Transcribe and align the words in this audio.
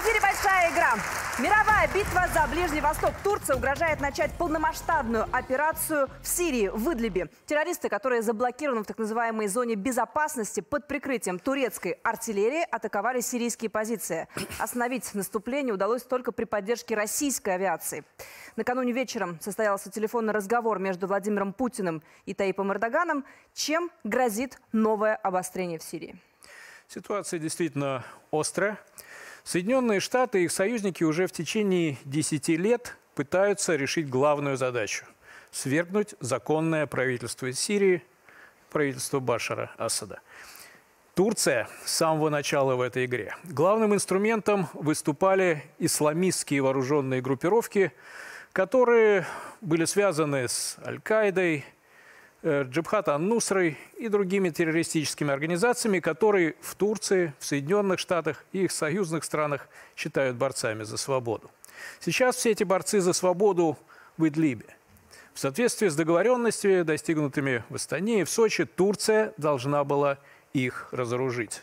эфире 0.00 0.20
«Большая 0.20 0.72
игра». 0.72 0.94
Мировая 1.40 1.88
битва 1.92 2.28
за 2.32 2.46
Ближний 2.46 2.80
Восток. 2.80 3.12
Турция 3.24 3.56
угрожает 3.56 4.00
начать 4.00 4.32
полномасштабную 4.38 5.26
операцию 5.32 6.08
в 6.22 6.28
Сирии, 6.28 6.68
в 6.68 6.92
Идлибе. 6.92 7.28
Террористы, 7.46 7.88
которые 7.88 8.22
заблокированы 8.22 8.84
в 8.84 8.86
так 8.86 8.98
называемой 8.98 9.48
зоне 9.48 9.74
безопасности 9.74 10.60
под 10.60 10.86
прикрытием 10.86 11.40
турецкой 11.40 11.98
артиллерии, 12.04 12.64
атаковали 12.70 13.20
сирийские 13.20 13.70
позиции. 13.70 14.28
Остановить 14.58 15.12
наступление 15.14 15.74
удалось 15.74 16.04
только 16.04 16.30
при 16.30 16.44
поддержке 16.44 16.94
российской 16.94 17.54
авиации. 17.54 18.04
Накануне 18.54 18.92
вечером 18.92 19.38
состоялся 19.40 19.90
телефонный 19.90 20.32
разговор 20.32 20.78
между 20.78 21.08
Владимиром 21.08 21.52
Путиным 21.52 22.02
и 22.24 22.34
Таипом 22.34 22.72
Эрдоганом. 22.72 23.24
Чем 23.52 23.90
грозит 24.04 24.60
новое 24.70 25.16
обострение 25.16 25.80
в 25.80 25.82
Сирии? 25.82 26.16
Ситуация 26.86 27.38
действительно 27.38 28.04
острая. 28.30 28.78
Соединенные 29.48 29.98
Штаты 29.98 30.42
и 30.42 30.44
их 30.44 30.52
союзники 30.52 31.04
уже 31.04 31.26
в 31.26 31.32
течение 31.32 31.96
10 32.04 32.48
лет 32.48 32.98
пытаются 33.14 33.76
решить 33.76 34.10
главную 34.10 34.58
задачу– 34.58 35.06
свергнуть 35.50 36.14
законное 36.20 36.86
правительство 36.86 37.50
Сирии, 37.50 38.02
правительство 38.68 39.20
Башара 39.20 39.70
Асада. 39.78 40.20
Турция 41.14 41.66
с 41.82 41.92
самого 41.92 42.28
начала 42.28 42.76
в 42.76 42.82
этой 42.82 43.06
игре. 43.06 43.34
Главным 43.44 43.94
инструментом 43.94 44.68
выступали 44.74 45.64
исламистские 45.78 46.60
вооруженные 46.60 47.22
группировки, 47.22 47.92
которые 48.52 49.24
были 49.62 49.86
связаны 49.86 50.46
с 50.46 50.76
Аль-Каидой, 50.84 51.64
Э, 52.42 52.62
Джабхат 52.62 53.08
Ан-Нусрой 53.08 53.76
и 53.98 54.08
другими 54.08 54.50
террористическими 54.50 55.32
организациями, 55.32 55.98
которые 55.98 56.54
в 56.60 56.76
Турции, 56.76 57.34
в 57.40 57.44
Соединенных 57.44 57.98
Штатах 57.98 58.44
и 58.52 58.64
их 58.64 58.72
союзных 58.72 59.24
странах 59.24 59.68
считают 59.96 60.36
борцами 60.36 60.84
за 60.84 60.96
свободу. 60.98 61.50
Сейчас 61.98 62.36
все 62.36 62.52
эти 62.52 62.62
борцы 62.62 63.00
за 63.00 63.12
свободу 63.12 63.76
в 64.16 64.28
Идлибе. 64.28 64.66
В 65.34 65.40
соответствии 65.40 65.88
с 65.88 65.96
договоренностями, 65.96 66.82
достигнутыми 66.82 67.64
в 67.68 67.74
Астане 67.74 68.20
и 68.20 68.24
в 68.24 68.30
Сочи, 68.30 68.64
Турция 68.64 69.32
должна 69.36 69.82
была 69.82 70.18
их 70.52 70.88
разоружить. 70.92 71.60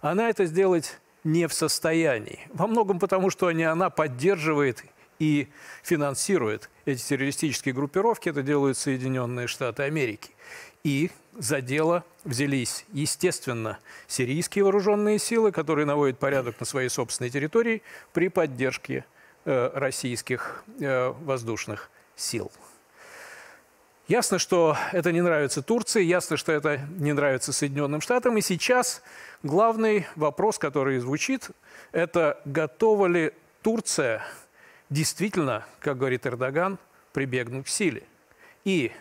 Она 0.00 0.28
это 0.28 0.44
сделать 0.44 0.98
не 1.24 1.48
в 1.48 1.54
состоянии. 1.54 2.40
Во 2.52 2.66
многом 2.66 2.98
потому, 2.98 3.30
что 3.30 3.50
не 3.52 3.64
она 3.64 3.90
поддерживает 3.90 4.84
и 5.18 5.48
финансирует 5.82 6.70
эти 6.84 7.02
террористические 7.02 7.74
группировки. 7.74 8.28
Это 8.28 8.42
делают 8.42 8.76
Соединенные 8.76 9.46
Штаты 9.46 9.82
Америки. 9.82 10.30
И 10.84 11.10
за 11.36 11.60
дело 11.60 12.04
взялись, 12.24 12.84
естественно, 12.92 13.78
сирийские 14.06 14.64
вооруженные 14.64 15.18
силы, 15.18 15.52
которые 15.52 15.86
наводят 15.86 16.18
порядок 16.18 16.58
на 16.60 16.66
своей 16.66 16.88
собственной 16.88 17.30
территории 17.30 17.82
при 18.12 18.28
поддержке 18.28 19.04
э, 19.44 19.70
российских 19.74 20.64
э, 20.80 21.08
воздушных 21.22 21.90
сил. 22.16 22.50
Ясно, 24.08 24.38
что 24.38 24.74
это 24.92 25.12
не 25.12 25.20
нравится 25.20 25.60
Турции, 25.60 26.02
ясно, 26.02 26.38
что 26.38 26.50
это 26.52 26.80
не 26.98 27.12
нравится 27.12 27.52
Соединенным 27.52 28.00
Штатам. 28.00 28.38
И 28.38 28.40
сейчас 28.40 29.02
главный 29.42 30.06
вопрос, 30.16 30.58
который 30.58 30.98
звучит, 30.98 31.50
это 31.92 32.40
готова 32.46 33.06
ли 33.06 33.32
Турция 33.62 34.22
действительно, 34.90 35.64
как 35.80 35.98
говорит 35.98 36.26
Эрдоган, 36.26 36.78
прибегнуть 37.12 37.66
к 37.66 37.68
силе. 37.68 38.04
И 38.64 38.92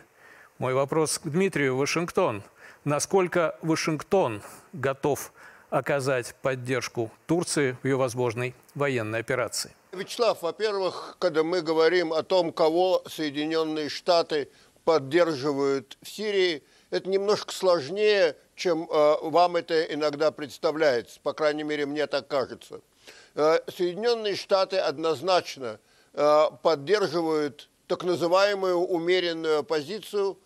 мой 0.58 0.74
вопрос 0.74 1.20
к 1.20 1.28
Дмитрию 1.28 1.76
Вашингтон. 1.76 2.44
Насколько 2.84 3.58
Вашингтон 3.62 4.42
готов 4.74 5.32
оказать 5.70 6.34
поддержку 6.42 7.12
Турции 7.26 7.78
в 7.82 7.86
ее 7.86 7.98
возможной 7.98 8.56
военной 8.76 9.20
операции? 9.20 9.76
Вячеслав, 9.92 10.42
во-первых, 10.42 11.16
когда 11.20 11.44
мы 11.44 11.62
говорим 11.62 12.14
о 12.14 12.24
том, 12.24 12.54
кого 12.54 13.04
Соединенные 13.08 13.90
Штаты 13.90 14.50
поддерживают 14.86 15.98
в 16.02 16.08
Сирии, 16.08 16.64
это 16.90 17.10
немножко 17.10 17.54
сложнее, 17.54 18.38
чем 18.56 18.90
э, 18.90 19.16
вам 19.22 19.58
это 19.58 19.84
иногда 19.84 20.32
представляется. 20.32 21.20
По 21.22 21.34
крайней 21.34 21.64
мере, 21.64 21.86
мне 21.86 22.08
так 22.08 22.28
кажется. 22.28 22.80
Э, 23.38 23.60
Соединенные 23.68 24.36
Штаты 24.36 24.78
однозначно 24.78 25.80
э, 26.14 26.46
поддерживают 26.64 27.70
так 27.86 28.04
называемую 28.04 28.80
умеренную 28.80 29.60
оппозицию. 29.60 30.40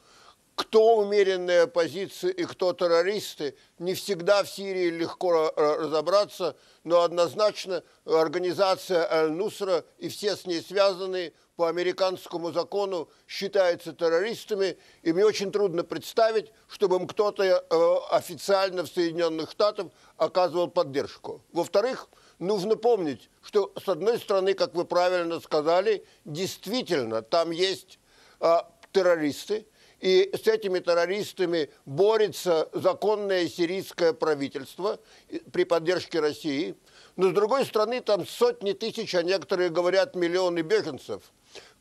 Кто 0.56 0.98
умеренная 0.98 1.64
оппозиция 1.64 2.32
и 2.32 2.44
кто 2.44 2.74
террористы, 2.74 3.56
не 3.80 3.94
всегда 3.94 4.44
в 4.44 4.50
Сирии 4.50 4.90
легко 4.90 5.54
разобраться, 5.56 6.58
но 6.84 7.02
однозначно 7.02 7.82
организация 8.06 9.10
Аль-Нусра 9.10 9.86
и 9.98 10.10
все 10.10 10.36
с 10.36 10.46
ней 10.46 10.62
связанные 10.62 11.32
по 11.56 11.70
американскому 11.70 12.52
закону 12.52 13.10
считаются 13.26 13.94
террористами, 13.94 14.78
и 15.02 15.14
мне 15.14 15.26
очень 15.26 15.52
трудно 15.52 15.86
представить, 15.86 16.52
чтобы 16.68 16.98
им 16.98 17.08
кто-то 17.08 17.44
э, 17.44 18.16
официально 18.16 18.84
в 18.84 18.88
Соединенных 18.88 19.50
Штатах 19.52 19.88
оказывал 20.18 20.68
поддержку. 20.68 21.42
Во-вторых, 21.54 22.10
нужно 22.42 22.76
помнить, 22.76 23.30
что 23.42 23.72
с 23.82 23.88
одной 23.88 24.20
стороны, 24.20 24.54
как 24.54 24.74
вы 24.74 24.84
правильно 24.84 25.40
сказали, 25.40 26.04
действительно 26.26 27.22
там 27.22 27.52
есть 27.52 28.00
э, 28.42 28.58
террористы, 28.92 29.66
и 30.02 30.32
с 30.34 30.48
этими 30.48 30.80
террористами 30.80 31.70
борется 31.86 32.68
законное 32.74 33.48
сирийское 33.48 34.14
правительство 34.14 35.00
при 35.54 35.64
поддержке 35.64 36.20
России. 36.20 36.76
Но 37.16 37.30
с 37.30 37.34
другой 37.34 37.66
стороны, 37.66 38.02
там 38.02 38.26
сотни 38.26 38.72
тысяч, 38.72 39.14
а 39.14 39.22
некоторые 39.22 39.70
говорят 39.70 40.16
миллионы 40.16 40.62
беженцев, 40.62 41.22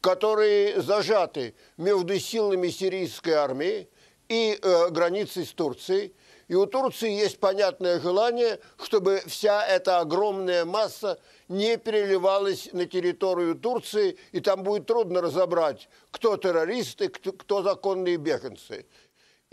которые 0.02 0.82
зажаты 0.82 1.54
между 1.78 2.18
силами 2.18 2.68
сирийской 2.68 3.30
армии 3.30 3.88
и 4.28 4.58
э, 4.60 4.90
границей 4.90 5.46
с 5.46 5.52
Турцией. 5.52 6.12
И 6.50 6.54
у 6.56 6.66
Турции 6.66 7.12
есть 7.12 7.38
понятное 7.38 8.00
желание, 8.00 8.58
чтобы 8.82 9.22
вся 9.24 9.64
эта 9.64 10.00
огромная 10.00 10.64
масса 10.64 11.20
не 11.46 11.76
переливалась 11.76 12.70
на 12.72 12.86
территорию 12.86 13.54
Турции, 13.54 14.18
и 14.32 14.40
там 14.40 14.64
будет 14.64 14.84
трудно 14.84 15.20
разобрать, 15.20 15.88
кто 16.10 16.36
террористы, 16.36 17.08
кто, 17.08 17.62
законные 17.62 18.16
беженцы. 18.16 18.84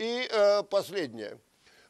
И 0.00 0.28
э, 0.28 0.64
последнее. 0.64 1.38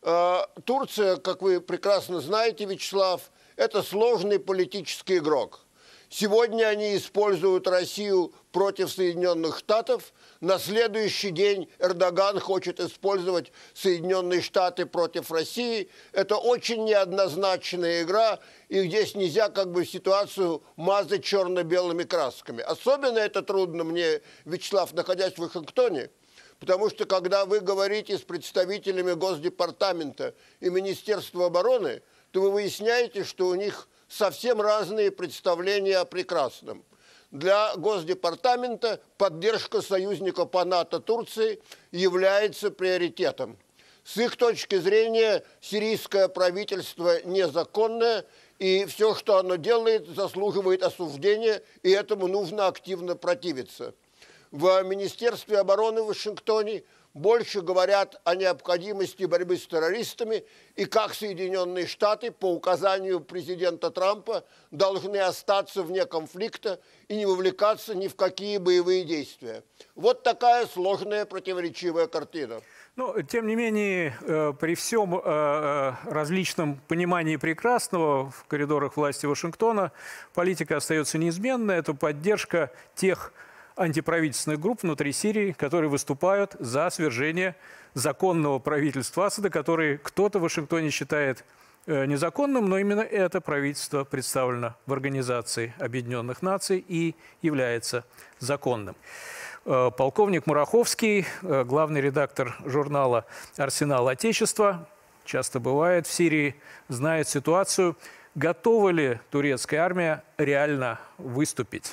Э, 0.03 0.41
Турция, 0.65 1.17
как 1.17 1.41
вы 1.41 1.63
прекрасно 1.63 2.21
знаете, 2.21 2.67
Вячеслав, 2.67 3.31
это 3.57 3.83
сложный 3.83 4.39
политический 4.39 5.17
игрок– 5.17 5.65
Сегодня 6.11 6.65
они 6.65 6.97
используют 6.97 7.69
Россию 7.69 8.33
против 8.51 8.91
Соединенных 8.91 9.59
Штатов. 9.59 10.15
На 10.41 10.60
следующий 10.60 11.31
день 11.31 11.69
Эрдоган 11.81 12.38
хочет 12.38 12.78
использовать 12.78 13.50
Соединенные 13.75 14.41
Штаты 14.41 14.87
против 14.87 15.32
России. 15.32 15.91
Это 16.12 16.37
очень 16.37 16.84
неоднозначная 16.84 18.03
игра, 18.03 18.38
и 18.69 18.87
здесь 18.87 19.16
нельзя 19.16 19.49
как 19.49 19.72
бы 19.72 19.84
ситуацию 19.84 20.62
мазать 20.76 21.25
черно-белыми 21.25 22.04
красками. 22.04 22.62
Особенно 22.62 23.19
это 23.19 23.43
трудно 23.43 23.82
мне, 23.82 24.21
Вячеслав, 24.44 24.93
находясь 24.93 25.34
в 25.34 25.38
Вашингтоне, 25.38 26.10
Потому 26.60 26.91
что 26.91 27.05
когда 27.05 27.44
вы 27.44 27.60
говорите 27.60 28.19
с 28.19 28.22
представителями 28.22 29.12
Госдепартамента 29.12 30.34
и 30.59 30.70
Министерства 30.70 31.47
обороны, 31.47 32.03
то 32.32 32.43
вы 32.43 32.50
выясняете, 32.50 33.22
что 33.22 33.47
у 33.47 33.55
них 33.55 33.88
совсем 34.09 34.60
разные 34.60 35.12
представления 35.12 35.99
о 35.99 36.05
прекрасном. 36.05 36.84
Для 37.31 37.77
Госдепартамента 37.77 39.03
поддержка 39.19 39.83
союзника 39.83 40.47
по 40.47 40.65
НАТО 40.65 40.99
Турции 40.99 41.61
является 41.93 42.71
приоритетом. 42.71 43.59
С 44.03 44.16
их 44.16 44.37
точки 44.37 44.79
зрения 44.79 45.44
сирийское 45.61 46.29
правительство 46.29 47.23
незаконное, 47.26 48.25
и 48.58 48.87
все, 48.87 49.14
что 49.14 49.37
оно 49.37 49.56
делает, 49.56 50.08
заслуживает 50.08 50.82
осуждения, 50.82 51.62
и 51.82 51.91
этому 51.91 52.29
нужно 52.29 52.67
активно 52.67 53.14
противиться. 53.14 53.94
В 54.50 54.82
Министерстве 54.82 55.58
обороны 55.58 56.03
в 56.03 56.06
Вашингтоне 56.06 56.85
больше 57.19 57.61
говорят 57.62 58.20
о 58.25 58.35
необходимости 58.35 59.25
борьбы 59.25 59.56
с 59.56 59.67
террористами 59.67 60.44
и 60.76 60.85
как 60.85 61.15
Соединенные 61.15 61.87
Штаты 61.87 62.31
по 62.31 62.53
указанию 62.53 63.20
президента 63.20 63.91
Трампа 63.91 64.44
должны 64.70 65.17
остаться 65.17 65.82
вне 65.82 66.06
конфликта 66.06 66.81
и 67.09 67.17
не 67.17 67.26
вовлекаться 67.26 67.94
ни 67.94 68.09
в 68.09 68.15
какие 68.15 68.59
боевые 68.59 69.05
действия. 69.05 69.62
Вот 69.94 70.23
такая 70.23 70.67
сложная 70.67 71.26
противоречивая 71.26 72.06
картина. 72.06 72.61
Но, 72.94 73.12
ну, 73.15 73.23
тем 73.23 73.47
не 73.47 73.55
менее, 73.55 74.17
э, 74.23 74.53
при 74.59 74.75
всем 74.75 75.15
э, 75.15 75.20
э, 75.25 75.93
различном 76.05 76.81
понимании 76.88 77.37
прекрасного 77.37 78.31
в 78.31 78.44
коридорах 78.49 78.97
власти 78.97 79.26
Вашингтона 79.26 79.93
политика 80.35 80.76
остается 80.76 81.19
неизменной. 81.19 81.76
Это 81.76 81.94
поддержка 81.94 82.73
тех 82.97 83.32
антиправительственных 83.79 84.61
групп 84.61 84.83
внутри 84.83 85.13
Сирии, 85.13 85.53
которые 85.53 85.89
выступают 85.89 86.57
за 86.59 86.91
свержение 86.91 87.55
законного 87.95 88.59
правительства 88.59 89.27
Асада, 89.27 89.51
который 89.51 89.99
кто-то 89.99 90.39
в 90.39 90.43
Вашингтоне 90.43 90.91
считает 90.91 91.45
э, 91.87 92.05
незаконным, 92.07 92.69
но 92.69 92.79
именно 92.79 93.01
это 93.01 93.41
правительство 93.41 94.05
представлено 94.05 94.75
в 94.87 94.93
Организации 94.93 95.75
Объединенных 95.79 96.43
Наций 96.43 96.85
и 96.87 97.15
является 97.41 98.05
законным. 98.39 98.97
Э, 99.65 99.91
полковник 99.97 100.47
Мураховский, 100.47 101.27
э, 101.43 101.65
главный 101.65 102.01
редактор 102.01 102.57
журнала 102.65 103.27
«Арсенал 103.57 104.09
Отечества», 104.09 104.89
часто 105.25 105.61
бывает 105.61 106.07
в 106.07 106.13
Сирии, 106.13 106.57
знает 106.89 107.29
ситуацию. 107.29 107.97
Готова 108.35 108.91
ли 108.91 109.21
турецкая 109.31 109.81
армия 109.81 110.23
реально 110.37 110.99
выступить? 111.19 111.93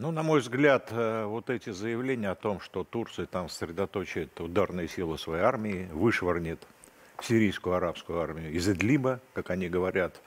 Ну, 0.00 0.12
на 0.12 0.22
мой 0.22 0.40
взгляд, 0.40 0.88
э, 0.92 1.26
вот 1.26 1.50
эти 1.50 1.68
заявления 1.68 2.30
о 2.30 2.34
том, 2.34 2.58
что 2.60 2.84
Турция 2.84 3.26
там 3.26 3.50
сосредоточит 3.50 4.40
ударные 4.40 4.88
силы 4.88 5.18
своей 5.18 5.42
армии, 5.42 5.90
вышвырнет 5.92 6.66
сирийскую 7.20 7.76
арабскую 7.76 8.18
армию 8.18 8.50
из 8.50 8.66
Идлиба, 8.66 9.20
как 9.34 9.50
они 9.50 9.68
говорят, 9.68 10.22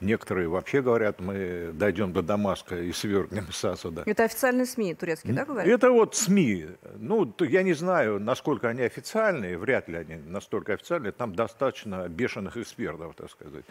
Некоторые 0.00 0.48
вообще 0.48 0.82
говорят, 0.82 1.20
мы 1.20 1.70
дойдем 1.72 2.12
до 2.12 2.22
Дамаска 2.22 2.76
и 2.76 2.90
свергнем 2.90 3.52
Сасада. 3.52 4.02
Это 4.04 4.24
официальные 4.24 4.66
СМИ 4.66 4.94
турецкие, 4.96 5.32
да, 5.32 5.44
говорят? 5.44 5.72
Это 5.72 5.92
вот 5.92 6.16
СМИ. 6.16 6.70
Ну, 6.96 7.32
я 7.38 7.62
не 7.62 7.74
знаю, 7.74 8.18
насколько 8.18 8.68
они 8.68 8.82
официальные, 8.82 9.56
вряд 9.56 9.88
ли 9.88 9.98
они 9.98 10.16
настолько 10.16 10.72
официальные. 10.72 11.12
Там 11.12 11.36
достаточно 11.36 12.08
бешеных 12.08 12.56
экспертов, 12.56 13.14
так 13.14 13.30
сказать. 13.30 13.64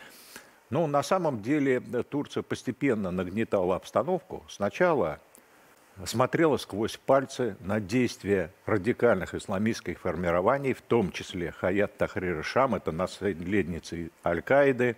Но 0.70 0.88
на 0.88 1.04
самом 1.04 1.42
деле 1.42 1.82
Турция 1.82 2.44
постепенно 2.44 3.12
нагнетала 3.12 3.76
обстановку. 3.76 4.46
Сначала 4.48 5.20
смотрела 6.06 6.58
сквозь 6.58 6.98
пальцы 6.98 7.56
на 7.60 7.80
действия 7.80 8.52
радикальных 8.66 9.34
исламистских 9.36 10.00
формирований, 10.00 10.74
в 10.74 10.82
том 10.82 11.12
числе 11.12 11.52
Хаят 11.52 11.98
Тахрир 11.98 12.44
Шам, 12.44 12.76
это 12.76 12.92
наследницы 12.92 14.12
Аль-Каиды, 14.26 14.96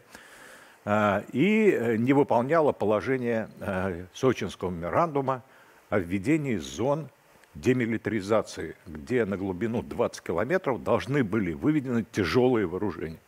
а, 0.86 1.24
и 1.32 1.72
э, 1.72 1.96
не 1.96 2.14
выполняла 2.14 2.74
положение 2.74 3.50
э, 3.60 4.06
Сочинского 4.14 4.70
меморандума 4.70 5.44
о 5.90 6.00
введении 6.00 6.58
зон 6.58 7.08
демилитаризации, 7.56 8.76
где 8.86 9.26
на 9.26 9.38
глубину 9.38 9.82
20 9.82 10.22
километров 10.22 10.84
должны 10.84 11.24
были 11.24 11.54
выведены 11.54 12.06
тяжелые 12.12 12.66
вооружения. 12.66 13.20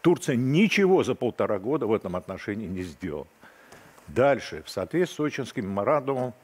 Турция 0.00 0.36
ничего 0.36 1.04
за 1.04 1.14
полтора 1.14 1.58
года 1.58 1.86
в 1.86 1.92
этом 1.92 2.16
отношении 2.16 2.66
не 2.66 2.82
сделала. 2.82 3.26
Дальше, 4.08 4.62
в 4.64 4.70
соответствии 4.70 5.14
с 5.14 5.16
Сочинским 5.16 5.66
меморандумом, 5.66 6.34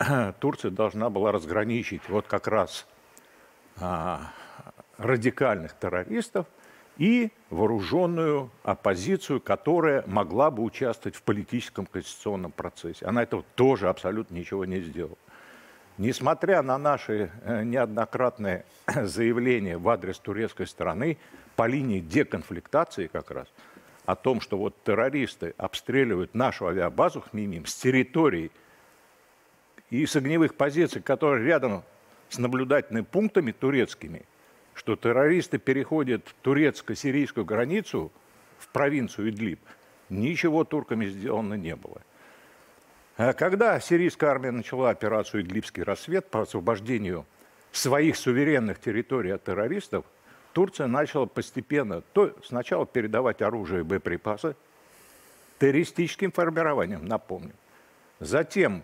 Турция 0.40 0.70
должна 0.70 1.10
была 1.10 1.32
разграничить 1.32 2.02
вот 2.08 2.26
как 2.26 2.48
раз 2.48 2.86
а, 3.78 4.32
радикальных 4.98 5.74
террористов– 5.74 6.46
и 7.00 7.30
вооруженную 7.48 8.50
оппозицию, 8.62 9.40
которая 9.40 10.04
могла 10.06 10.50
бы 10.50 10.62
участвовать 10.62 11.16
в 11.16 11.22
политическом 11.22 11.86
конституционном 11.86 12.52
процессе. 12.52 13.06
Она 13.06 13.22
этого 13.22 13.42
тоже 13.54 13.88
абсолютно 13.88 14.34
ничего 14.34 14.66
не 14.66 14.80
сделала. 14.80 15.16
Несмотря 15.96 16.60
на 16.60 16.76
наши 16.76 17.30
э, 17.42 17.64
неоднократные 17.64 18.66
заявления 18.94 19.78
в 19.78 19.88
адрес 19.88 20.18
турецкой 20.18 20.66
стороны 20.66 21.16
по 21.56 21.66
линии 21.66 22.00
деконфликтации 22.00 23.06
как 23.06 23.30
раз, 23.30 23.48
о 24.04 24.14
том, 24.14 24.42
что 24.42 24.58
вот 24.58 24.74
террористы 24.84 25.54
обстреливают 25.56 26.34
нашу 26.34 26.66
авиабазу 26.66 27.22
Хмимим 27.22 27.64
с 27.64 27.74
территории 27.76 28.50
и 29.90 30.06
с 30.06 30.16
огневых 30.16 30.54
позиций, 30.54 31.02
которые 31.02 31.44
рядом 31.44 31.82
с 32.28 32.38
наблюдательными 32.38 33.04
пунктами 33.04 33.52
турецкими, 33.52 34.24
что 34.74 34.96
террористы 34.96 35.58
переходят 35.58 36.24
турецко-сирийскую 36.42 37.44
границу 37.44 38.12
в 38.58 38.68
провинцию 38.68 39.30
Идлиб, 39.30 39.60
ничего 40.08 40.64
турками 40.64 41.06
сделано 41.06 41.54
не 41.54 41.76
было. 41.76 42.00
А 43.16 43.32
когда 43.32 43.78
сирийская 43.80 44.30
армия 44.30 44.50
начала 44.50 44.90
операцию 44.90 45.42
«Идлибский 45.42 45.82
рассвет» 45.82 46.30
по 46.30 46.42
освобождению 46.42 47.26
своих 47.72 48.16
суверенных 48.16 48.80
территорий 48.80 49.30
от 49.30 49.44
террористов, 49.44 50.04
Турция 50.52 50.86
начала 50.86 51.26
постепенно 51.26 52.00
то 52.00 52.34
сначала 52.44 52.86
передавать 52.86 53.42
оружие 53.42 53.80
и 53.80 53.84
боеприпасы 53.84 54.56
террористическим 55.58 56.32
формированиям, 56.32 57.04
напомню. 57.04 57.52
Затем 58.18 58.82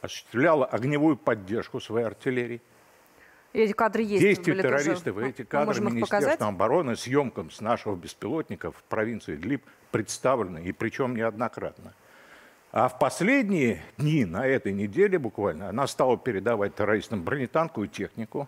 осуществляла 0.00 0.66
огневую 0.66 1.16
поддержку 1.16 1.80
своей 1.80 2.06
артиллерии– 2.06 2.60
эти 3.56 3.72
кадры 3.72 4.02
есть. 4.02 4.20
Действия 4.20 4.54
террористов, 4.54 5.14
тоже. 5.14 5.28
эти 5.28 5.42
кадры 5.42 5.80
Министерства 5.80 6.48
обороны 6.48 6.94
съемкам 6.94 7.50
с 7.50 7.62
нашего 7.62 7.96
беспилотника 7.96 8.70
в 8.70 8.82
провинции 8.84 9.34
Идлиб 9.34 9.64
представлены, 9.90 10.58
и 10.58 10.72
причем 10.72 11.16
неоднократно. 11.16 11.94
А 12.72 12.88
в 12.88 12.98
последние 12.98 13.82
дни, 13.96 14.26
на 14.26 14.46
этой 14.46 14.72
неделе 14.72 15.18
буквально, 15.18 15.70
она 15.70 15.86
стала 15.86 16.18
передавать 16.18 16.74
террористам 16.74 17.22
бронетанковую 17.22 17.88
технику. 17.88 18.46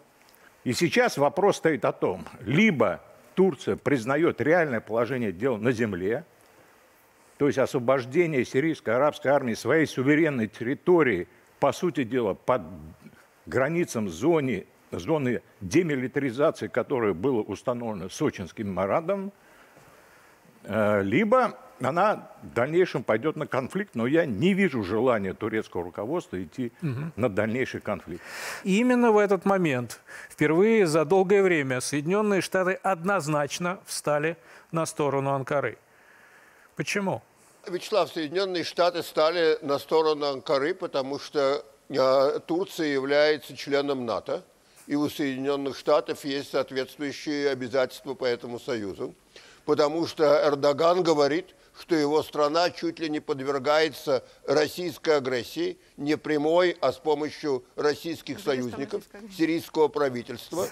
И 0.64 0.74
сейчас 0.74 1.16
вопрос 1.16 1.56
стоит 1.56 1.86
о 1.86 1.92
том, 1.92 2.26
либо 2.40 3.00
Турция 3.34 3.76
признает 3.76 4.42
реальное 4.42 4.80
положение 4.80 5.32
дел 5.32 5.56
на 5.56 5.72
земле, 5.72 6.26
то 7.38 7.46
есть 7.46 7.56
освобождение 7.56 8.44
сирийской 8.44 8.90
арабской 8.90 9.28
армии 9.28 9.54
своей 9.54 9.86
суверенной 9.86 10.48
территории, 10.48 11.28
по 11.60 11.72
сути 11.72 12.04
дела, 12.04 12.34
под 12.34 12.62
границам 13.46 14.08
зоны 14.08 14.66
зоны 14.90 15.42
демилитаризации, 15.60 16.68
которое 16.68 17.14
было 17.14 17.42
установлено 17.42 18.08
Сочинским 18.08 18.68
меморандумом, 18.68 19.32
э, 20.64 21.02
либо 21.02 21.58
она 21.80 22.32
в 22.42 22.54
дальнейшем 22.54 23.02
пойдет 23.04 23.36
на 23.36 23.46
конфликт, 23.46 23.94
но 23.94 24.06
я 24.06 24.26
не 24.26 24.52
вижу 24.54 24.82
желания 24.82 25.32
турецкого 25.32 25.84
руководства 25.84 26.42
идти 26.42 26.72
угу. 26.82 27.12
на 27.16 27.28
дальнейший 27.28 27.80
конфликт. 27.80 28.22
И 28.64 28.78
именно 28.80 29.12
в 29.12 29.18
этот 29.18 29.44
момент, 29.44 30.00
впервые 30.28 30.86
за 30.86 31.04
долгое 31.04 31.42
время, 31.42 31.80
Соединенные 31.80 32.40
Штаты 32.40 32.72
однозначно 32.82 33.78
встали 33.84 34.36
на 34.72 34.86
сторону 34.86 35.30
Анкары. 35.30 35.78
Почему? 36.74 37.22
Вячеслав, 37.68 38.10
Соединенные 38.12 38.64
Штаты 38.64 39.02
стали 39.02 39.58
на 39.62 39.78
сторону 39.78 40.26
Анкары, 40.26 40.74
потому 40.74 41.18
что 41.18 41.64
э, 41.88 42.40
Турция 42.46 42.88
является 42.88 43.56
членом 43.56 44.06
НАТО 44.06 44.42
и 44.88 44.96
у 44.96 45.08
Соединенных 45.08 45.76
Штатов 45.76 46.24
есть 46.24 46.50
соответствующие 46.50 47.50
обязательства 47.50 48.14
по 48.14 48.24
этому 48.24 48.58
союзу. 48.58 49.14
Потому 49.66 50.06
что 50.06 50.24
Эрдоган 50.48 51.02
говорит, 51.02 51.54
что 51.78 51.94
его 51.94 52.22
страна 52.22 52.70
чуть 52.70 52.98
ли 52.98 53.10
не 53.10 53.20
подвергается 53.20 54.24
российской 54.46 55.18
агрессии, 55.18 55.78
не 55.98 56.16
прямой, 56.16 56.74
а 56.80 56.92
с 56.92 56.96
помощью 56.96 57.64
российских 57.76 58.40
союзников, 58.40 59.04
сирийского 59.36 59.88
правительства. 59.88 60.66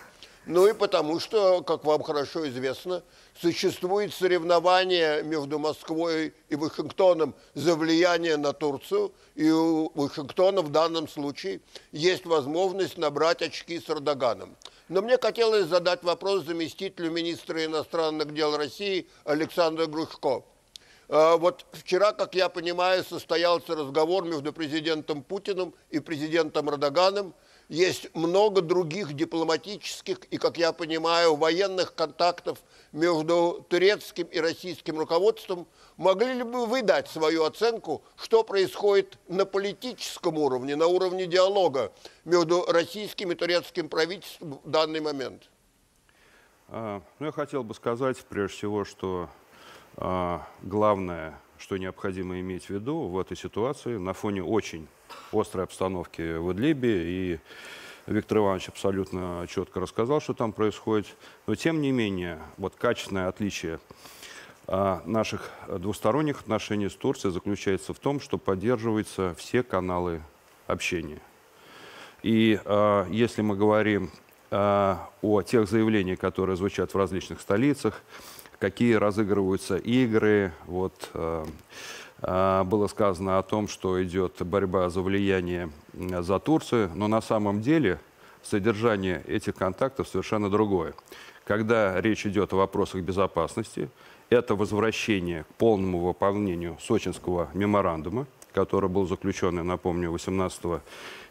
Ну 0.47 0.67
и 0.67 0.73
потому 0.73 1.21
что, 1.21 1.63
как 1.63 1.85
вам 1.85 2.03
хорошо 2.03 2.49
известно, 2.49 3.03
существует 3.41 4.13
соревнование 4.15 5.23
между 5.23 5.59
Москвой 5.59 6.33
и 6.49 6.57
Вашингтоном 6.57 7.35
за 7.55 7.75
влияние 7.75 8.37
на 8.37 8.53
Турцию, 8.53 9.13
и 9.35 9.51
у 9.51 9.91
Вашингтона 9.95 10.63
в 10.63 10.71
данном 10.71 11.09
случае 11.09 11.61
есть 11.93 12.27
возможность 12.27 12.99
набрать 12.99 13.43
очки 13.43 13.79
с 13.79 13.89
Эрдоганом. 13.91 14.57
Но 14.89 15.03
мне 15.03 15.19
хотелось 15.19 15.67
задать 15.67 16.03
вопрос 16.03 16.45
заместителю 16.45 17.11
министра 17.11 17.65
иностранных 17.65 18.33
дел 18.33 18.57
России 18.57 19.09
Александру 19.25 19.89
Грушко. 19.89 20.45
А, 21.09 21.37
вот 21.37 21.67
вчера, 21.73 22.13
как 22.13 22.35
я 22.35 22.49
понимаю, 22.49 23.05
состоялся 23.05 23.75
разговор 23.75 24.25
между 24.25 24.53
президентом 24.53 25.23
Путиным 25.23 25.75
и 25.91 25.99
президентом 25.99 26.71
Эрдоганом– 26.71 27.35
есть 27.69 28.15
много 28.15 28.61
других 28.61 29.15
дипломатических 29.15 30.19
и, 30.31 30.39
как 30.39 30.57
я 30.57 30.73
понимаю, 30.73 31.35
военных 31.35 31.95
контактов 31.95 32.59
между 32.93 33.65
турецким 33.69 34.27
и 34.27 34.39
российским 34.39 34.99
руководством. 34.99 35.67
Могли 35.97 36.35
ли 36.35 36.43
бы 36.43 36.67
вы 36.67 36.83
дать 36.83 37.09
свою 37.09 37.45
оценку, 37.45 38.03
что 38.17 38.45
происходит 38.45 39.19
на 39.29 39.45
политическом 39.47 40.39
уровне, 40.39 40.77
на 40.77 40.87
уровне 40.87 41.27
диалога 41.27 41.93
между 42.25 42.65
российским 42.67 43.33
и 43.33 43.35
турецким 43.35 43.89
правительством 43.89 44.61
в 44.63 44.71
данный 44.71 45.01
момент? 45.01 45.51
А, 46.69 47.03
ну, 47.19 47.27
я 47.27 47.33
хотел 47.33 47.65
бы 47.65 47.75
сказать, 47.75 48.19
прежде 48.29 48.57
всего, 48.57 48.85
что 48.85 49.29
а, 49.97 50.47
главное, 50.63 51.41
что 51.59 51.77
необходимо 51.77 52.39
иметь 52.41 52.67
в 52.67 52.71
виду 52.71 53.09
в 53.09 53.19
этой 53.19 53.37
ситуации 53.37 53.97
на 53.97 54.13
фоне 54.13 54.43
очень 54.45 54.89
острой 55.33 55.65
обстановки 55.65 56.37
в 56.37 56.53
Идлибе, 56.53 57.03
и 57.05 57.41
Виктор 58.07 58.39
Иванович 58.39 58.69
абсолютно 58.69 59.47
четко 59.49 59.81
рассказал, 59.81 60.21
что 60.21 60.35
там 60.35 60.53
происходит. 60.53 61.07
Но 61.47 61.55
тем 61.55 61.81
не 61.81 61.93
менее, 61.93 62.39
вот 62.57 62.75
качественное 62.77 63.29
отличие 63.29 63.81
а, 64.67 65.03
наших 65.05 65.51
двусторонних 65.69 66.41
отношений 66.41 66.89
с 66.89 66.95
Турцией 66.95 67.33
заключается 67.33 67.95
в 67.95 67.99
том, 67.99 68.21
что 68.21 68.39
поддерживаются 68.39 69.35
все 69.37 69.63
каналы 69.63 70.23
общения. 70.67 71.21
И 72.23 72.59
э, 72.65 73.07
если 73.11 73.43
мы 73.43 73.55
говорим 73.55 74.11
э, 74.51 74.97
о 75.23 75.43
тех 75.43 75.69
заявлениях, 75.69 76.19
которые 76.19 76.57
звучат 76.57 76.93
в 76.93 76.97
различных 76.97 77.41
столицах, 77.41 78.03
какие 78.59 78.95
разыгрываются 78.95 79.77
игры. 79.77 80.53
Вот, 80.67 81.11
э, 81.15 81.45
было 82.21 82.87
сказано 82.89 83.39
о 83.39 83.43
том, 83.43 83.69
что 83.69 84.03
идет 84.03 84.41
борьба 84.41 84.89
за 84.89 85.03
влияние 85.03 85.71
за 85.95 86.39
Турцию, 86.39 86.91
но 86.95 87.09
на 87.09 87.21
самом 87.21 87.61
деле 87.61 88.01
содержание 88.43 89.23
этих 89.27 89.55
контактов 89.55 90.09
совершенно 90.09 90.51
другое. 90.51 90.95
Когда 91.45 92.01
речь 92.01 92.27
идет 92.27 92.53
о 92.53 92.57
вопросах 92.57 93.03
безопасности, 93.03 93.89
это 94.31 94.55
возвращение 94.55 95.45
к 95.45 95.47
полному 95.59 96.01
выполнению 96.01 96.77
Сочинского 96.81 97.49
меморандума, 97.55 98.27
который 98.53 98.89
был 98.89 99.07
заключен, 99.07 99.59
я 99.59 99.63
напомню, 99.63 100.11
18 100.11 100.81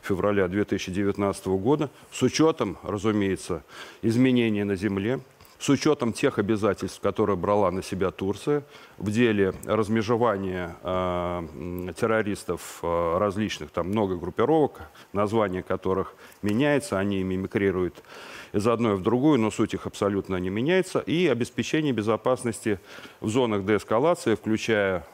февраля 0.02 0.48
2019 0.48 1.48
года, 1.48 1.90
с 2.12 2.22
учетом, 2.22 2.78
разумеется, 2.84 3.64
изменений 4.04 4.64
на 4.64 4.76
земле, 4.76 5.20
с 5.60 5.70
учетом 5.70 6.14
тех 6.14 6.38
обязательств, 6.38 7.00
которые 7.00 7.38
брала 7.38 7.72
на 7.72 7.82
себя 7.82 8.12
Турция 8.12 8.64
в 8.98 9.10
деле 9.12 9.54
размежевания 9.66 10.76
э, 10.84 11.94
террористов 11.98 12.80
э, 12.84 13.18
различных, 13.18 13.72
там 13.72 13.88
много 13.88 14.18
группировок, 14.18 14.82
названия 15.14 15.64
которых 15.64 16.16
меняется, 16.42 17.00
они 17.00 17.24
мимикрируют 17.24 18.04
из 18.52 18.68
одной 18.68 18.96
в 18.96 19.02
другую, 19.02 19.40
но 19.40 19.52
суть 19.52 19.74
их 19.74 19.86
абсолютно 19.86 20.36
не 20.38 20.50
меняется, 20.50 21.00
и 21.00 21.28
обеспечение 21.28 21.94
безопасности 21.94 22.80
в 23.22 23.30
зонах 23.30 23.66
деэскалации, 23.66 24.36
включая 24.36 25.08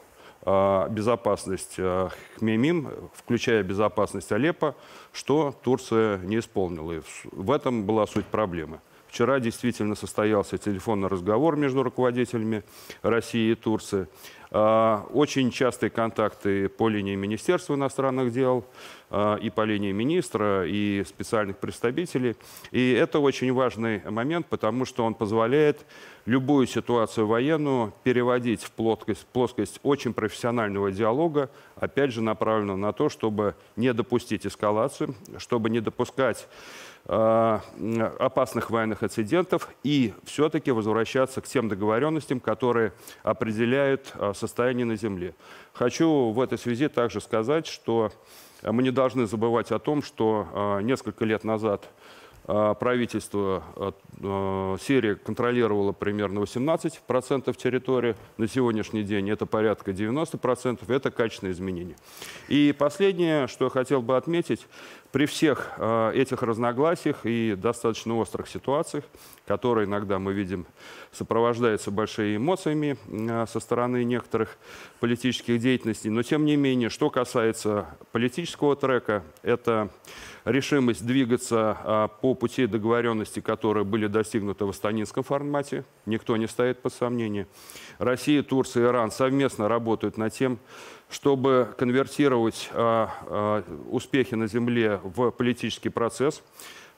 э, 0.43 0.87
безопасность 0.89 1.75
э, 1.77 2.09
Хмемим, 2.37 2.89
включая 3.15 3.63
безопасность 3.63 4.31
Алеппо, 4.31 4.75
что 5.13 5.55
Турция 5.63 6.17
не 6.19 6.39
исполнила. 6.39 6.93
И 6.93 7.01
в 7.31 7.51
этом 7.51 7.83
была 7.83 8.07
суть 8.07 8.25
проблемы. 8.25 8.79
Вчера 9.11 9.41
действительно 9.41 9.95
состоялся 9.95 10.57
телефонный 10.57 11.09
разговор 11.09 11.57
между 11.57 11.83
руководителями 11.83 12.63
России 13.01 13.51
и 13.51 13.55
Турции. 13.55 14.07
А, 14.51 15.05
очень 15.11 15.51
частые 15.51 15.89
контакты 15.89 16.69
по 16.69 16.87
линии 16.87 17.15
Министерства 17.15 17.75
иностранных 17.75 18.31
дел 18.31 18.65
а, 19.09 19.35
и 19.35 19.49
по 19.49 19.65
линии 19.65 19.91
министра 19.91 20.65
и 20.65 21.03
специальных 21.05 21.57
представителей. 21.57 22.37
И 22.71 22.91
это 22.91 23.19
очень 23.19 23.51
важный 23.51 24.01
момент, 24.09 24.47
потому 24.47 24.85
что 24.85 25.03
он 25.03 25.13
позволяет 25.13 25.85
любую 26.25 26.65
ситуацию 26.65 27.27
военную 27.27 27.93
переводить 28.03 28.63
в 28.63 28.71
плоскость, 28.71 29.25
плоскость 29.27 29.81
очень 29.83 30.13
профессионального 30.13 30.89
диалога, 30.89 31.49
опять 31.75 32.13
же 32.13 32.21
направленного 32.21 32.77
на 32.77 32.93
то, 32.93 33.09
чтобы 33.09 33.55
не 33.75 33.93
допустить 33.93 34.47
эскалацию, 34.47 35.15
чтобы 35.37 35.69
не 35.69 35.81
допускать 35.81 36.47
опасных 37.05 38.69
военных 38.69 39.03
инцидентов 39.03 39.69
и 39.83 40.13
все-таки 40.23 40.71
возвращаться 40.71 41.41
к 41.41 41.47
тем 41.47 41.67
договоренностям, 41.67 42.39
которые 42.39 42.93
определяют 43.23 44.13
э, 44.13 44.33
состояние 44.35 44.85
на 44.85 44.95
земле. 44.95 45.33
Хочу 45.73 46.29
в 46.29 46.39
этой 46.39 46.57
связи 46.57 46.87
также 46.87 47.19
сказать, 47.19 47.65
что 47.65 48.11
мы 48.63 48.83
не 48.83 48.91
должны 48.91 49.25
забывать 49.25 49.71
о 49.71 49.79
том, 49.79 50.03
что 50.03 50.47
э, 50.53 50.83
несколько 50.83 51.25
лет 51.25 51.43
назад 51.43 51.89
правительство 52.45 53.63
Сирии 54.81 55.15
контролировало 55.15 55.91
примерно 55.91 56.39
18% 56.39 57.55
территории. 57.55 58.15
На 58.37 58.47
сегодняшний 58.47 59.03
день 59.03 59.29
это 59.29 59.45
порядка 59.45 59.91
90%. 59.91 60.93
Это 60.93 61.11
качественные 61.11 61.53
изменения. 61.53 61.95
И 62.47 62.75
последнее, 62.77 63.47
что 63.47 63.65
я 63.65 63.69
хотел 63.71 64.01
бы 64.01 64.17
отметить, 64.17 64.67
при 65.11 65.25
всех 65.25 65.73
этих 65.77 66.41
разногласиях 66.41 67.25
и 67.25 67.55
достаточно 67.55 68.17
острых 68.17 68.47
ситуациях, 68.47 69.03
которые 69.45 69.85
иногда 69.85 70.19
мы 70.19 70.31
видим 70.31 70.65
сопровождаются 71.11 71.91
большими 71.91 72.37
эмоциями 72.37 72.97
со 73.45 73.59
стороны 73.59 74.05
некоторых 74.05 74.57
политических 75.01 75.59
деятельностей, 75.59 76.09
но 76.09 76.23
тем 76.23 76.45
не 76.45 76.55
менее, 76.55 76.89
что 76.89 77.09
касается 77.09 77.87
политического 78.13 78.77
трека, 78.77 79.23
это 79.41 79.89
решимость 80.45 81.05
двигаться 81.05 82.09
по 82.21 82.33
пути 82.41 82.65
договоренности, 82.65 83.39
которые 83.39 83.83
были 83.83 84.07
достигнуты 84.07 84.65
в 84.65 84.69
Астанинском 84.71 85.23
формате, 85.23 85.85
никто 86.07 86.35
не 86.37 86.47
ставит 86.47 86.81
под 86.81 86.91
сомнение. 86.91 87.45
Россия, 87.99 88.41
Турция 88.41 88.83
и 88.83 88.87
Иран 88.87 89.11
совместно 89.11 89.67
работают 89.67 90.17
над 90.17 90.33
тем, 90.33 90.57
чтобы 91.07 91.71
конвертировать 91.77 92.71
а, 92.73 93.11
а, 93.27 93.63
успехи 93.91 94.33
на 94.33 94.47
земле 94.47 94.99
в 95.03 95.29
политический 95.29 95.89
процесс, 95.89 96.41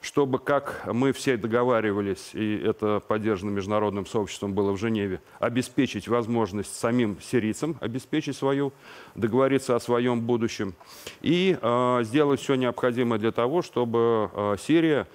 чтобы, 0.04 0.38
как 0.38 0.82
мы 0.92 1.12
все 1.12 1.38
договаривались, 1.38 2.30
и 2.34 2.58
это 2.58 3.00
поддержано 3.00 3.50
международным 3.50 4.04
сообществом 4.04 4.52
было 4.52 4.72
в 4.72 4.76
Женеве, 4.76 5.22
обеспечить 5.38 6.08
возможность 6.08 6.76
самим 6.78 7.18
сирийцам 7.22 7.78
обеспечить 7.80 8.36
свою, 8.36 8.72
договориться 9.14 9.74
о 9.74 9.80
своем 9.80 10.20
будущем 10.20 10.74
и 11.22 11.56
э, 11.60 12.00
сделать 12.02 12.40
все 12.40 12.54
необходимое 12.54 13.18
для 13.18 13.32
того, 13.32 13.62
чтобы 13.62 14.30
э, 14.34 14.56
Сирия 14.60 15.06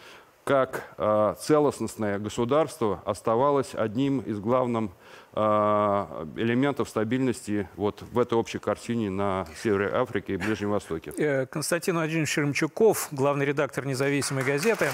как 0.43 0.93
э, 0.97 1.35
целостностное 1.39 2.17
государство 2.19 3.01
оставалась 3.05 3.75
одним 3.75 4.19
из 4.19 4.39
главных 4.39 4.91
а, 5.31 6.27
элементов 6.37 6.89
стабильности 6.89 7.69
вот 7.75 8.01
в 8.01 8.17
этой 8.17 8.33
общей 8.33 8.57
картине 8.57 9.11
на 9.11 9.45
севере 9.61 9.91
Африки 9.93 10.31
и 10.31 10.37
Ближнем 10.37 10.71
Востоке. 10.71 11.13
Э, 11.17 11.45
Константин 11.45 11.95
Владимирович 11.95 12.29
Шеремчуков, 12.29 13.09
главный 13.11 13.45
редактор 13.45 13.85
независимой 13.85 14.43
газеты. 14.43 14.89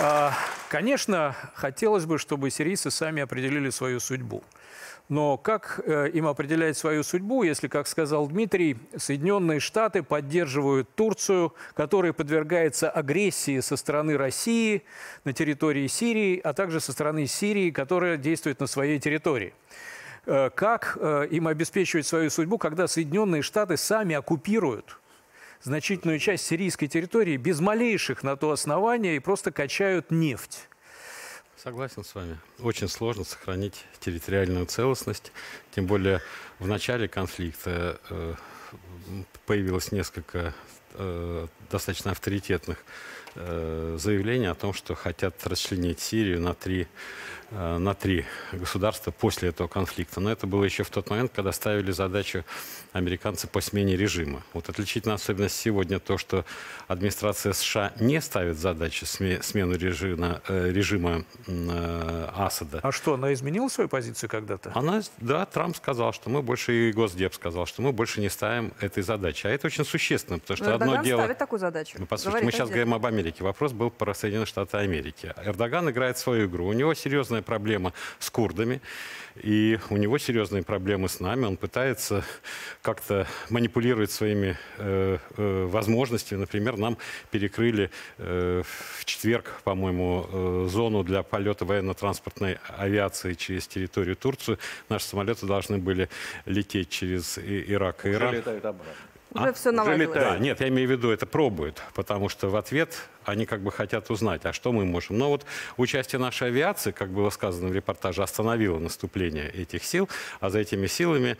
А, 0.00 0.32
конечно, 0.68 1.34
хотелось 1.54 2.06
бы, 2.06 2.18
чтобы 2.18 2.50
сирийцы 2.50 2.90
сами 2.90 3.20
определили 3.20 3.70
свою 3.70 3.98
судьбу. 3.98 4.44
Но 5.12 5.36
как 5.36 5.78
э, 5.84 6.08
им 6.14 6.26
определять 6.26 6.74
свою 6.78 7.02
судьбу, 7.02 7.42
если, 7.42 7.68
как 7.68 7.86
сказал 7.86 8.28
Дмитрий, 8.28 8.78
Соединенные 8.96 9.60
Штаты 9.60 10.02
поддерживают 10.02 10.88
Турцию, 10.94 11.52
которая 11.74 12.14
подвергается 12.14 12.88
агрессии 12.88 13.60
со 13.60 13.76
стороны 13.76 14.16
России 14.16 14.84
на 15.24 15.34
территории 15.34 15.86
Сирии, 15.86 16.40
а 16.42 16.54
также 16.54 16.80
со 16.80 16.92
стороны 16.92 17.26
Сирии, 17.26 17.70
которая 17.70 18.16
действует 18.16 18.58
на 18.58 18.66
своей 18.66 18.98
территории? 18.98 19.52
Э, 20.24 20.48
как 20.48 20.96
э, 20.98 21.26
им 21.30 21.46
обеспечивать 21.46 22.06
свою 22.06 22.30
судьбу, 22.30 22.56
когда 22.56 22.88
Соединенные 22.88 23.42
Штаты 23.42 23.76
сами 23.76 24.14
оккупируют 24.14 24.98
значительную 25.60 26.20
часть 26.20 26.46
сирийской 26.46 26.86
территории 26.86 27.36
без 27.36 27.60
малейших 27.60 28.22
на 28.22 28.36
то 28.36 28.50
основания 28.50 29.16
и 29.16 29.18
просто 29.18 29.52
качают 29.52 30.10
нефть? 30.10 30.70
Согласен 31.62 32.02
с 32.02 32.12
вами. 32.16 32.40
Очень 32.58 32.88
сложно 32.88 33.22
сохранить 33.22 33.84
территориальную 34.00 34.66
целостность. 34.66 35.30
Тем 35.70 35.86
более 35.86 36.20
в 36.58 36.66
начале 36.66 37.06
конфликта 37.06 38.00
э, 38.10 38.34
появилось 39.46 39.92
несколько 39.92 40.54
э, 40.94 41.46
достаточно 41.70 42.10
авторитетных 42.10 42.78
э, 43.34 43.96
заявлений 43.98 44.46
о 44.46 44.54
том, 44.54 44.72
что 44.72 44.94
хотят 44.94 45.46
расчленить 45.46 46.00
Сирию 46.00 46.40
на 46.40 46.54
три 46.54 46.88
Э, 47.54 47.76
на 47.76 47.94
три 47.94 48.24
государства 48.52 49.10
после 49.10 49.50
этого 49.50 49.68
конфликта. 49.68 50.20
Но 50.20 50.32
это 50.32 50.46
было 50.46 50.64
еще 50.64 50.84
в 50.84 50.90
тот 50.90 51.10
момент, 51.10 51.32
когда 51.34 51.52
ставили 51.52 51.90
задачу 51.90 52.44
американцы 52.92 53.46
по 53.46 53.60
смене 53.60 53.94
режима. 53.94 54.42
Вот 54.54 54.70
отличительная 54.70 55.16
особенность 55.16 55.56
сегодня 55.56 55.98
то, 55.98 56.16
что 56.16 56.46
администрация 56.88 57.52
США 57.52 57.92
не 58.00 58.22
ставит 58.22 58.56
задачу 58.56 59.04
смену 59.04 59.76
режима, 59.76 60.40
э, 60.48 60.70
режима 60.70 61.24
Асада. 62.34 62.80
А 62.82 62.90
что, 62.90 63.14
она 63.14 63.34
изменила 63.34 63.68
свою 63.68 63.88
позицию 63.88 64.30
когда-то? 64.30 64.72
Она, 64.74 65.02
да, 65.18 65.44
Трамп 65.44 65.76
сказал, 65.76 66.14
что 66.14 66.30
мы 66.30 66.40
больше, 66.40 66.88
и 66.88 66.92
Госдеп 66.92 67.34
сказал, 67.34 67.66
что 67.66 67.82
мы 67.82 67.92
больше 67.92 68.20
не 68.20 68.30
ставим 68.30 68.72
этой 68.80 69.02
задачи. 69.02 69.46
А 69.46 69.50
это 69.50 69.66
очень 69.66 69.84
существенно, 69.84 70.38
потому 70.38 70.56
что 70.56 70.66
Эрдоган 70.66 70.88
одно 70.90 71.04
дело... 71.04 71.18
ставит 71.18 71.38
такую 71.38 71.60
задачу. 71.60 71.96
Ну, 71.98 72.06
послушайте, 72.06 72.46
мы 72.46 72.52
сейчас 72.52 72.68
говорим 72.68 72.94
об 72.94 73.04
Америке. 73.04 73.21
Вопрос 73.40 73.72
был 73.72 73.90
про 73.90 74.14
Соединенные 74.14 74.46
Штаты 74.46 74.78
Америки. 74.78 75.32
Эрдоган 75.44 75.88
играет 75.90 76.18
свою 76.18 76.46
игру. 76.46 76.66
У 76.66 76.72
него 76.72 76.94
серьезная 76.94 77.42
проблема 77.42 77.92
с 78.18 78.30
курдами, 78.30 78.80
и 79.36 79.78
у 79.90 79.96
него 79.96 80.18
серьезные 80.18 80.62
проблемы 80.62 81.08
с 81.08 81.20
нами. 81.20 81.44
Он 81.46 81.56
пытается 81.56 82.24
как-то 82.82 83.26
манипулировать 83.50 84.10
своими 84.10 84.58
э, 84.78 85.18
э, 85.36 85.64
возможностями. 85.66 86.40
Например, 86.40 86.76
нам 86.76 86.98
перекрыли 87.30 87.90
э, 88.18 88.62
в 88.64 89.04
четверг, 89.04 89.60
по-моему, 89.64 90.26
э, 90.30 90.68
зону 90.68 91.02
для 91.04 91.22
полета 91.22 91.64
военно-транспортной 91.64 92.58
авиации 92.76 93.34
через 93.34 93.66
территорию 93.66 94.16
Турции. 94.16 94.58
Наши 94.88 95.06
самолеты 95.06 95.46
должны 95.46 95.78
были 95.78 96.08
лететь 96.44 96.90
через 96.90 97.38
Ирак 97.38 98.04
и 98.06 98.12
Иран. 98.12 98.34
Уже 98.34 98.62
а? 99.34 99.52
все 99.52 99.70
наладилось. 99.72 100.14
Да, 100.14 100.38
нет, 100.38 100.60
я 100.60 100.68
имею 100.68 100.88
в 100.88 100.90
виду, 100.92 101.10
это 101.10 101.26
пробует, 101.26 101.82
потому 101.94 102.28
что 102.28 102.48
в 102.48 102.56
ответ 102.56 102.96
они 103.24 103.46
как 103.46 103.60
бы 103.60 103.70
хотят 103.70 104.10
узнать, 104.10 104.44
а 104.44 104.52
что 104.52 104.72
мы 104.72 104.84
можем. 104.84 105.18
Но 105.18 105.28
вот 105.28 105.44
участие 105.76 106.18
нашей 106.18 106.48
авиации, 106.48 106.90
как 106.90 107.10
было 107.10 107.30
сказано 107.30 107.68
в 107.68 107.72
репортаже, 107.74 108.22
остановило 108.22 108.78
наступление 108.78 109.50
этих 109.50 109.84
сил, 109.84 110.08
а 110.40 110.50
за 110.50 110.60
этими 110.60 110.86
силами, 110.86 111.36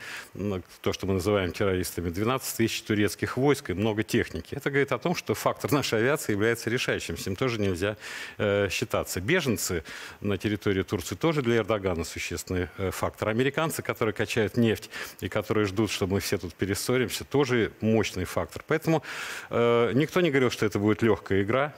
то, 0.80 0.92
что 0.92 1.06
мы 1.06 1.14
называем 1.14 1.52
террористами, 1.52 2.10
12 2.10 2.56
тысяч 2.56 2.82
турецких 2.82 3.36
войск 3.36 3.70
и 3.70 3.74
много 3.74 4.02
техники. 4.02 4.54
Это 4.54 4.70
говорит 4.70 4.92
о 4.92 4.98
том, 4.98 5.14
что 5.14 5.34
фактор 5.34 5.72
нашей 5.72 5.98
авиации 5.98 6.32
является 6.32 6.70
решающим. 6.70 7.16
С 7.16 7.26
ним 7.26 7.36
тоже 7.36 7.60
нельзя 7.60 7.96
э, 8.38 8.68
считаться. 8.70 9.20
Беженцы 9.20 9.84
на 10.20 10.38
территории 10.38 10.82
Турции 10.82 11.14
тоже 11.14 11.42
для 11.42 11.56
Эрдогана 11.56 12.04
существенный 12.04 12.68
э, 12.78 12.90
фактор. 12.90 13.28
Американцы, 13.28 13.82
которые 13.82 14.14
качают 14.14 14.56
нефть 14.56 14.90
и 15.20 15.28
которые 15.28 15.66
ждут, 15.66 15.90
что 15.90 16.06
мы 16.06 16.20
все 16.20 16.38
тут 16.38 16.54
перессоримся, 16.54 17.24
тоже 17.24 17.72
мощный 17.80 18.24
фактор. 18.24 18.62
Поэтому 18.66 19.02
э, 19.50 19.92
никто 19.94 20.20
не 20.20 20.30
говорил, 20.30 20.50
что 20.50 20.66
это 20.66 20.78
будет 20.78 21.02
легкая 21.02 21.42
игра 21.42 21.71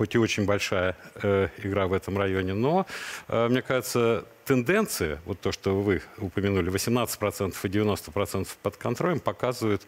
хоть 0.00 0.14
и 0.14 0.18
очень 0.18 0.46
большая 0.46 0.96
э, 1.22 1.48
игра 1.62 1.86
в 1.86 1.92
этом 1.92 2.16
районе, 2.16 2.54
но, 2.54 2.86
э, 3.28 3.48
мне 3.48 3.60
кажется, 3.60 4.24
тенденция, 4.44 5.20
вот 5.26 5.40
то, 5.40 5.52
что 5.52 5.80
вы 5.80 6.02
упомянули, 6.18 6.70
18% 6.70 7.54
и 7.62 7.68
90% 7.68 8.48
под 8.62 8.76
контролем, 8.76 9.20
показывают 9.20 9.82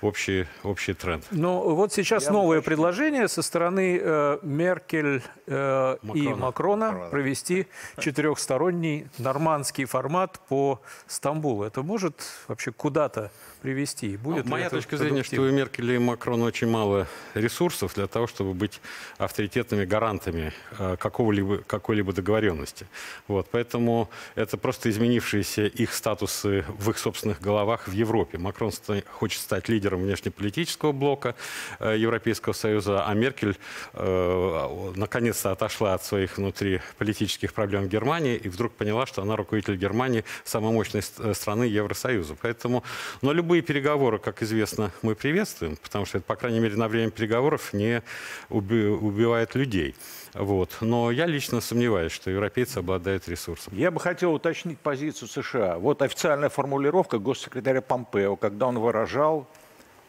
общий, 0.00 0.46
общий 0.62 0.94
тренд. 0.94 1.24
Ну, 1.30 1.74
вот 1.74 1.92
сейчас 1.92 2.24
Я 2.26 2.32
новое 2.32 2.60
предложение 2.60 3.28
со 3.28 3.42
стороны 3.42 3.98
э, 4.00 4.38
Меркель 4.42 5.22
э, 5.46 5.96
Макрона. 6.02 6.18
и 6.18 6.28
Макрона, 6.34 6.92
Макрона 6.92 7.10
провести 7.10 7.66
четырехсторонний 7.98 9.08
нормандский 9.18 9.84
формат 9.86 10.38
по 10.48 10.80
Стамбулу. 11.06 11.64
Это 11.64 11.82
может 11.82 12.22
вообще 12.46 12.72
куда-то 12.72 13.30
привести? 13.60 14.16
Будет 14.16 14.44
ну, 14.44 14.52
моя 14.52 14.70
точка 14.70 14.96
зрения, 14.96 15.22
что 15.22 15.40
у 15.40 15.50
Меркель 15.50 15.90
и 15.92 15.98
Макрона 15.98 16.44
очень 16.44 16.68
мало 16.68 17.06
ресурсов 17.34 17.94
для 17.94 18.06
того, 18.06 18.26
чтобы 18.26 18.54
быть 18.54 18.80
авторитетными 19.18 19.84
гарантами 19.84 20.52
э, 20.78 20.96
какого-либо, 20.98 21.58
какой-либо 21.58 22.12
договоренности. 22.12 22.86
Вот, 23.26 23.48
поэтому 23.50 23.97
это 24.34 24.56
просто 24.56 24.90
изменившиеся 24.90 25.66
их 25.66 25.92
статусы 25.94 26.64
в 26.68 26.90
их 26.90 26.98
собственных 26.98 27.40
головах 27.40 27.88
в 27.88 27.92
Европе. 27.92 28.38
Макрон 28.38 28.72
хочет 29.10 29.40
стать 29.40 29.68
лидером 29.68 30.02
внешнеполитического 30.02 30.92
блока 30.92 31.34
э, 31.80 31.96
Европейского 31.98 32.52
Союза, 32.52 33.04
а 33.06 33.14
Меркель 33.14 33.56
э, 33.94 34.92
наконец-то 34.94 35.52
отошла 35.52 35.94
от 35.94 36.04
своих 36.04 36.36
внутриполитических 36.36 37.52
проблем 37.52 37.84
в 37.84 37.88
Германии 37.88 38.36
и 38.36 38.48
вдруг 38.48 38.72
поняла, 38.74 39.06
что 39.06 39.22
она 39.22 39.36
руководитель 39.36 39.76
Германии, 39.76 40.24
самой 40.44 40.72
мощной 40.72 41.02
страны 41.02 41.64
Евросоюза. 41.64 42.36
Поэтому, 42.40 42.84
но 43.22 43.32
любые 43.32 43.62
переговоры, 43.62 44.18
как 44.18 44.42
известно, 44.42 44.92
мы 45.02 45.14
приветствуем, 45.14 45.76
потому 45.76 46.04
что 46.04 46.18
это, 46.18 46.26
по 46.26 46.36
крайней 46.36 46.60
мере, 46.60 46.76
на 46.76 46.88
время 46.88 47.10
переговоров 47.10 47.72
не 47.72 48.02
убивает 48.48 49.54
людей. 49.54 49.94
Вот. 50.34 50.76
Но 50.80 51.10
я 51.10 51.26
лично 51.26 51.60
сомневаюсь, 51.60 52.12
что 52.12 52.30
европейцы 52.30 52.78
обладают 52.78 53.28
ресурсом. 53.28 53.74
Я 53.76 53.90
бы 53.90 54.00
хотел 54.00 54.34
уточнить 54.34 54.78
позицию 54.78 55.28
США. 55.28 55.78
Вот 55.78 56.02
официальная 56.02 56.48
формулировка 56.48 57.18
госсекретаря 57.18 57.80
Помпео, 57.80 58.36
когда 58.36 58.66
он 58.66 58.78
выражал 58.78 59.46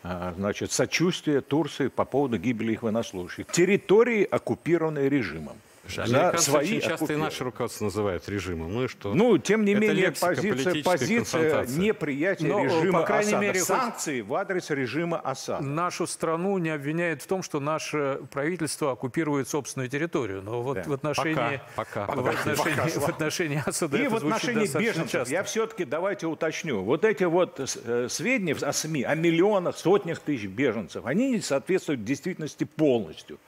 а, 0.03 0.33
значит, 0.37 0.71
сочувствие 0.71 1.41
Турции 1.41 1.87
по 1.87 2.05
поводу 2.05 2.37
гибели 2.37 2.73
их 2.73 2.83
военнослужащих. 2.83 3.47
Территории, 3.47 4.23
оккупированные 4.23 5.09
режимом. 5.09 5.57
Американцы 5.97 6.51
свои 6.51 6.63
очень 6.63 6.81
часто 6.81 6.93
оккупированные. 6.95 7.27
и 7.27 7.31
наше 7.31 7.43
руководство 7.43 7.83
называют 7.85 8.29
режимом. 8.29 8.73
Ну 8.73 8.83
и 8.85 8.87
что? 8.87 9.13
Ну, 9.13 9.37
тем 9.37 9.65
не 9.65 9.73
Это 9.73 9.81
менее, 9.81 10.11
позиция, 10.11 10.83
позиция 10.83 11.65
неприятия 11.67 12.47
Но, 12.47 12.63
режима 12.63 12.99
по 13.01 13.05
крайней 13.05 13.29
Асада. 13.29 13.45
Мере, 13.45 13.59
санкции 13.61 14.21
в 14.21 14.33
адрес 14.33 14.69
режима 14.69 15.19
Асада. 15.19 15.63
Нашу 15.63 16.07
страну 16.07 16.57
не 16.57 16.69
обвиняют 16.69 17.21
в 17.21 17.27
том, 17.27 17.43
что 17.43 17.59
наше 17.59 18.21
правительство 18.31 18.91
оккупирует 18.91 19.47
собственную 19.47 19.89
территорию. 19.89 20.41
Но 20.41 20.61
вот 20.61 20.75
да. 20.75 20.83
в 20.85 20.93
отношении, 20.93 21.61
пока, 21.75 22.05
пока. 22.05 22.21
В, 22.21 22.27
отношении, 22.27 22.75
пока. 22.75 22.99
в 22.99 23.09
отношении 23.09 23.63
Асада 23.65 23.97
И 23.97 24.07
в 24.07 24.15
отношении 24.15 24.77
беженцев 24.77 25.11
часто. 25.11 25.33
я 25.33 25.43
все-таки 25.43 25.85
давайте 25.85 26.27
уточню. 26.27 26.81
Вот 26.81 27.05
эти 27.05 27.23
вот 27.23 27.59
э, 27.59 28.07
сведения 28.09 28.55
о 28.55 28.73
СМИ, 28.73 29.03
о 29.03 29.15
миллионах, 29.15 29.77
сотнях 29.77 30.19
тысяч 30.19 30.45
беженцев, 30.45 31.05
они 31.05 31.31
не 31.31 31.41
соответствуют 31.41 32.03
действительности 32.03 32.63
полностью. 32.63 33.39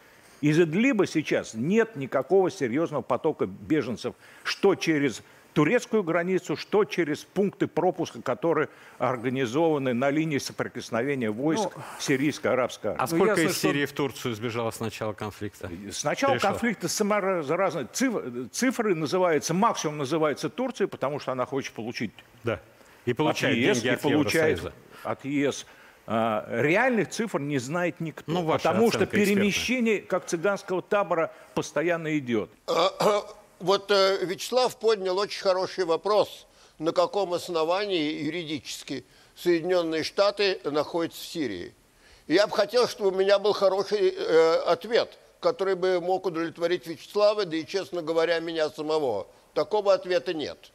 Из 0.41 0.59
Идлиба 0.59 1.05
сейчас 1.05 1.53
нет 1.53 1.95
никакого 1.95 2.49
серьезного 2.49 3.03
потока 3.03 3.45
беженцев, 3.45 4.15
что 4.43 4.75
через 4.75 5.21
турецкую 5.53 6.03
границу, 6.03 6.55
что 6.55 6.85
через 6.85 7.23
пункты 7.23 7.67
пропуска, 7.67 8.21
которые 8.21 8.69
организованы 8.97 9.93
на 9.93 10.09
линии 10.09 10.37
соприкосновения 10.37 11.29
войск 11.29 11.69
ну, 11.75 11.83
сирийско-арабской 11.99 12.91
армии. 12.91 13.03
А 13.03 13.07
сколько 13.07 13.35
ну, 13.35 13.49
из 13.49 13.57
Сирии 13.57 13.85
что... 13.85 13.93
в 13.93 13.97
Турцию 13.97 14.35
сбежало 14.35 14.71
с 14.71 14.79
начала 14.79 15.13
конфликта? 15.13 15.69
С 15.91 16.03
начала 16.03 16.33
Перешло. 16.33 16.49
конфликта 16.49 16.87
разные 17.55 17.87
цифры, 17.91 18.47
цифры 18.51 18.95
называются, 18.95 19.53
максимум 19.53 19.99
называется 19.99 20.49
Турция, 20.49 20.87
потому 20.87 21.19
что 21.19 21.31
она 21.31 21.45
хочет 21.45 21.73
получить 21.73 22.11
да. 22.43 22.61
и 23.05 23.13
получает 23.13 23.57
от 23.57 23.59
ЕС, 23.59 23.77
деньги 23.77 23.87
и 23.87 23.95
от 23.95 24.01
получает 24.01 24.57
Евросоюза. 24.57 24.73
от 25.03 25.25
ЕС 25.25 25.65
реальных 26.07 27.09
цифр 27.09 27.39
не 27.39 27.59
знает 27.59 27.99
никто. 27.99 28.31
Ну, 28.31 28.47
потому 28.47 28.91
что 28.91 29.05
перемещение, 29.05 29.97
эксперта. 29.97 30.09
как 30.09 30.25
цыганского 30.29 30.81
табора, 30.81 31.31
постоянно 31.53 32.17
идет. 32.17 32.49
А, 32.67 32.93
а, 32.99 33.23
вот 33.59 33.91
э, 33.91 34.25
Вячеслав 34.25 34.75
поднял 34.77 35.17
очень 35.17 35.41
хороший 35.41 35.85
вопрос. 35.85 36.47
На 36.79 36.91
каком 36.91 37.33
основании 37.33 38.23
юридически 38.23 39.05
Соединенные 39.35 40.03
Штаты 40.03 40.59
находятся 40.63 41.21
в 41.21 41.25
Сирии? 41.25 41.75
Я 42.27 42.47
бы 42.47 42.55
хотел, 42.55 42.87
чтобы 42.87 43.09
у 43.09 43.19
меня 43.19 43.37
был 43.37 43.53
хороший 43.53 44.09
э, 44.09 44.53
ответ, 44.65 45.17
который 45.39 45.75
бы 45.75 46.01
мог 46.01 46.25
удовлетворить 46.25 46.87
Вячеслава, 46.87 47.45
да 47.45 47.57
и, 47.57 47.65
честно 47.65 48.01
говоря, 48.01 48.39
меня 48.39 48.69
самого. 48.69 49.27
Такого 49.53 49.93
ответа 49.93 50.33
нет. 50.33 50.71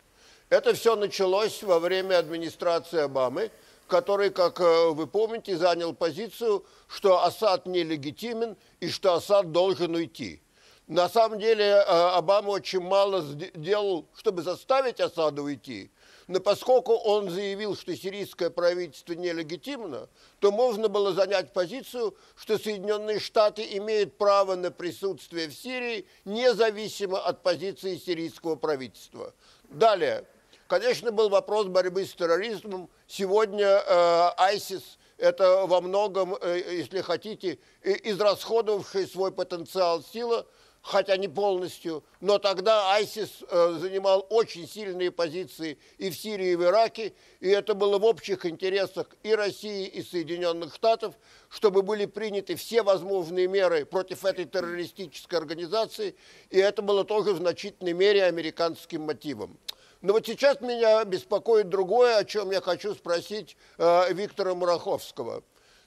Это 0.49 0.75
все 0.75 0.95
началось 0.95 1.63
во 1.65 1.81
время 1.81 2.19
администрации 2.19 3.01
Обамы– 3.01 3.51
который, 3.89 4.31
как 4.31 4.61
э, 4.61 4.91
вы 4.91 5.07
помните, 5.07 5.57
занял 5.57 5.95
позицию, 5.95 6.65
что 6.89 7.25
Асад 7.25 7.67
нелегитимен 7.67 8.57
и 8.81 8.89
что 8.89 9.15
Асад 9.15 9.53
должен 9.53 9.95
уйти. 9.95 10.41
На 10.87 11.09
самом 11.09 11.41
деле 11.41 11.65
э, 11.65 11.83
Обама 11.83 12.51
очень 12.51 12.81
мало 12.81 13.23
сделал, 13.23 14.07
чтобы 14.17 14.43
заставить 14.43 15.01
Асада 15.01 15.43
уйти. 15.43 15.91
Но 16.29 16.41
поскольку 16.41 16.95
он 16.95 17.31
заявил, 17.31 17.77
что 17.77 17.97
сирийское 17.97 18.51
правительство 18.51 19.13
нелегитимно, 19.13 20.09
то 20.41 20.51
можно 20.51 20.89
было 20.89 21.13
занять 21.13 21.53
позицию, 21.53 22.17
что 22.35 22.59
Соединенные 22.59 23.21
Штаты 23.21 23.65
имеют 23.77 24.17
право 24.19 24.57
на 24.57 24.73
присутствие 24.73 25.49
в 25.49 25.55
Сирии 25.55 26.07
независимо 26.25 27.19
от 27.19 27.43
позиции 27.43 27.97
сирийского 27.97 28.57
правительства. 28.57 29.33
Далее. 29.69 30.25
Конечно, 30.69 31.13
был 31.13 31.29
вопрос 31.29 31.67
борьбы 31.67 32.05
с 32.05 32.13
терроризмом. 32.13 32.91
Сегодня 33.07 33.67
э, 33.67 34.31
ISIS– 34.55 34.83
это 35.19 35.65
во 35.65 35.81
многом, 35.81 36.37
э, 36.41 36.61
если 36.79 37.03
хотите, 37.03 37.61
израсходовавшая 37.85 39.07
свой 39.07 39.31
потенциал 39.31 40.03
сила, 40.03 40.45
хотя 40.83 41.17
не 41.17 41.29
полностью. 41.29 42.03
Но 42.21 42.39
тогда 42.39 42.99
ISIS 43.01 43.47
э, 43.49 43.79
занимал 43.79 44.27
очень 44.29 44.69
сильные 44.69 45.13
позиции 45.13 45.79
и 45.99 46.11
в 46.11 46.17
Сирии, 46.17 46.51
и 46.51 46.57
в 46.57 46.65
Ираке. 46.65 47.13
И 47.39 47.49
это 47.49 47.75
было 47.75 47.99
в 47.99 48.05
общих 48.05 48.45
интересах 48.45 49.07
и 49.23 49.37
России, 49.37 49.87
и 49.87 50.03
Соединенных 50.03 50.75
Штатов, 50.75 51.15
чтобы 51.49 51.83
были 51.83 52.07
приняты 52.07 52.57
все 52.57 52.83
возможные 52.83 53.47
меры 53.47 53.85
против 53.85 54.25
этой 54.25 54.47
террористической 54.47 55.39
организации. 55.39 56.17
И 56.51 56.59
это 56.59 56.83
было 56.83 57.05
тоже 57.05 57.35
в 57.35 57.37
значительной 57.37 57.93
мере 57.93 58.25
американским 58.25 59.03
мотивом. 59.03 59.59
Но 60.07 60.13
вот 60.13 60.25
сейчас 60.25 60.61
меня 60.61 61.05
беспокоит 61.05 61.69
другое, 61.69 62.19
о 62.19 62.25
чем 62.25 62.53
я 62.53 62.61
хочу 62.61 62.95
спросить 62.95 63.57
э, 63.77 64.13
Виктора 64.13 64.55
Мураховского. 64.55 65.43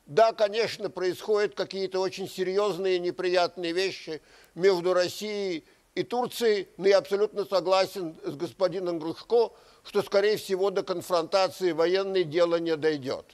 Да, 0.08 0.34
конечно, 0.34 0.90
происходят 0.90 1.56
какие-то 1.56 2.02
очень 2.02 2.28
серьезные 2.28 3.00
неприятные 3.00 3.72
вещи 3.72 4.22
между 4.56 4.94
Россией 4.94 5.64
и 5.96 6.04
Турцией, 6.04 6.68
но 6.76 6.90
я 6.90 6.98
абсолютно 6.98 7.46
согласен 7.46 8.14
с 8.26 8.36
господином 8.36 9.00
Грушко, 9.00 9.54
что, 9.86 10.04
скорее 10.04 10.36
всего, 10.36 10.70
до 10.70 10.84
конфронтации 10.84 11.72
военной 11.72 12.26
дело 12.26 12.58
не 12.58 12.76
дойдет. 12.76 13.26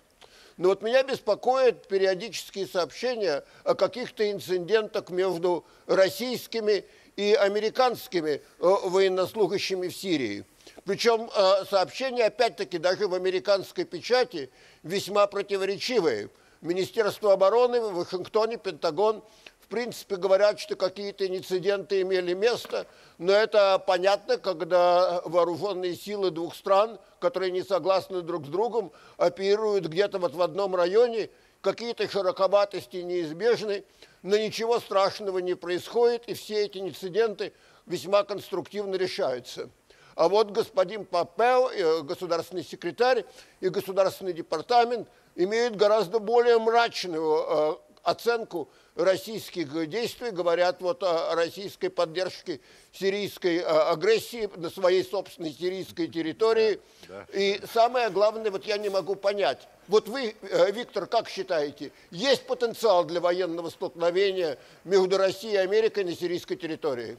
Но 0.58 0.70
вот 0.70 0.84
меня 0.84 1.02
беспокоят 1.02 1.88
периодические 1.88 2.68
сообщения 2.68 3.44
о 3.64 3.74
каких-то 3.74 4.32
инцидентах 4.32 5.10
между 5.10 5.66
российскими 5.88 6.86
и 7.16 7.34
американскими 7.34 8.30
э, 8.30 8.40
военнослужащими 8.60 9.88
в 9.88 9.96
Сирии. 9.96 10.46
Причем 10.84 11.30
э, 11.34 11.66
сообщения, 11.70 12.26
опять-таки, 12.26 12.78
даже 12.78 13.08
в 13.08 13.14
американской 13.14 13.86
печати 13.86 14.50
весьма 14.84 15.26
противоречивые. 15.28 16.30
Министерство 16.62 17.34
обороны 17.34 17.80
в 17.80 17.94
Вашингтоне, 17.94 18.58
Пентагон, 18.58 19.24
в 19.60 19.68
принципе, 19.68 20.18
говорят, 20.18 20.60
что 20.60 20.76
какие-то 20.76 21.26
инциденты 21.26 22.02
имели 22.02 22.34
место, 22.34 22.86
но 23.18 23.32
это 23.32 23.80
понятно, 23.80 24.38
когда 24.38 25.22
вооруженные 25.26 25.96
силы 25.96 26.30
двух 26.30 26.56
стран, 26.56 27.00
которые 27.20 27.52
не 27.52 27.64
согласны 27.64 28.22
друг 28.22 28.46
с 28.46 28.50
другом, 28.50 28.92
оперируют 29.18 29.88
где-то 29.88 30.20
вот 30.20 30.36
в 30.36 30.42
одном 30.42 30.76
районе, 30.76 31.30
какие-то 31.62 32.08
широковатости 32.08 32.98
неизбежны, 32.98 33.84
но 34.22 34.38
ничего 34.38 34.80
страшного 34.80 35.40
не 35.40 35.56
происходит, 35.56 36.28
и 36.28 36.36
все 36.36 36.66
эти 36.66 36.78
инциденты 36.78 37.54
весьма 37.88 38.24
конструктивно 38.24 38.96
решаются. 38.96 39.70
А 40.16 40.30
вот 40.30 40.52
господин 40.52 41.06
Папел, 41.06 41.70
э, 41.70 42.02
государственный 42.02 42.64
секретарь 42.64 43.26
и 43.60 43.70
государственный 43.70 44.34
департамент 44.34 45.08
имеют 45.36 45.76
гораздо 45.76 46.20
более 46.20 46.58
мрачную 46.58 47.46
э, 47.48 47.76
оценку 48.06 48.70
российских 48.96 49.90
действий, 49.90 50.32
говорят 50.32 50.82
вот 50.82 51.04
о 51.04 51.36
российской 51.36 51.90
поддержке 51.90 52.62
сирийской 52.94 53.60
а, 53.60 53.92
агрессии 53.92 54.50
на 54.56 54.70
своей 54.70 55.04
собственной 55.04 55.52
сирийской 55.52 56.08
территории. 56.08 56.80
Да, 57.10 57.26
да. 57.28 57.38
И 57.38 57.60
самое 57.74 58.10
главное, 58.10 58.52
вот 58.52 58.64
я 58.66 58.78
не 58.78 58.90
могу 58.90 59.16
понять, 59.16 59.68
вот 59.88 60.08
вы, 60.08 60.36
э, 60.42 60.72
Виктор, 60.72 61.08
как 61.08 61.28
считаете, 61.28 61.92
есть 62.10 62.48
потенциал 62.48 63.04
для 63.04 63.20
военного 63.20 63.70
столкновения 63.70 64.58
между 64.86 65.18
Россией 65.18 65.56
и 65.56 65.58
Америкой 65.58 66.06
на 66.06 66.16
сирийской 66.16 66.56
территории? 66.56 67.18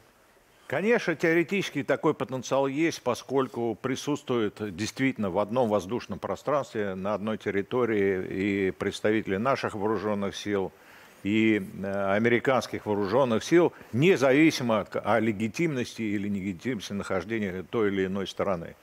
Конечно, 0.66 1.14
теоретически 1.14 1.84
такой 1.84 2.12
потенциал 2.12 2.66
есть, 2.66 3.00
поскольку 3.00 3.78
присутствует 3.80 4.74
действительно 4.74 5.30
в 5.30 5.38
одном 5.38 5.68
воздушном 5.68 6.18
пространстве, 6.18 6.96
на 6.96 7.14
одной 7.14 7.38
территории 7.38 8.26
и 8.26 8.70
представители 8.72 9.36
наших 9.36 9.74
вооруженных 9.74 10.34
сил, 10.34 10.72
и 11.22 11.62
э, 11.82 12.14
американских 12.14 12.86
вооруженных 12.86 13.44
сил, 13.44 13.72
независимо 13.92 14.86
о 15.04 15.20
легитимности 15.20 16.02
или 16.02 16.28
нелегитимности 16.28 16.92
нахождения 16.92 17.64
той 17.70 17.88
или 17.88 18.06
иной 18.06 18.26
стороны. 18.26 18.74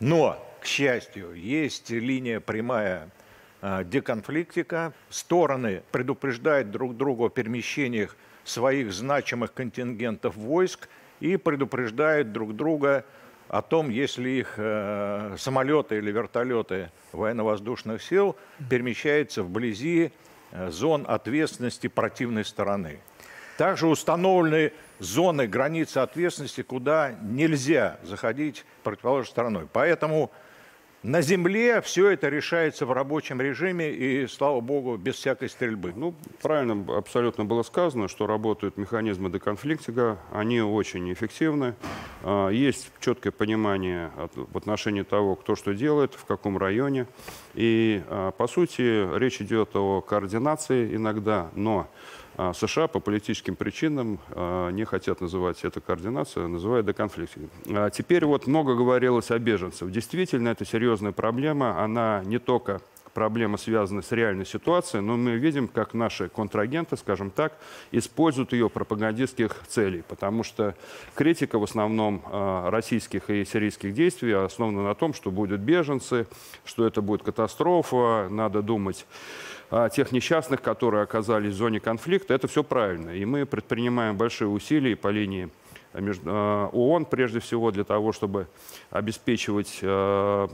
Но, 0.00 0.38
к 0.60 0.66
счастью, 0.66 1.32
есть 1.32 1.88
линия 1.88 2.40
прямая 2.40 3.08
э, 3.62 3.82
деконфликтика. 3.84 4.92
Стороны 5.08 5.82
предупреждают 5.90 6.70
друг 6.70 6.98
друга 6.98 7.24
о 7.24 7.28
перемещениях 7.30 8.14
своих 8.44 8.92
значимых 8.92 9.54
контингентов 9.54 10.36
войск– 10.36 10.90
и 11.20 11.36
предупреждают 11.36 12.32
друг 12.32 12.54
друга 12.56 13.04
о 13.48 13.62
том, 13.62 13.90
если 13.90 14.30
их 14.30 14.54
э, 14.56 15.36
самолеты 15.38 15.98
или 15.98 16.10
вертолеты 16.10 16.90
военно-воздушных 17.12 18.02
сил 18.02 18.36
перемещаются 18.70 19.42
вблизи 19.42 20.12
э, 20.50 20.70
зон 20.70 21.04
ответственности 21.06 21.86
противной 21.88 22.44
стороны. 22.44 23.00
Также 23.56 23.86
установлены 23.86 24.72
зоны 24.98 25.46
границы 25.46 25.98
ответственности, 25.98 26.62
куда 26.62 27.12
нельзя 27.22 27.98
заходить 28.02 28.64
противоположной 28.82 29.30
стороной. 29.30 29.68
Поэтому 29.72 30.32
на 31.04 31.20
земле 31.20 31.82
все 31.82 32.08
это 32.08 32.30
решается 32.30 32.86
в 32.86 32.92
рабочем 32.92 33.38
режиме 33.38 33.90
и, 33.92 34.26
слава 34.26 34.60
богу, 34.62 34.96
без 34.96 35.16
всякой 35.16 35.50
стрельбы. 35.50 35.92
Ну, 35.94 36.14
правильно 36.40 36.82
абсолютно 36.96 37.44
было 37.44 37.62
сказано, 37.62 38.08
что 38.08 38.26
работают 38.26 38.78
механизмы 38.78 39.30
деконфликтинга, 39.30 40.18
они 40.32 40.62
очень 40.62 41.12
эффективны. 41.12 41.74
А, 42.22 42.48
есть 42.48 42.90
четкое 43.00 43.32
понимание 43.32 44.10
в 44.34 44.56
отношении 44.56 45.02
того, 45.02 45.36
кто 45.36 45.56
что 45.56 45.74
делает, 45.74 46.14
в 46.14 46.24
каком 46.24 46.56
районе. 46.56 47.06
И, 47.52 48.02
а, 48.08 48.30
по 48.30 48.46
сути, 48.46 49.18
речь 49.18 49.42
идет 49.42 49.76
о 49.76 50.00
координации 50.00 50.96
иногда, 50.96 51.50
но 51.54 51.86
США 52.36 52.88
по 52.88 53.00
политическим 53.00 53.56
причинам 53.56 54.18
а, 54.30 54.70
не 54.70 54.84
хотят 54.84 55.20
называть 55.20 55.64
это 55.64 55.80
координацию, 55.80 56.48
называют 56.48 56.86
деконфликтом. 56.86 57.50
А 57.68 57.90
теперь 57.90 58.24
вот 58.24 58.46
много 58.46 58.74
говорилось 58.74 59.30
о 59.30 59.38
беженцах. 59.38 59.90
Действительно, 59.90 60.48
это 60.48 60.64
серьезная 60.64 61.12
проблема. 61.12 61.82
Она 61.82 62.22
не 62.24 62.38
только 62.38 62.80
проблема 63.14 63.56
связана 63.56 64.02
с 64.02 64.10
реальной 64.12 64.44
ситуацией, 64.44 65.00
но 65.00 65.16
мы 65.16 65.36
видим, 65.36 65.68
как 65.68 65.94
наши 65.94 66.28
контрагенты, 66.28 66.96
скажем 66.96 67.30
так, 67.30 67.56
используют 67.92 68.52
ее 68.52 68.68
пропагандистских 68.68 69.54
целей, 69.68 70.02
потому 70.06 70.42
что 70.42 70.74
критика 71.14 71.58
в 71.58 71.62
основном 71.62 72.22
российских 72.68 73.30
и 73.30 73.44
сирийских 73.44 73.94
действий 73.94 74.32
основана 74.32 74.82
на 74.82 74.94
том, 74.94 75.14
что 75.14 75.30
будут 75.30 75.60
беженцы, 75.60 76.26
что 76.64 76.86
это 76.86 77.00
будет 77.00 77.22
катастрофа, 77.22 78.26
надо 78.28 78.62
думать 78.62 79.06
а, 79.06 79.53
тех 79.92 80.12
несчастных, 80.12 80.62
которые 80.62 81.02
оказались 81.02 81.54
в 81.54 81.56
зоне 81.56 81.80
конфликта, 81.80 82.34
это 82.34 82.46
все 82.46 82.62
правильно. 82.62 83.10
И 83.10 83.24
мы 83.24 83.44
предпринимаем 83.44 84.16
большие 84.16 84.48
усилия 84.48 84.94
по 84.94 85.08
линии 85.08 85.50
а, 85.92 86.00
а, 86.26 86.68
ООН, 86.72 87.06
прежде 87.06 87.40
всего, 87.40 87.70
для 87.70 87.84
того, 87.84 88.12
чтобы 88.12 88.46
обеспечивать 88.90 89.80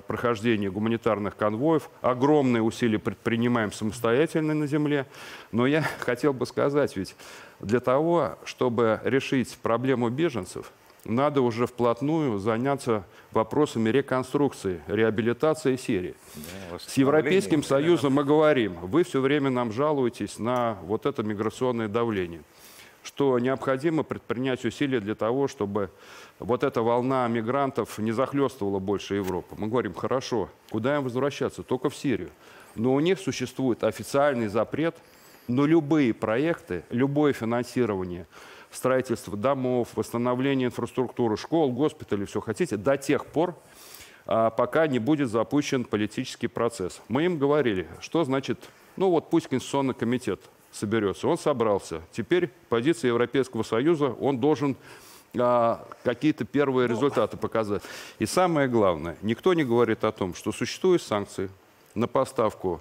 прохождение 0.07 0.71
гуманитарных 0.71 1.37
конвоев. 1.37 1.91
Огромные 2.01 2.63
усилия 2.63 2.99
предпринимаем 2.99 3.73
самостоятельно 3.73 4.55
на 4.55 4.67
земле. 4.67 5.07
Но 5.53 5.67
я 5.67 5.83
хотел 6.01 6.33
бы 6.33 6.47
сказать, 6.47 6.97
ведь 6.97 7.15
для 7.61 7.81
того, 7.81 8.39
чтобы 8.45 9.01
решить 9.05 9.59
проблему 9.63 10.09
беженцев, 10.09 10.73
надо 11.05 11.41
уже 11.41 11.67
вплотную 11.67 12.39
заняться 12.39 13.05
вопросами 13.33 13.89
реконструкции, 13.91 14.83
реабилитации 14.87 15.77
Сирии. 15.77 16.15
Да, 16.35 16.79
С 16.79 16.97
Европейским 16.97 17.63
Союзом 17.63 18.15
мы 18.15 18.25
говорим, 18.25 18.75
вы 18.83 19.05
все 19.05 19.21
время 19.21 19.51
нам 19.51 19.73
жалуетесь 19.73 20.39
на 20.39 20.79
вот 20.83 21.07
это 21.07 21.23
миграционное 21.23 21.89
давление, 21.89 22.43
что 23.03 23.39
необходимо 23.39 24.03
предпринять 24.03 24.65
усилия 24.65 25.01
для 25.01 25.15
того, 25.15 25.49
чтобы 25.49 25.91
вот 26.39 26.65
эта 26.65 26.83
волна 26.83 27.27
мигрантов 27.29 27.99
не 27.99 28.13
захлестывала 28.13 28.79
больше 28.79 29.15
Европу. 29.15 29.55
Мы 29.59 29.69
говорим, 29.69 29.95
хорошо, 29.95 30.51
куда 30.71 30.97
им 30.97 31.05
возвращаться? 31.05 31.63
Только 31.63 31.89
в 31.89 31.97
Сирию. 31.97 32.31
Но 32.75 32.95
у 32.95 33.01
них 33.01 33.19
существует 33.19 33.85
официальный 33.85 34.49
запрет 34.49 34.97
на 35.49 35.65
любые 35.65 36.13
проекты, 36.15 36.85
любое 36.91 37.33
финансирование– 37.33 38.27
строительство 38.71 39.37
домов, 39.37 39.89
восстановление 39.95 40.69
инфраструктуры, 40.69 41.37
школ, 41.37 41.73
госпиталей, 41.73 42.27
все 42.27 42.41
хотите, 42.41 42.77
до 42.77 42.97
тех 42.97 43.27
пор, 43.27 43.57
а, 44.27 44.51
пока 44.51 44.87
не 44.87 44.99
будет 44.99 45.31
запущен 45.31 45.85
политический 45.85 46.47
процесс. 46.47 47.01
Мы 47.09 47.25
им 47.25 47.39
говорили, 47.39 47.89
что 48.01 48.25
значит, 48.25 48.59
ну 48.97 49.11
вот 49.11 49.31
пусть 49.31 49.49
Конституционный 49.49 49.95
комитет 49.95 50.41
соберется. 50.71 51.27
Он 51.27 51.39
собрался. 51.39 52.03
Теперь 52.13 52.51
позиция 52.69 53.09
Европейского 53.09 53.63
Союза, 53.63 54.07
он 54.21 54.39
должен 54.39 54.77
а, 55.39 55.87
какие-то 56.05 56.45
первые 56.45 56.89
результаты 56.89 57.37
показать. 57.37 57.83
И 58.19 58.27
самое 58.27 58.69
главное, 58.69 59.17
никто 59.23 59.55
не 59.55 59.65
говорит 59.65 60.05
о 60.05 60.13
том, 60.13 60.35
что 60.35 60.53
существуют 60.53 61.03
санкции 61.03 61.51
на 61.95 62.07
поставку 62.07 62.81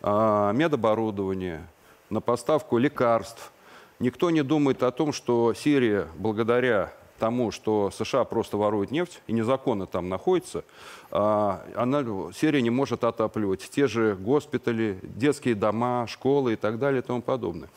а, 0.00 0.52
медоборудования, 0.52 1.68
на 2.10 2.20
поставку 2.20 2.78
лекарств, 2.78 3.52
Никто 4.00 4.30
не 4.30 4.42
думает 4.42 4.82
о 4.84 4.92
том, 4.92 5.12
что 5.12 5.54
Сирия, 5.54 6.06
благодаря 6.16 6.92
тому, 7.18 7.50
что 7.50 7.90
США 7.90 8.22
просто 8.22 8.56
воруют 8.56 8.92
нефть 8.92 9.20
и 9.26 9.32
незаконно 9.32 9.86
там 9.86 10.08
находится, 10.08 10.64
а, 11.10 11.64
она, 11.74 12.04
Сирия 12.32 12.62
не 12.62 12.70
может 12.70 13.02
отапливать 13.02 13.68
те 13.68 13.88
же 13.88 14.14
госпитали, 14.14 15.00
детские 15.02 15.56
дома, 15.56 16.06
школы 16.06 16.52
и 16.52 16.56
так 16.56 16.78
далее 16.78 17.02
и 17.02 17.04
тому 17.04 17.22
подобное. 17.22 17.68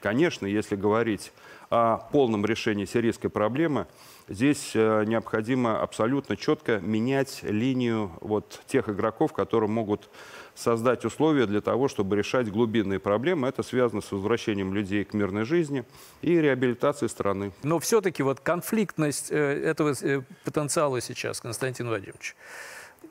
Конечно, 0.00 0.46
если 0.46 0.74
говорить 0.74 1.32
о 1.70 1.98
полном 1.98 2.44
решении 2.44 2.84
сирийской 2.84 3.28
проблемы, 3.28 3.86
здесь 4.28 4.72
э, 4.74 5.04
необходимо 5.06 5.80
абсолютно 5.80 6.36
четко 6.36 6.78
менять 6.80 7.40
линию 7.42 8.10
вот 8.20 8.60
тех 8.66 8.88
игроков, 8.88 9.32
которые 9.32 9.70
могут 9.70 10.10
создать 10.54 11.04
условия 11.04 11.46
для 11.46 11.60
того, 11.60 11.88
чтобы 11.88 12.16
решать 12.16 12.50
глубинные 12.50 12.98
проблемы. 12.98 13.48
Это 13.48 13.62
связано 13.62 14.00
с 14.00 14.12
возвращением 14.12 14.74
людей 14.74 15.04
к 15.04 15.14
мирной 15.14 15.44
жизни 15.44 15.84
и 16.22 16.40
реабилитацией 16.40 17.08
страны. 17.08 17.52
Но 17.62 17.78
все-таки 17.78 18.22
вот 18.22 18.40
конфликтность 18.40 19.30
э, 19.30 19.36
этого 19.36 19.94
э, 20.00 20.22
потенциала 20.44 21.00
сейчас, 21.00 21.40
Константин 21.40 21.88
Владимирович, 21.88 22.36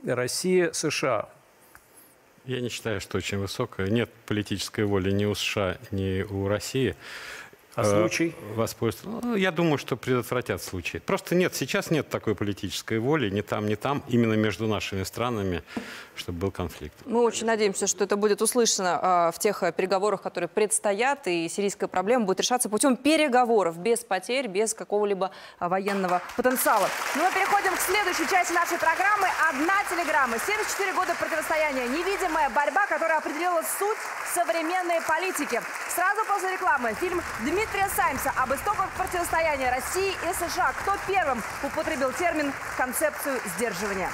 Россия, 0.06 0.72
США, 0.72 1.30
я 2.46 2.60
не 2.60 2.68
считаю, 2.68 3.00
что 3.00 3.18
очень 3.18 3.38
высокая. 3.38 3.88
Нет 3.88 4.10
политической 4.26 4.84
воли 4.84 5.12
ни 5.12 5.24
у 5.24 5.34
США, 5.34 5.78
ни 5.92 6.24
у 6.24 6.50
России. 6.50 6.98
А 7.76 7.82
э, 7.82 7.86
случай? 7.86 8.36
Воспользоваться. 8.56 9.26
Ну, 9.26 9.36
я 9.36 9.52
думаю, 9.52 9.78
что 9.78 9.98
предотвратят 9.98 10.62
случай. 10.62 11.00
Просто 11.00 11.34
нет, 11.34 11.56
сейчас 11.56 11.90
нет 11.90 12.08
такой 12.08 12.36
политической 12.36 13.00
воли, 13.00 13.30
ни 13.30 13.42
там, 13.42 13.68
ни 13.68 13.76
там, 13.76 14.04
именно 14.08 14.34
между 14.34 14.68
нашими 14.68 15.04
странами, 15.04 15.64
чтобы 16.16 16.40
был 16.40 16.52
конфликт. 16.52 16.96
Мы 17.06 17.22
очень 17.22 17.48
надеемся, 17.48 17.88
что 17.88 18.04
это 18.04 18.16
будет 18.16 18.42
услышано 18.42 19.00
э, 19.02 19.32
в 19.36 19.40
тех 19.40 19.64
переговорах, 19.76 20.22
которые 20.22 20.48
предстоят, 20.48 21.28
и 21.28 21.50
сирийская 21.50 21.88
проблема 21.88 22.26
будет 22.26 22.42
решаться 22.42 22.70
путем 22.70 22.96
переговоров, 22.96 23.80
без 23.80 24.02
потерь, 24.02 24.48
без 24.48 24.74
какого-либо 24.76 25.32
а, 25.58 25.68
военного 25.68 26.22
потенциала. 26.38 26.88
Ну, 27.16 27.24
мы 27.24 27.32
переходим 27.32 27.76
к 27.76 27.80
следующей 27.80 28.30
части 28.30 28.54
нашей 28.54 28.78
программы. 28.78 29.28
Одна 29.50 29.74
телеграмма. 29.90 30.38
74 30.38 30.94
года 30.94 31.16
противостояния. 31.20 31.88
Невидимая 31.88 32.50
борьба, 32.52 32.86
которая 32.86 33.18
определила 33.18 33.62
суть 33.80 33.98
современной 34.34 35.02
политики. 35.08 35.62
Сразу 35.94 36.26
после 36.26 36.54
рекламы 36.54 36.94
фильм 37.00 37.22
«Дмитрий 37.42 37.63
І 37.64 37.66
трясаемся 37.66 38.32
об 38.36 38.54
истоках 38.54 38.90
противостояния 38.98 39.72
России 39.72 40.10
и 40.10 40.34
США. 40.34 40.74
Кто 40.82 40.98
первым 41.08 41.42
употребил 41.64 42.12
термин 42.12 42.52
«концепцию 42.78 43.40
сдерживания»? 43.56 44.10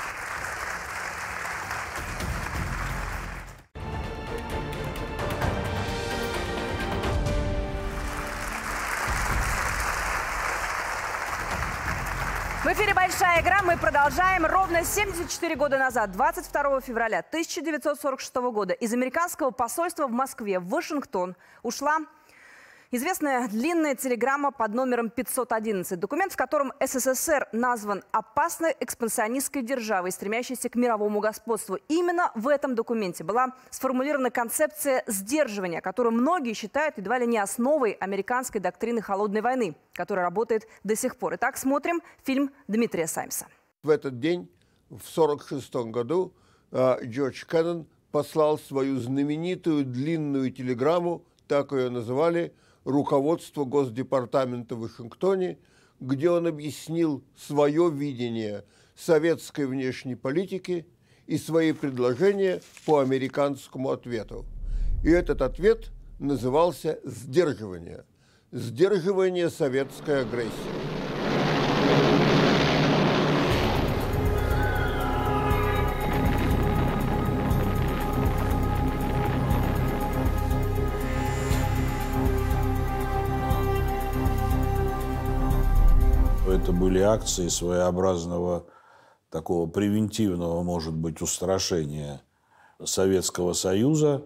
В 12.64 12.68
эфире 12.68 12.94
«Большая 12.94 13.42
игра». 13.42 13.64
Мы 13.64 13.78
продолжаем. 13.78 14.46
Ровно 14.46 14.84
74 14.84 15.56
года 15.56 15.80
назад, 15.80 16.12
22 16.12 16.82
февраля 16.82 17.20
1946 17.20 18.36
года, 18.36 18.74
из 18.74 18.94
американского 18.94 19.50
посольства 19.50 20.06
в 20.06 20.12
Москве 20.12 20.60
в 20.60 20.68
Вашингтон 20.68 21.36
ушла 21.64 21.98
Известная 22.92 23.48
длинная 23.48 23.94
телеграмма 23.94 24.50
под 24.52 24.74
номером 24.74 25.12
511. 25.12 26.00
Документ, 26.00 26.34
в 26.34 26.36
котором 26.36 26.74
СССР 26.84 27.48
назван 27.52 28.04
опасной 28.12 28.76
экспансионистской 28.80 29.62
державой, 29.62 30.12
стремящейся 30.12 30.70
к 30.70 30.76
мировому 30.76 31.20
господству. 31.20 31.78
Именно 31.88 32.32
в 32.34 32.48
этом 32.48 32.74
документе 32.74 33.24
была 33.24 33.54
сформулирована 33.70 34.32
концепция 34.32 35.04
сдерживания, 35.06 35.82
которую 35.82 36.14
многие 36.14 36.54
считают 36.54 36.98
едва 36.98 37.20
ли 37.20 37.28
не 37.28 37.38
основой 37.38 37.92
американской 37.92 38.60
доктрины 38.60 39.04
холодной 39.04 39.42
войны, 39.42 39.76
которая 39.94 40.26
работает 40.26 40.68
до 40.84 40.96
сих 40.96 41.16
пор. 41.18 41.36
Итак, 41.36 41.58
смотрим 41.58 42.02
фильм 42.24 42.50
Дмитрия 42.68 43.06
Саймса. 43.06 43.46
В 43.84 43.92
этот 43.92 44.20
день, 44.20 44.50
в 44.90 45.06
1946 45.06 45.92
году, 45.92 46.34
а, 46.72 46.98
Джордж 47.04 47.46
Кеннон 47.46 47.86
послал 48.12 48.58
свою 48.58 48.98
знаменитую 48.98 49.86
длинную 49.86 50.50
телеграмму, 50.52 51.24
так 51.48 51.72
ее 51.72 51.92
называли– 51.92 52.52
руководство 52.90 53.66
Госдепартамента 53.66 54.76
в 54.76 54.82
Вашингтоне, 54.82 55.60
где 56.00 56.30
он 56.30 56.48
объяснил 56.48 57.24
свое 57.38 57.90
видение 57.92 58.64
советской 58.96 59.68
внешней 59.68 60.16
политики 60.16 60.88
и 61.28 61.38
свои 61.38 61.72
предложения 61.72 62.62
по 62.86 63.00
американскому 63.00 63.92
ответу. 63.92 64.46
И 65.04 65.10
этот 65.10 65.42
ответ 65.42 65.92
назывался 66.20 67.00
«сдерживание». 67.04 68.06
Сдерживание 68.52 69.52
советской 69.52 70.24
агрессии. 70.24 70.89
Были 86.80 87.00
акции 87.00 87.50
своеобразного 87.50 88.66
такого 89.30 89.70
превентивного, 89.70 90.64
может 90.64 90.96
быть, 90.96 91.22
устрашения 91.22 92.22
Советского 92.84 93.54
Союза, 93.54 94.26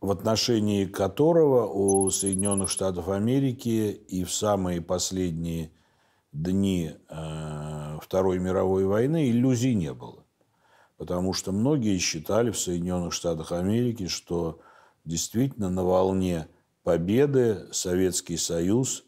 в 0.00 0.10
отношении 0.10 0.84
которого 0.84 1.66
у 1.66 2.10
Соединенных 2.10 2.68
Штатов 2.68 3.08
Америки 3.08 3.92
и 3.92 4.24
в 4.24 4.32
самые 4.32 4.80
последние 4.80 5.70
дни 6.32 6.92
э, 7.08 7.98
Второй 8.02 8.38
мировой 8.38 8.84
войны 8.84 9.30
иллюзий 9.30 9.74
не 9.74 9.92
было. 9.92 10.24
Потому 10.96 11.32
что 11.32 11.52
многие 11.52 11.96
считали 11.98 12.50
в 12.50 12.58
Соединенных 12.58 13.12
Штатах 13.12 13.52
Америки, 13.52 14.08
что 14.08 14.60
действительно 15.04 15.70
на 15.70 15.84
волне 15.84 16.48
победы 16.82 17.68
Советский 17.72 18.36
Союз 18.36 19.04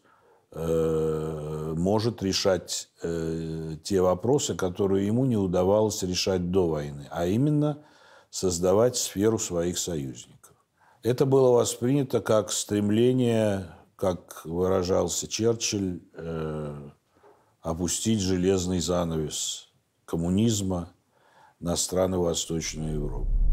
может 0.53 2.21
решать 2.21 2.89
э, 3.01 3.77
те 3.83 4.01
вопросы, 4.01 4.55
которые 4.55 5.07
ему 5.07 5.25
не 5.25 5.37
удавалось 5.37 6.03
решать 6.03 6.51
до 6.51 6.67
войны, 6.67 7.07
а 7.09 7.25
именно 7.25 7.83
создавать 8.29 8.97
сферу 8.97 9.39
своих 9.39 9.77
союзников. 9.77 10.55
Это 11.03 11.25
было 11.25 11.51
воспринято 11.51 12.21
как 12.21 12.51
стремление, 12.51 13.67
как 13.95 14.45
выражался 14.45 15.27
Черчилль, 15.27 16.01
э, 16.13 16.89
опустить 17.61 18.19
железный 18.19 18.79
занавес 18.79 19.69
коммунизма 20.05 20.93
на 21.59 21.75
страны 21.75 22.17
Восточной 22.17 22.93
Европы. 22.93 23.50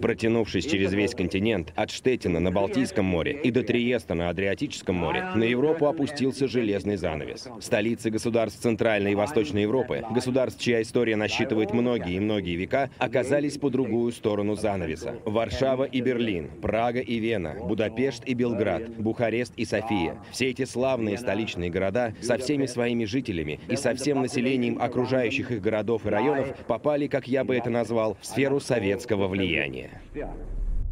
Протянувшись 0.00 0.66
через 0.66 0.92
весь 0.92 1.14
континент, 1.14 1.72
от 1.76 1.90
Штеттина 1.90 2.40
на 2.40 2.50
Балтийском 2.50 3.04
море 3.04 3.38
и 3.42 3.50
до 3.50 3.62
Триеста 3.62 4.14
на 4.14 4.28
Адриатическом 4.28 4.96
море, 4.96 5.30
на 5.34 5.44
Европу 5.44 5.86
опустился 5.86 6.48
железный 6.48 6.96
занавес. 6.96 7.48
Столицы 7.60 8.10
государств 8.10 8.60
Центральной 8.60 9.12
и 9.12 9.14
Восточной 9.14 9.62
Европы, 9.62 10.04
государств, 10.10 10.60
чья 10.60 10.82
история 10.82 11.16
насчитывает 11.16 11.72
многие 11.72 12.14
и 12.16 12.20
многие 12.20 12.56
века, 12.56 12.90
оказались 12.98 13.58
по 13.58 13.70
другую 13.70 14.12
сторону 14.12 14.54
занавеса. 14.54 15.16
Варшава 15.24 15.84
и 15.84 16.00
Берлин, 16.00 16.50
Прага 16.60 17.00
и 17.00 17.18
Вена, 17.18 17.56
Будапешт 17.62 18.24
и 18.26 18.34
Белград, 18.34 18.88
Бухарест 18.96 19.52
и 19.56 19.64
София. 19.64 20.16
Все 20.30 20.50
эти 20.50 20.64
славные 20.64 21.18
столичные 21.18 21.70
города 21.70 22.14
со 22.20 22.36
всеми 22.38 22.66
своими 22.66 23.04
жителями 23.04 23.60
и 23.68 23.76
со 23.76 23.94
всем 23.94 24.22
населением 24.22 24.80
окружающих 24.80 25.50
их 25.52 25.60
городов 25.60 26.06
и 26.06 26.08
районов 26.08 26.54
попали, 26.66 27.06
как 27.06 27.28
я 27.28 27.44
бы 27.44 27.56
это 27.56 27.70
назвал, 27.70 28.16
в 28.20 28.26
сферу 28.26 28.51
советского 28.60 29.28
влияния. 29.28 30.02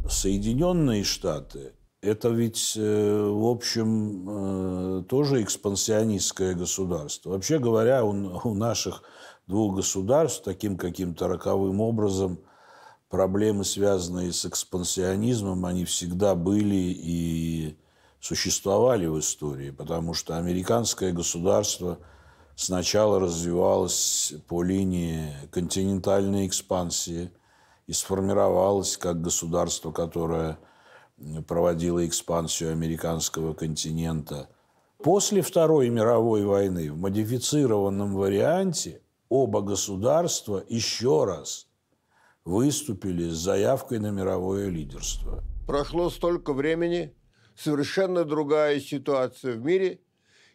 Соединенные 0.07 1.03
Штаты– 1.03 1.73
это 2.01 2.29
ведь, 2.29 2.73
э, 2.75 3.29
в 3.29 3.45
общем, 3.45 4.27
э, 4.27 5.03
тоже 5.07 5.43
экспансионистское 5.43 6.55
государство. 6.55 7.31
Вообще 7.31 7.59
говоря, 7.59 8.03
у 8.03 8.53
наших 8.55 9.03
двух 9.45 9.75
государств 9.75 10.43
таким 10.43 10.77
каким-то 10.77 11.27
роковым 11.27 11.79
образом 11.79 12.39
проблемы, 13.09 13.63
связанные 13.63 14.33
с 14.33 14.45
экспансионизмом, 14.45 15.65
они 15.65 15.85
всегда 15.85 16.33
были 16.33 16.95
и 16.97 17.77
существовали 18.19 19.05
в 19.05 19.19
истории, 19.19 19.69
потому 19.69 20.13
что 20.15 20.37
американское 20.37 21.11
государство 21.11 21.99
сначала 22.55 23.19
развивалось 23.19 24.33
по 24.47 24.63
линии 24.63 25.33
континентальной 25.51 26.47
экспансии– 26.47 27.29
и 27.91 27.93
сформировалось 27.93 28.95
как 28.95 29.19
государство, 29.19 29.91
которое 29.91 30.57
проводило 31.45 32.07
экспансию 32.07 32.71
американского 32.71 33.53
континента. 33.53 34.47
После 35.03 35.41
Второй 35.41 35.89
мировой 35.89 36.45
войны 36.45 36.89
в 36.89 36.97
модифицированном 36.97 38.15
варианте 38.15 39.01
оба 39.27 39.59
государства 39.59 40.63
еще 40.69 41.25
раз 41.25 41.67
выступили 42.45 43.27
с 43.27 43.35
заявкой 43.35 43.99
на 43.99 44.11
мировое 44.11 44.69
лидерство. 44.69 45.43
Прошло 45.67 46.09
столько 46.09 46.53
времени, 46.53 47.13
совершенно 47.57 48.23
другая 48.23 48.79
ситуация 48.79 49.55
в 49.57 49.65
мире, 49.65 49.99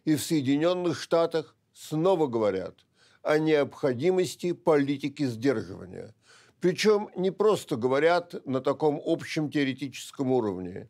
и 0.07 0.17
в 0.17 0.23
Соединенных 0.23 0.99
Штатах 0.99 1.55
снова 1.75 2.29
говорят 2.29 2.77
о 3.23 3.39
необходимости 3.39 4.53
политики 4.53 5.27
сдерживания– 5.27 6.15
причем 6.61 7.11
не 7.17 7.31
просто 7.31 7.77
говорят 7.77 8.35
на 8.47 8.61
таком 8.61 9.01
общем 9.05 9.51
теоретическом 9.51 10.33
уровне. 10.33 10.89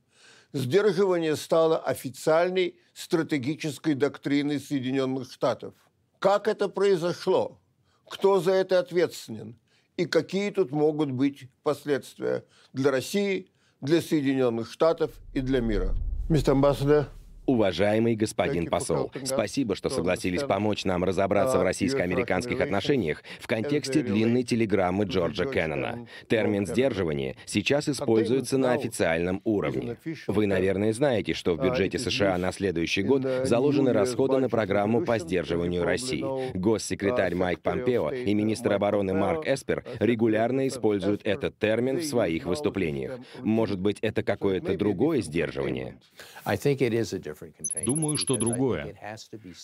Сдерживание 0.53 1.37
стало 1.37 1.79
официальной 1.79 2.79
стратегической 2.95 3.95
доктриной 3.95 4.61
Соединенных 4.61 5.31
Штатов. 5.31 5.75
Как 6.19 6.49
это 6.49 6.69
произошло? 6.69 7.61
Кто 8.09 8.41
за 8.41 8.53
это 8.53 8.79
ответственен? 8.79 9.59
И 9.97 10.07
какие 10.07 10.51
тут 10.51 10.71
могут 10.71 11.11
быть 11.11 11.51
последствия 11.63 12.45
для 12.73 12.91
России, 12.91 13.51
для 13.81 14.01
Соединенных 14.01 14.71
Штатов 14.71 15.11
и 15.35 15.41
для 15.41 15.61
мира? 15.61 15.95
Мистер 16.29 16.53
Амбассадор, 16.53 17.09
Уважаемый 17.47 18.17
господин 18.17 18.67
посол, 18.67 19.13
спасибо, 19.25 19.77
что 19.77 19.89
согласились 19.89 20.43
помочь 20.43 20.85
нам 20.85 21.05
разобраться 21.05 21.59
в 21.59 21.63
российско-американских 21.63 22.61
отношениях 22.61 23.23
в 23.41 23.47
контексте 23.47 24.03
длинной 24.03 24.43
телеграммы 24.43 25.05
Джорджа 25.05 25.47
Кеннона. 25.47 26.09
Термин 26.29 26.67
«сдерживание» 26.67 27.37
сейчас 27.45 27.89
используется 27.89 28.59
на 28.59 28.73
официальном 28.73 29.41
уровне. 29.45 29.97
Вы, 30.27 30.47
наверное, 30.47 30.93
знаете, 30.93 31.35
что 31.35 31.55
в 31.55 31.63
бюджете 31.63 32.01
США 32.01 32.37
на 32.37 32.51
следующий 32.51 33.03
год 33.03 33.23
заложены 33.45 33.93
расходы 33.93 34.39
на 34.39 34.49
программу 34.49 35.03
по 35.03 35.19
сдерживанию 35.21 35.85
России. 35.85 36.25
Госсекретарь 36.57 37.37
Майк 37.37 37.61
Помпео 37.61 38.11
и 38.11 38.35
министр 38.35 38.73
обороны 38.73 39.15
Марк 39.15 39.47
Эспер 39.47 39.85
регулярно 40.01 40.67
используют 40.67 41.21
этот 41.25 41.57
термин 41.59 41.99
в 41.99 42.05
своих 42.05 42.45
выступлениях. 42.45 43.21
Может 43.41 43.79
быть, 43.79 43.99
это 44.01 44.25
какое-то 44.25 44.77
другое 44.77 45.21
сдерживание? 45.21 45.97
Думаю, 47.85 48.17
что 48.17 48.37
другое. 48.37 48.97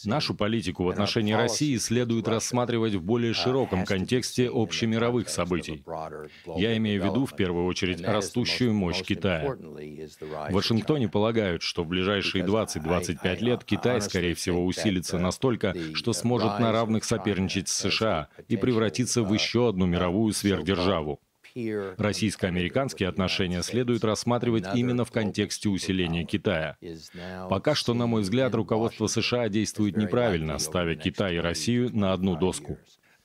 Нашу 0.05 0.35
политику 0.35 0.85
в 0.85 0.89
отношении 0.89 1.33
России 1.33 1.77
следует 1.77 2.29
рассматривать 2.29 2.95
в 2.95 3.03
более 3.03 3.33
uh, 3.33 3.35
широком 3.35 3.85
контексте 3.85 4.51
общемировых 4.53 5.29
событий. 5.29 5.83
Я 6.57 6.77
имею 6.77 7.03
в 7.03 7.05
виду, 7.05 7.27
в 7.27 7.35
первую 7.35 7.67
очередь, 7.67 8.03
растущую 8.03 8.75
мощь 8.75 9.03
Китая. 9.03 9.57
В 9.57 10.53
Вашингтоне 10.53 11.09
полагают, 11.09 11.63
что 11.63 11.85
в 11.85 11.89
ближайшие 11.89 12.45
20-25 12.45 13.39
лет 13.41 13.65
Китай, 13.65 14.01
скорее 14.01 14.35
всего, 14.35 14.65
усилится 14.65 15.19
настолько, 15.19 15.75
что 15.95 16.13
сможет 16.13 16.59
на 16.59 16.73
равных 16.73 17.05
соперничать 17.05 17.69
с 17.69 17.77
США 17.77 18.29
и 18.49 18.57
превратиться 18.57 19.23
в 19.23 19.33
еще 19.33 19.69
одну 19.69 19.87
мировую 19.87 20.33
сверхдержаву. 20.33 21.21
Российско-американские 21.99 23.09
отношения 23.09 23.63
следует 23.63 24.05
рассматривать 24.05 24.65
именно 24.75 25.05
в 25.05 25.11
контексте 25.13 25.69
усиления 25.69 26.25
Китая. 26.25 26.77
Пока 27.49 27.75
что, 27.75 27.95
на 27.95 28.07
мой 28.07 28.23
взгляд, 28.23 28.55
руководство 28.55 29.07
США 29.07 29.49
действует 29.49 29.97
неправильно, 29.97 30.59
ставя 30.59 30.95
Китай 30.95 31.37
и 31.37 31.39
Россию 31.39 31.91
на 31.97 32.13
одну 32.13 32.37
доску. 32.37 32.79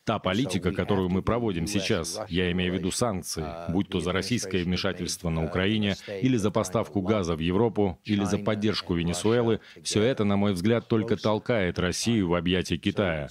Та 0.07 0.19
политика, 0.19 0.71
которую 0.71 1.09
мы 1.09 1.21
проводим 1.21 1.67
сейчас, 1.67 2.17
я 2.29 2.49
имею 2.53 2.71
в 2.71 2.75
виду 2.75 2.91
санкции, 2.91 3.43
будь 3.67 3.89
то 3.89 3.99
за 3.99 4.13
российское 4.13 4.63
вмешательство 4.63 5.29
на 5.29 5.43
Украине, 5.43 5.97
или 6.21 6.37
за 6.37 6.49
поставку 6.49 7.01
газа 7.01 7.35
в 7.35 7.39
Европу, 7.39 7.99
или 8.05 8.23
за 8.23 8.37
поддержку 8.37 8.93
Венесуэлы, 8.93 9.59
все 9.83 10.01
это, 10.03 10.23
на 10.23 10.37
мой 10.37 10.53
взгляд, 10.53 10.87
только 10.87 11.17
толкает 11.17 11.77
Россию 11.77 12.29
в 12.29 12.35
объятия 12.35 12.77
Китая. 12.77 13.27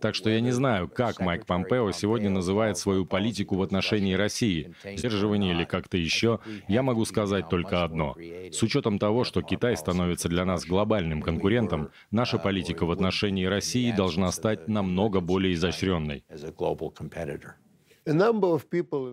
Так 0.00 0.14
что 0.14 0.30
я 0.30 0.40
не 0.40 0.50
знаю, 0.50 0.88
как 0.88 1.20
Майк 1.20 1.44
Помпео 1.44 1.92
сегодня 1.92 2.30
называет 2.30 2.78
свою 2.78 3.04
политику 3.04 3.56
в 3.56 3.62
отношении 3.62 4.14
России, 4.14 4.72
сдерживание 4.82 5.52
или 5.52 5.64
как-то 5.64 5.98
еще, 5.98 6.38
я 6.68 6.82
могу 6.82 7.04
сказать 7.04 7.50
только 7.50 7.84
одно. 7.84 8.16
С 8.50 8.62
учетом 8.62 8.98
того, 8.98 9.24
что 9.24 9.42
Китай 9.42 9.76
становится 9.76 10.30
для 10.30 10.46
нас 10.46 10.64
глобальным 10.64 11.20
конкурентом, 11.20 11.90
наша 12.10 12.38
политика 12.38 12.86
в 12.86 12.90
отношении 12.90 13.44
России 13.44 13.92
должна 13.92 14.32
стать 14.32 14.68
намного 14.68 15.20
более 15.20 15.52
изощренной 15.52 16.13
страной. 16.14 16.24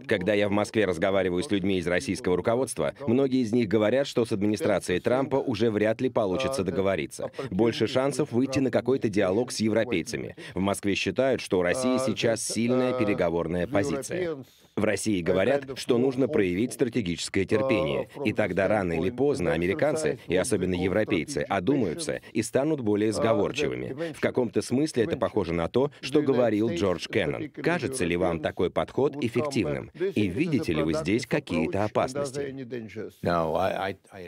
Когда 0.06 0.34
я 0.34 0.50
в 0.50 0.52
Москве 0.52 0.84
разговариваю 0.84 1.42
с 1.42 1.50
людьми 1.50 1.78
из 1.78 1.88
российского 1.88 2.36
руководства, 2.36 2.94
многие 3.08 3.42
из 3.42 3.54
них 3.54 3.70
говорят, 3.70 4.06
что 4.06 4.26
с 4.26 4.34
администрацией 4.34 5.00
Трампа 5.00 5.38
уже 5.38 5.72
вряд 5.72 6.02
ли 6.02 6.10
получится 6.10 6.66
договориться. 6.66 7.32
Больше 7.52 7.88
шансов 7.88 8.34
выйти 8.34 8.60
на 8.60 8.70
какой-то 8.70 9.08
диалог 9.08 9.54
с 9.54 9.62
европейцами. 9.62 10.36
В 10.54 10.60
Москве 10.60 10.96
считают, 10.96 11.40
что 11.40 11.60
у 11.60 11.62
России 11.62 11.98
сейчас 12.06 12.44
сильная 12.44 12.94
переговорная 12.94 13.66
позиция. 13.66 14.44
В 14.82 14.84
России 14.84 15.22
говорят, 15.22 15.78
что 15.78 16.00
нужно 16.00 16.28
проявить 16.28 16.74
стратегическое 16.74 17.46
терпение, 17.46 18.10
и 18.26 18.34
тогда 18.34 18.68
рано 18.68 18.94
или 18.94 19.12
поздно 19.12 19.54
американцы, 19.54 20.18
и 20.28 20.36
особенно 20.36 20.74
европейцы, 20.74 21.46
одумаются 21.48 22.20
и 22.34 22.42
станут 22.42 22.82
более 22.82 23.14
сговорчивыми. 23.14 24.12
В 24.14 24.20
каком-то 24.20 24.64
смысле 24.64 25.04
это 25.04 25.18
похоже 25.18 25.54
на 25.54 25.68
то, 25.68 25.92
что 26.02 26.24
говорил 26.24 26.72
Джордж 26.72 27.08
Кеннон. 27.08 27.50
Кажется 27.50 28.06
ли 28.06 28.18
вам 28.18 28.40
такой 28.40 28.72
подход 28.72 29.24
эффективным? 29.24 29.92
И 30.16 30.28
видите 30.28 30.74
ли 30.74 30.82
вы 30.82 30.96
здесь 30.96 31.28
какие-то 31.28 31.84
опасности? 31.84 32.52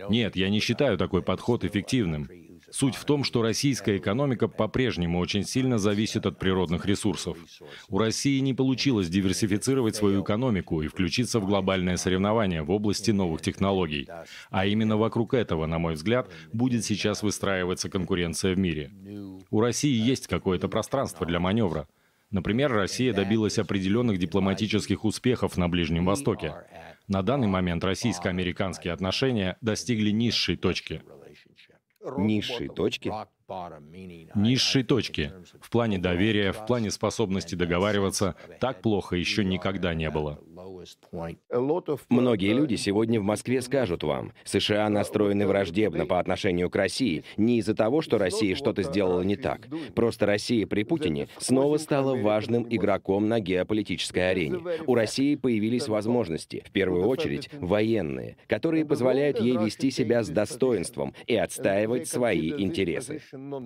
Нет, 0.09 0.35
я 0.35 0.49
не 0.49 0.59
считаю 0.59 0.99
такой 0.99 1.23
подход 1.23 1.63
эффективным. 1.63 2.29
Суть 2.73 2.95
в 2.95 3.05
том, 3.05 3.23
что 3.23 3.43
российская 3.43 3.97
экономика 3.97 4.47
по-прежнему 4.47 5.19
очень 5.19 5.43
сильно 5.43 5.77
зависит 5.77 6.25
от 6.25 6.39
природных 6.39 6.87
ресурсов. 6.87 7.37
У 7.87 7.99
России 7.99 8.39
не 8.39 8.55
получилось 8.55 9.09
диверсифицировать 9.09 9.95
свою 9.95 10.23
экономику 10.23 10.81
и 10.81 10.87
включиться 10.87 11.39
в 11.39 11.45
глобальное 11.45 11.97
соревнование 11.97 12.63
в 12.63 12.71
области 12.71 13.11
новых 13.11 13.43
технологий. 13.43 14.07
А 14.49 14.65
именно 14.65 14.97
вокруг 14.97 15.35
этого, 15.35 15.67
на 15.67 15.77
мой 15.77 15.93
взгляд, 15.93 16.31
будет 16.51 16.83
сейчас 16.83 17.21
выстраиваться 17.21 17.91
конкуренция 17.91 18.55
в 18.55 18.57
мире. 18.57 18.91
У 19.51 19.61
России 19.61 19.95
есть 19.95 20.25
какое-то 20.25 20.67
пространство 20.67 21.27
для 21.27 21.39
маневра. 21.39 21.87
Например, 22.31 22.73
Россия 22.73 23.13
добилась 23.13 23.59
определенных 23.59 24.17
дипломатических 24.17 25.05
успехов 25.05 25.57
на 25.57 25.69
Ближнем 25.69 26.05
Востоке. 26.05 26.55
На 27.07 27.21
данный 27.21 27.47
момент 27.47 27.83
российско-американские 27.83 28.93
отношения 28.93 29.57
достигли 29.61 30.09
низшей 30.09 30.55
точки 30.55 31.03
низшей 32.17 32.69
точки 32.69 33.11
Низшей 34.35 34.83
точки. 34.83 35.31
В 35.59 35.69
плане 35.69 35.97
доверия, 35.97 36.51
в 36.51 36.65
плане 36.65 36.91
способности 36.91 37.55
договариваться 37.55 38.35
так 38.59 38.81
плохо 38.81 39.15
еще 39.15 39.43
никогда 39.43 39.93
не 39.93 40.09
было. 40.09 40.39
Многие 42.09 42.53
люди 42.53 42.75
сегодня 42.75 43.19
в 43.19 43.23
Москве 43.23 43.61
скажут 43.61 44.03
вам, 44.03 44.33
США 44.43 44.89
настроены 44.89 45.47
враждебно 45.47 46.05
по 46.05 46.19
отношению 46.19 46.69
к 46.69 46.75
России 46.75 47.23
не 47.37 47.59
из-за 47.59 47.75
того, 47.75 48.01
что 48.01 48.17
Россия 48.17 48.55
что-то 48.55 48.83
сделала 48.83 49.21
не 49.21 49.35
так. 49.35 49.67
Просто 49.95 50.25
Россия 50.25 50.65
при 50.67 50.83
Путине 50.83 51.27
снова 51.37 51.77
стала 51.77 52.15
важным 52.15 52.65
игроком 52.69 53.27
на 53.27 53.39
геополитической 53.39 54.31
арене. 54.31 54.59
У 54.85 54.95
России 54.95 55.35
появились 55.35 55.87
возможности, 55.87 56.63
в 56.65 56.71
первую 56.71 57.05
очередь 57.07 57.49
военные, 57.53 58.37
которые 58.47 58.85
позволяют 58.85 59.39
ей 59.39 59.57
вести 59.57 59.91
себя 59.91 60.23
с 60.23 60.29
достоинством 60.29 61.13
и 61.27 61.35
отстаивать 61.35 62.07
свои 62.07 62.49
интересы. 62.49 63.21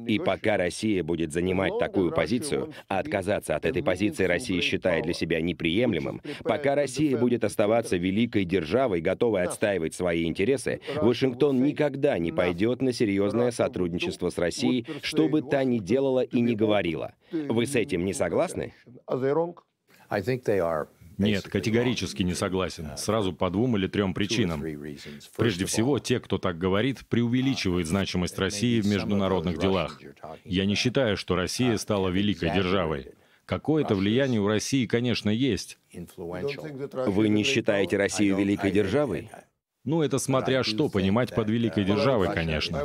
И 0.08 0.20
пока 0.20 0.58
Россия 0.58 1.04
будет 1.04 1.32
занимать 1.32 1.78
такую 1.80 2.12
позицию, 2.12 2.74
а 2.88 3.00
отказаться 3.00 3.56
от 3.56 3.66
этой 3.66 3.84
позиции 3.84 4.26
Россия 4.26 4.62
считает 4.62 5.04
для 5.04 5.13
себя 5.13 5.42
неприемлемым, 5.42 6.22
пока 6.44 6.76
Россия 6.76 7.18
будет 7.18 7.44
оставаться 7.44 7.98
великой 7.98 8.46
державой, 8.46 9.02
готовой 9.02 9.44
отстаивать 9.44 9.94
свои 9.94 10.26
интересы, 10.26 10.82
Вашингтон 10.96 11.62
никогда 11.62 12.18
не 12.18 12.32
пойдет 12.32 12.82
на 12.82 12.94
серьезное 12.94 13.52
сотрудничество 13.52 14.30
с 14.30 14.38
Россией, 14.38 14.86
что 15.02 15.28
бы 15.28 15.42
та 15.42 15.63
ни 15.63 15.80
делала 15.80 16.22
и 16.22 16.42
не 16.42 16.56
говорила. 16.56 17.13
Вы 17.32 17.66
с 17.66 17.76
этим 17.76 18.06
не 18.06 18.13
согласны? 18.13 18.74
Нет, 21.17 21.43
категорически 21.43 22.23
не 22.23 22.34
согласен. 22.34 22.89
Сразу 22.97 23.34
по 23.34 23.49
двум 23.49 23.77
или 23.77 23.88
трем 23.88 24.13
причинам. 24.13 24.63
Прежде 25.36 25.65
всего, 25.65 25.99
те, 25.99 26.19
кто 26.19 26.38
так 26.38 26.58
говорит, 26.58 27.06
преувеличивают 27.08 27.88
значимость 27.88 28.38
России 28.38 28.82
в 28.82 28.88
международных 28.88 29.58
делах. 29.58 29.99
Я 30.45 30.65
не 30.65 30.75
считаю, 30.75 31.17
что 31.17 31.36
Россия 31.36 31.77
стала 31.77 32.10
великой 32.10 32.53
державой. 32.53 33.13
Какое-то 33.45 33.95
влияние 33.95 34.41
у 34.41 34.47
России, 34.47 34.86
конечно, 34.86 35.30
есть. 35.30 35.80
Вы 36.17 37.30
не 37.30 37.43
считаете 37.43 37.95
Россию 37.95 38.36
великой 38.36 38.71
державой? 38.71 39.30
Ну, 39.88 40.02
это 40.02 40.19
смотря 40.19 40.65
что 40.65 40.89
понимать 40.89 41.34
под 41.34 41.50
великой 41.50 41.86
державой, 41.86 42.28
конечно. 42.34 42.84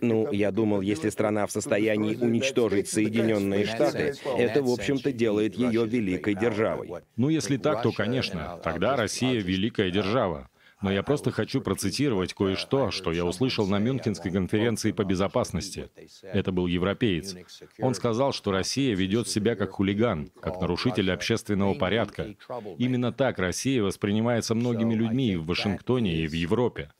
Ну, 0.00 0.32
я 0.32 0.50
думал, 0.50 0.80
если 0.80 1.08
страна 1.08 1.46
в 1.46 1.52
состоянии 1.52 2.16
уничтожить 2.16 2.88
Соединенные 2.88 3.64
Штаты, 3.64 4.14
это, 4.36 4.60
в 4.60 4.70
общем-то, 4.70 5.12
делает 5.12 5.54
ее 5.54 5.86
великой 5.86 6.34
державой. 6.34 6.90
Ну, 7.16 7.28
если 7.28 7.58
так, 7.58 7.82
то, 7.82 7.92
конечно, 7.92 8.60
тогда 8.64 8.96
Россия 8.96 9.40
великая 9.40 9.92
держава. 9.92 10.48
Но 10.82 10.90
я 10.90 11.02
просто 11.02 11.30
хочу 11.30 11.60
процитировать 11.60 12.34
кое-что, 12.34 12.90
что 12.90 13.12
я 13.12 13.24
услышал 13.24 13.66
на 13.66 13.78
Мюнхенской 13.78 14.30
конференции 14.30 14.92
по 14.92 15.04
безопасности. 15.04 15.90
Это 16.22 16.50
был 16.52 16.66
европеец. 16.66 17.36
Он 17.78 17.94
сказал, 17.94 18.32
что 18.32 18.50
Россия 18.50 18.94
ведет 18.94 19.28
себя 19.28 19.54
как 19.54 19.70
хулиган, 19.70 20.30
как 20.40 20.60
нарушитель 20.60 21.12
общественного 21.12 21.74
порядка. 21.74 22.34
Именно 22.78 23.12
так 23.12 23.38
Россия 23.38 23.82
воспринимается 23.82 24.54
многими 24.54 24.94
людьми 24.94 25.32
и 25.32 25.36
в 25.36 25.46
Вашингтоне 25.46 26.16
и 26.16 26.26
в 26.26 26.32
Европе. 26.32 26.90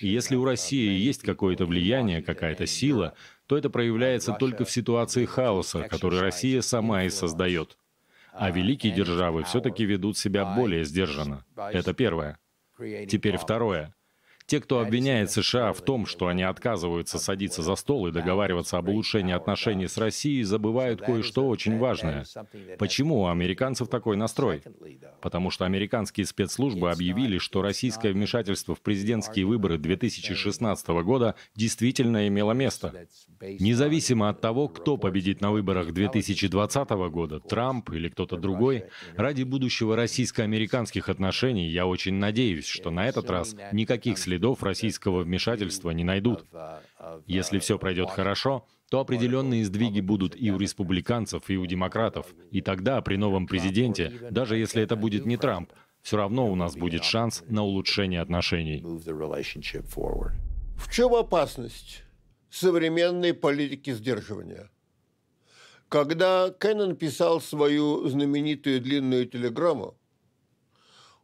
И 0.00 0.08
если 0.08 0.36
у 0.36 0.44
России 0.44 0.98
есть 0.98 1.22
какое-то 1.22 1.66
влияние, 1.66 2.22
какая-то 2.22 2.66
сила, 2.66 3.14
то 3.46 3.56
это 3.56 3.70
проявляется 3.70 4.32
только 4.32 4.64
в 4.64 4.70
ситуации 4.70 5.24
хаоса, 5.24 5.82
который 5.82 6.20
Россия 6.20 6.60
сама 6.60 7.04
и 7.04 7.10
создает. 7.10 7.78
А 8.32 8.50
великие 8.50 8.92
державы 8.92 9.44
все-таки 9.44 9.84
ведут 9.84 10.18
себя 10.18 10.44
более 10.44 10.84
сдержанно. 10.84 11.44
Это 11.56 11.94
первое. 11.94 12.38
Теперь 13.08 13.36
второе. 13.36 13.93
Те, 14.46 14.60
кто 14.60 14.80
обвиняет 14.80 15.30
США 15.30 15.72
в 15.72 15.80
том, 15.80 16.04
что 16.04 16.26
они 16.26 16.42
отказываются 16.42 17.18
садиться 17.18 17.62
за 17.62 17.76
стол 17.76 18.08
и 18.08 18.12
договариваться 18.12 18.76
об 18.76 18.90
улучшении 18.90 19.32
отношений 19.32 19.88
с 19.88 19.96
Россией, 19.96 20.42
забывают 20.42 21.00
кое-что 21.00 21.48
очень 21.48 21.78
важное. 21.78 22.26
Почему 22.78 23.22
у 23.22 23.28
американцев 23.28 23.88
такой 23.88 24.18
настрой? 24.18 24.62
Потому 25.22 25.50
что 25.50 25.64
американские 25.64 26.26
спецслужбы 26.26 26.90
объявили, 26.90 27.38
что 27.38 27.62
российское 27.62 28.12
вмешательство 28.12 28.74
в 28.74 28.82
президентские 28.82 29.46
выборы 29.46 29.78
2016 29.78 30.88
года 30.88 31.36
действительно 31.54 32.28
имело 32.28 32.52
место. 32.52 33.06
Независимо 33.40 34.28
от 34.28 34.42
того, 34.42 34.68
кто 34.68 34.98
победит 34.98 35.40
на 35.40 35.52
выборах 35.52 35.94
2020 35.94 36.90
года, 36.90 37.40
Трамп 37.40 37.90
или 37.90 38.10
кто-то 38.10 38.36
другой, 38.36 38.84
ради 39.16 39.42
будущего 39.42 39.96
российско-американских 39.96 41.08
отношений 41.08 41.68
я 41.68 41.86
очень 41.86 42.14
надеюсь, 42.14 42.66
что 42.66 42.90
на 42.90 43.08
этот 43.08 43.30
раз 43.30 43.56
никаких 43.72 44.18
следов 44.18 44.33
следов 44.34 44.64
российского 44.64 45.20
вмешательства 45.20 45.90
не 45.90 46.02
найдут. 46.02 46.44
Если 47.26 47.60
все 47.60 47.78
пройдет 47.78 48.10
хорошо, 48.10 48.66
то 48.90 48.98
определенные 48.98 49.64
сдвиги 49.64 50.00
будут 50.00 50.34
и 50.36 50.50
у 50.50 50.58
республиканцев, 50.58 51.48
и 51.50 51.56
у 51.56 51.66
демократов. 51.66 52.26
И 52.50 52.60
тогда 52.60 53.00
при 53.00 53.16
новом 53.16 53.46
президенте, 53.46 54.12
даже 54.30 54.56
если 54.56 54.82
это 54.82 54.96
будет 54.96 55.24
не 55.24 55.36
Трамп, 55.36 55.70
все 56.02 56.16
равно 56.16 56.50
у 56.50 56.56
нас 56.56 56.76
будет 56.76 57.04
шанс 57.04 57.44
на 57.48 57.62
улучшение 57.62 58.20
отношений. 58.20 58.82
В 60.76 60.90
чем 60.90 61.14
опасность 61.14 62.02
современной 62.50 63.34
политики 63.34 63.92
сдерживания? 63.92 64.68
Когда 65.88 66.50
Кеннон 66.50 66.96
писал 66.96 67.40
свою 67.40 68.08
знаменитую 68.08 68.80
длинную 68.80 69.26
телеграмму, 69.26 69.96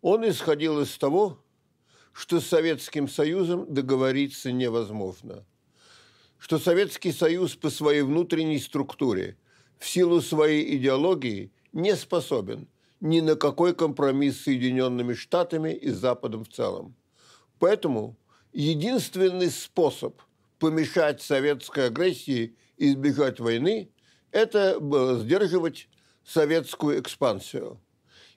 он 0.00 0.28
исходил 0.28 0.80
из 0.80 0.96
того, 0.96 1.38
что 2.12 2.40
с 2.40 2.46
Советским 2.46 3.08
Союзом 3.08 3.72
договориться 3.72 4.52
невозможно, 4.52 5.44
что 6.38 6.58
Советский 6.58 7.12
Союз 7.12 7.54
по 7.54 7.70
своей 7.70 8.02
внутренней 8.02 8.58
структуре, 8.58 9.36
в 9.78 9.88
силу 9.88 10.20
своей 10.20 10.76
идеологии, 10.76 11.52
не 11.72 11.94
способен 11.96 12.68
ни 13.00 13.20
на 13.20 13.34
какой 13.36 13.74
компромисс 13.74 14.38
с 14.38 14.44
Соединенными 14.44 15.14
Штатами 15.14 15.72
и 15.72 15.90
Западом 15.90 16.44
в 16.44 16.48
целом. 16.48 16.94
Поэтому 17.58 18.16
единственный 18.52 19.50
способ 19.50 20.20
помешать 20.58 21.22
советской 21.22 21.86
агрессии 21.86 22.56
и 22.76 22.92
избежать 22.92 23.40
войны– 23.40 23.90
это 24.32 24.78
было 24.80 25.18
сдерживать 25.18 25.88
советскую 26.24 27.00
экспансию. 27.00 27.80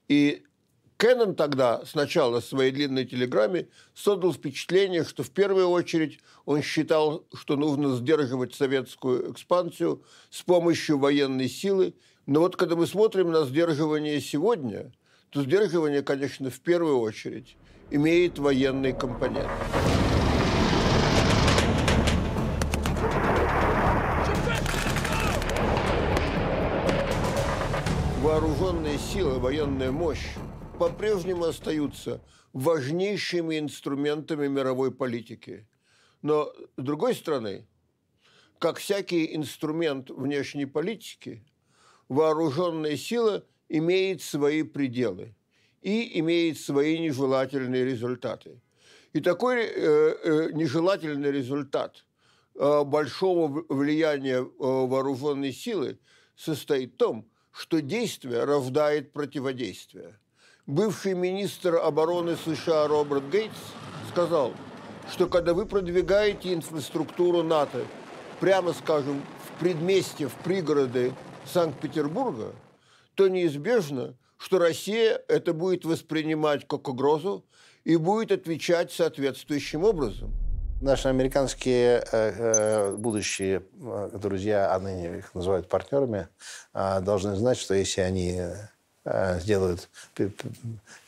И 0.07 0.43
Кеннон 0.97 1.35
тогда, 1.35 1.83
сначала 1.85 2.39
в 2.39 2.45
своей 2.45 2.71
длинной 2.71 3.05
телеграмме, 3.05 3.67
создал 3.93 4.33
впечатление, 4.33 5.03
что 5.03 5.23
в 5.23 5.31
первую 5.31 5.69
очередь 5.69 6.19
он 6.45 6.61
считал, 6.61 7.25
что 7.33 7.55
нужно 7.55 7.95
сдерживать 7.95 8.53
советскую 8.53 9.31
экспансию 9.31 10.03
с 10.29 10.41
помощью 10.43 10.99
военной 10.99 11.49
силы. 11.49 11.93
Но 12.25 12.39
вот 12.39 12.55
когда 12.55 12.75
мы 12.75 12.87
смотрим 12.87 13.31
на 13.31 13.45
сдерживание 13.45 14.21
сегодня, 14.21 14.91
то 15.29 15.41
сдерживание, 15.41 16.03
конечно, 16.03 16.49
в 16.49 16.59
первую 16.59 16.99
очередь 16.99 17.57
имеет 17.89 18.39
военный 18.39 18.93
компонент. 18.93 19.49
Вооруженные 28.21 28.97
силы, 28.97 29.37
военная 29.39 29.91
мощь 29.91 30.29
по-прежнему 30.77 31.45
остаются 31.45 32.21
важнейшими 32.51 33.59
инструментами 33.59 34.47
мировой 34.47 34.91
политики. 34.91 35.67
Но, 36.21 36.53
с 36.77 36.83
другой 36.83 37.15
стороны, 37.15 37.67
как 38.59 38.77
всякий 38.77 39.35
инструмент 39.35 40.09
внешней 40.09 40.65
политики, 40.65 41.45
вооруженная 42.09 42.95
сила 42.97 43.45
имеет 43.69 44.21
свои 44.21 44.63
пределы 44.63 45.35
и 45.81 46.19
имеет 46.19 46.59
свои 46.59 46.99
нежелательные 46.99 47.83
результаты. 47.83 48.61
И 49.11 49.19
такой 49.19 49.63
э, 49.63 49.69
э, 49.69 50.51
нежелательный 50.53 51.31
результат 51.31 52.05
э, 52.55 52.83
большого 52.83 53.65
влияния 53.69 54.37
э, 54.37 54.45
вооруженной 54.47 55.51
силы 55.51 55.99
состоит 56.35 56.93
в 56.93 56.97
том, 56.97 57.29
что 57.51 57.81
действие 57.81 58.43
рождает 58.45 59.11
противодействие 59.11 60.17
бывший 60.67 61.13
министр 61.13 61.75
обороны 61.75 62.35
США 62.35 62.87
Роберт 62.87 63.29
Гейтс 63.29 63.57
сказал, 64.09 64.53
что 65.11 65.27
когда 65.27 65.53
вы 65.53 65.65
продвигаете 65.65 66.53
инфраструктуру 66.53 67.43
НАТО, 67.43 67.85
прямо 68.39 68.73
скажем, 68.73 69.23
в 69.45 69.59
предместье, 69.59 70.27
в 70.27 70.33
пригороды 70.35 71.13
Санкт-Петербурга, 71.45 72.53
то 73.15 73.27
неизбежно, 73.27 74.15
что 74.37 74.59
Россия 74.59 75.21
это 75.27 75.53
будет 75.53 75.85
воспринимать 75.85 76.67
как 76.67 76.87
угрозу 76.87 77.45
и 77.83 77.95
будет 77.97 78.31
отвечать 78.31 78.91
соответствующим 78.91 79.83
образом. 79.83 80.31
Наши 80.81 81.07
американские 81.07 82.03
э, 82.11 82.31
э 82.91 82.95
будущие 82.97 83.63
э, 83.81 84.17
друзья, 84.21 84.73
а 84.73 84.79
ныне 84.79 85.19
их 85.19 85.33
называют 85.33 85.69
партнерами, 85.69 86.27
э, 86.73 86.99
должны 86.99 87.35
знать, 87.35 87.57
что 87.57 87.73
если 87.73 88.01
они 88.01 88.41
Э, 88.41 88.72
сделают 89.05 89.89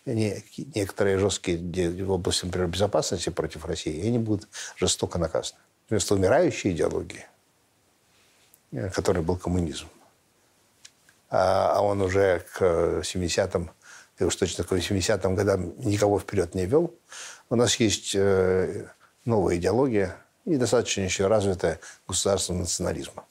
некоторые 0.06 1.18
жесткие 1.18 2.04
в 2.04 2.12
области, 2.12 2.46
например, 2.46 2.68
безопасности 2.68 3.30
против 3.30 3.66
России, 3.66 3.94
и 3.94 4.08
они 4.08 4.20
будут 4.20 4.48
жестоко 4.76 5.18
наказаны. 5.18 5.60
Вместо 5.90 6.16
умирающей 6.16 6.72
идеологии, 6.72 7.26
э, 8.72 8.90
которой 8.90 9.24
был 9.24 9.38
коммунизм, 9.38 9.88
а, 11.30 11.74
а 11.76 11.82
он 11.82 12.02
уже 12.02 12.44
к 12.54 12.62
70-м, 13.04 13.72
и 14.20 14.24
уж 14.24 14.36
точно 14.36 14.64
к 14.64 14.72
80-м 14.72 15.36
годам 15.36 15.74
никого 15.78 16.20
вперед 16.20 16.56
не 16.56 16.66
вел, 16.66 16.94
у 17.50 17.56
нас 17.56 17.76
есть 17.76 18.16
э, 18.16 18.88
новая 19.26 19.58
идеология 19.58 20.18
и 20.46 20.58
достаточно 20.58 21.02
еще 21.02 21.28
развитая 21.28 21.80
государство 22.08 22.54
национализма. 22.54 23.26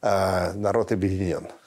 А, 0.00 0.52
народ 0.54 0.92
объединен– 0.92 1.48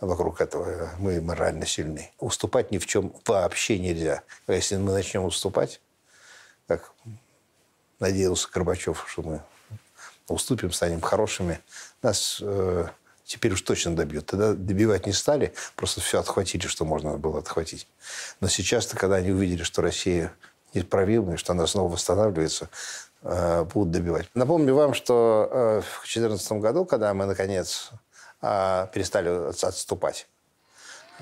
вокруг 0.00 0.40
этого. 0.40 0.90
Мы 0.98 1.20
морально 1.20 1.66
сильны. 1.66 2.10
Уступать 2.18 2.70
ни 2.70 2.78
в 2.78 2.86
чем 2.86 3.14
вообще 3.26 3.78
нельзя. 3.78 4.22
А 4.46 4.52
если 4.52 4.76
мы 4.76 4.92
начнем 4.92 5.24
уступать, 5.24 5.80
как 6.66 6.92
надеялся 7.98 8.48
Горбачев, 8.52 9.04
что 9.08 9.22
мы 9.22 9.42
уступим, 10.28 10.72
станем 10.72 11.00
хорошими, 11.00 11.60
нас 12.02 12.38
э, 12.40 12.86
теперь 13.24 13.52
уж 13.52 13.62
точно 13.62 13.94
добьют. 13.94 14.26
Тогда 14.26 14.54
добивать 14.54 15.06
не 15.06 15.12
стали, 15.12 15.52
просто 15.76 16.00
все 16.00 16.20
отхватили, 16.20 16.66
что 16.66 16.84
можно 16.84 17.16
было 17.16 17.38
отхватить. 17.38 17.86
Но 18.40 18.48
сейчас-то, 18.48 18.96
когда 18.96 19.16
они 19.16 19.30
увидели, 19.32 19.62
что 19.62 19.82
Россия 19.82 20.32
неисправимая, 20.74 21.36
что 21.36 21.52
она 21.52 21.66
снова 21.66 21.92
восстанавливается, 21.92 22.70
э, 23.22 23.64
будут 23.64 23.90
добивать. 23.90 24.28
Напомню 24.34 24.74
вам, 24.74 24.94
что 24.94 25.48
э, 25.50 25.80
в 25.80 26.02
2014 26.02 26.52
году, 26.52 26.84
когда 26.84 27.12
мы, 27.12 27.26
наконец, 27.26 27.90
а, 28.40 28.86
перестали 28.88 29.48
отступать 29.48 30.28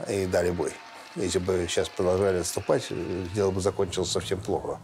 и 0.09 0.27
дали 0.27 0.51
бой. 0.51 0.73
Если 1.16 1.39
бы 1.39 1.66
сейчас 1.69 1.89
продолжали 1.89 2.39
отступать, 2.39 2.87
дело 3.35 3.51
бы 3.51 3.61
закончилось 3.61 4.11
совсем 4.11 4.41
плохо. 4.41 4.79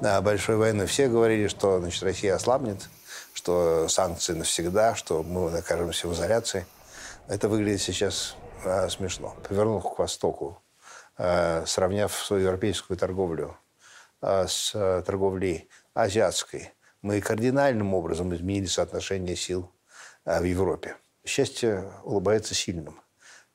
На 0.00 0.20
большой 0.20 0.56
войны 0.56 0.86
все 0.86 1.08
говорили, 1.08 1.48
что 1.48 1.80
значит, 1.80 2.02
Россия 2.02 2.34
ослабнет, 2.34 2.88
что 3.32 3.88
санкции 3.88 4.34
навсегда, 4.34 4.94
что 4.94 5.22
мы 5.22 5.50
окажемся 5.56 6.06
в 6.06 6.12
изоляции. 6.12 6.66
Это 7.26 7.48
выглядит 7.48 7.80
сейчас 7.80 8.36
а, 8.64 8.88
смешно. 8.88 9.34
Повернув 9.48 9.82
к 9.82 9.98
Востоку, 9.98 10.62
а, 11.16 11.64
сравняв 11.66 12.12
свою 12.12 12.44
европейскую 12.44 12.96
торговлю 12.96 13.56
а, 14.20 14.46
с 14.46 14.72
а, 14.74 15.02
торговлей 15.02 15.68
азиатской, 15.94 16.72
мы 17.00 17.20
кардинальным 17.20 17.94
образом 17.94 18.32
изменили 18.34 18.66
соотношение 18.66 19.34
сил 19.34 19.72
а, 20.24 20.40
в 20.40 20.44
Европе. 20.44 20.96
Счастье 21.24 21.92
улыбается 22.04 22.54
сильным. 22.54 23.00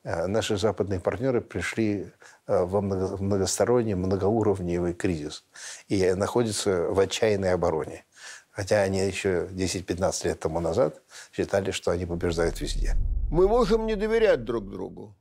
Э, 0.04 0.26
наши 0.26 0.56
западные 0.56 1.00
партнеры 1.00 1.40
пришли 1.40 2.12
э, 2.46 2.64
во 2.64 2.80
многосторонний, 2.80 3.94
многоуровневый 3.94 4.94
кризис 4.94 5.44
и 5.88 6.12
находятся 6.14 6.88
в 6.88 6.98
отчаянной 6.98 7.52
обороне. 7.52 8.06
Хотя 8.50 8.82
они 8.82 8.98
еще 8.98 9.48
10-15 9.52 10.24
лет 10.26 10.40
тому 10.40 10.60
назад 10.60 11.02
считали, 11.32 11.70
что 11.70 11.90
они 11.90 12.06
побеждают 12.06 12.60
везде. 12.60 12.94
Мы 13.30 13.46
можем 13.46 13.86
не 13.86 13.96
доверять 13.96 14.44
друг 14.44 14.70
другу, 14.70 15.14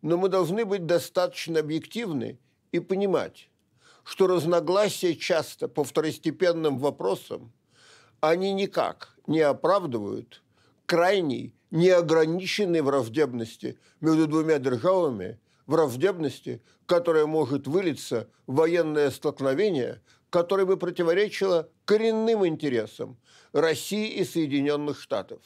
но 0.00 0.16
мы 0.16 0.28
должны 0.28 0.64
быть 0.64 0.86
достаточно 0.86 1.60
объективны 1.60 2.38
и 2.70 2.78
понимать, 2.78 3.50
что 4.04 4.26
разногласия 4.26 5.16
часто 5.16 5.68
по 5.68 5.84
второстепенным 5.84 6.78
вопросам, 6.78 7.52
они 8.20 8.52
никак 8.52 9.16
не 9.26 9.40
оправдывают 9.40 10.42
крайней 10.86 11.57
неограниченной 11.70 12.80
враждебности 12.80 13.78
между 14.00 14.26
двумя 14.26 14.58
державами, 14.58 15.38
враждебности, 15.66 16.62
которая 16.86 17.26
может 17.26 17.66
вылиться 17.66 18.28
в 18.46 18.56
военное 18.56 19.10
столкновение, 19.10 20.00
которое 20.30 20.64
бы 20.64 20.76
противоречило 20.76 21.68
коренным 21.84 22.46
интересам 22.46 23.18
России 23.52 24.08
и 24.08 24.24
Соединенных 24.24 25.00
Штатов. 25.00 25.40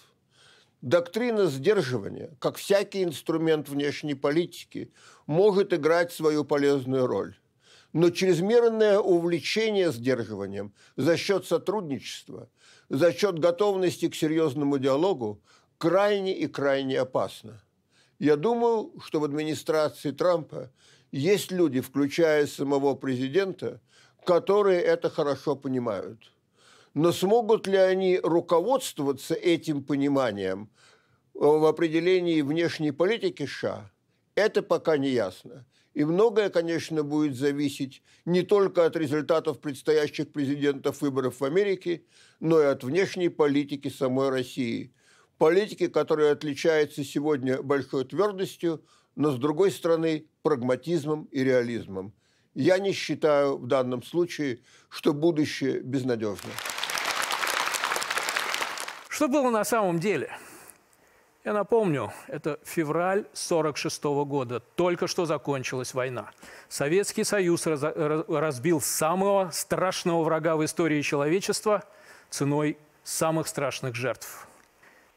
Доктрина 0.80 1.46
сдерживания, 1.46 2.36
как 2.40 2.56
всякий 2.56 3.04
инструмент 3.04 3.68
внешней 3.68 4.14
политики, 4.14 4.92
может 5.26 5.72
играть 5.72 6.12
свою 6.12 6.44
полезную 6.44 7.06
роль. 7.06 7.36
Но 7.92 8.10
чрезмерное 8.10 8.98
увлечение 8.98 9.92
сдерживанием 9.92 10.74
за 10.96 11.16
счет 11.16 11.46
сотрудничества, 11.46 12.48
за 12.88 13.12
счет 13.12 13.38
готовности 13.38 14.08
к 14.08 14.16
серьезному 14.16 14.78
диалогу 14.78 15.40
крайне 15.82 16.32
и 16.32 16.46
крайне 16.46 17.00
опасно. 17.00 17.60
Я 18.20 18.36
думаю, 18.36 18.92
что 19.00 19.18
в 19.18 19.24
администрации 19.24 20.12
Трампа 20.12 20.70
есть 21.10 21.50
люди, 21.50 21.80
включая 21.80 22.46
самого 22.46 22.94
президента, 22.94 23.80
которые 24.24 24.80
это 24.80 25.10
хорошо 25.10 25.56
понимают. 25.56 26.32
Но 26.94 27.10
смогут 27.10 27.66
ли 27.66 27.76
они 27.76 28.20
руководствоваться 28.22 29.34
этим 29.34 29.82
пониманием 29.82 30.70
в 31.34 31.64
определении 31.64 32.42
внешней 32.42 32.92
политики 32.92 33.44
США, 33.44 33.90
это 34.36 34.62
пока 34.62 34.96
не 34.98 35.08
ясно. 35.08 35.66
И 35.94 36.04
многое, 36.04 36.48
конечно, 36.48 37.02
будет 37.02 37.34
зависеть 37.34 38.04
не 38.24 38.42
только 38.42 38.86
от 38.86 38.94
результатов 38.94 39.58
предстоящих 39.58 40.30
президентов 40.30 41.02
выборов 41.02 41.40
в 41.40 41.44
Америке, 41.44 42.04
но 42.38 42.60
и 42.60 42.66
от 42.66 42.84
внешней 42.84 43.30
политики 43.30 43.88
самой 43.88 44.28
России– 44.28 44.92
политики, 45.42 45.88
которая 45.88 46.30
отличается 46.30 47.02
сегодня 47.02 47.60
большой 47.60 48.04
твердостью, 48.04 48.80
но, 49.16 49.32
с 49.32 49.38
другой 49.40 49.72
стороны, 49.72 50.26
прагматизмом 50.44 51.24
и 51.32 51.42
реализмом. 51.42 52.12
Я 52.54 52.78
не 52.78 52.92
считаю 52.92 53.58
в 53.58 53.66
данном 53.66 54.04
случае, 54.04 54.60
что 54.88 55.12
будущее 55.12 55.80
безнадежно. 55.80 56.48
Что 59.08 59.26
было 59.26 59.50
на 59.50 59.64
самом 59.64 59.98
деле? 59.98 60.30
Я 61.44 61.54
напомню, 61.54 62.12
это 62.28 62.60
февраль 62.62 63.26
1946 63.34 64.04
года. 64.24 64.60
Только 64.60 65.08
что 65.08 65.26
закончилась 65.26 65.92
война. 65.92 66.30
Советский 66.68 67.24
Союз 67.24 67.66
раз, 67.66 67.82
разбил 67.82 68.80
самого 68.80 69.50
страшного 69.52 70.22
врага 70.22 70.54
в 70.54 70.64
истории 70.64 71.02
человечества 71.02 71.82
ценой 72.30 72.78
самых 73.02 73.48
страшных 73.48 73.96
жертв. 73.96 74.46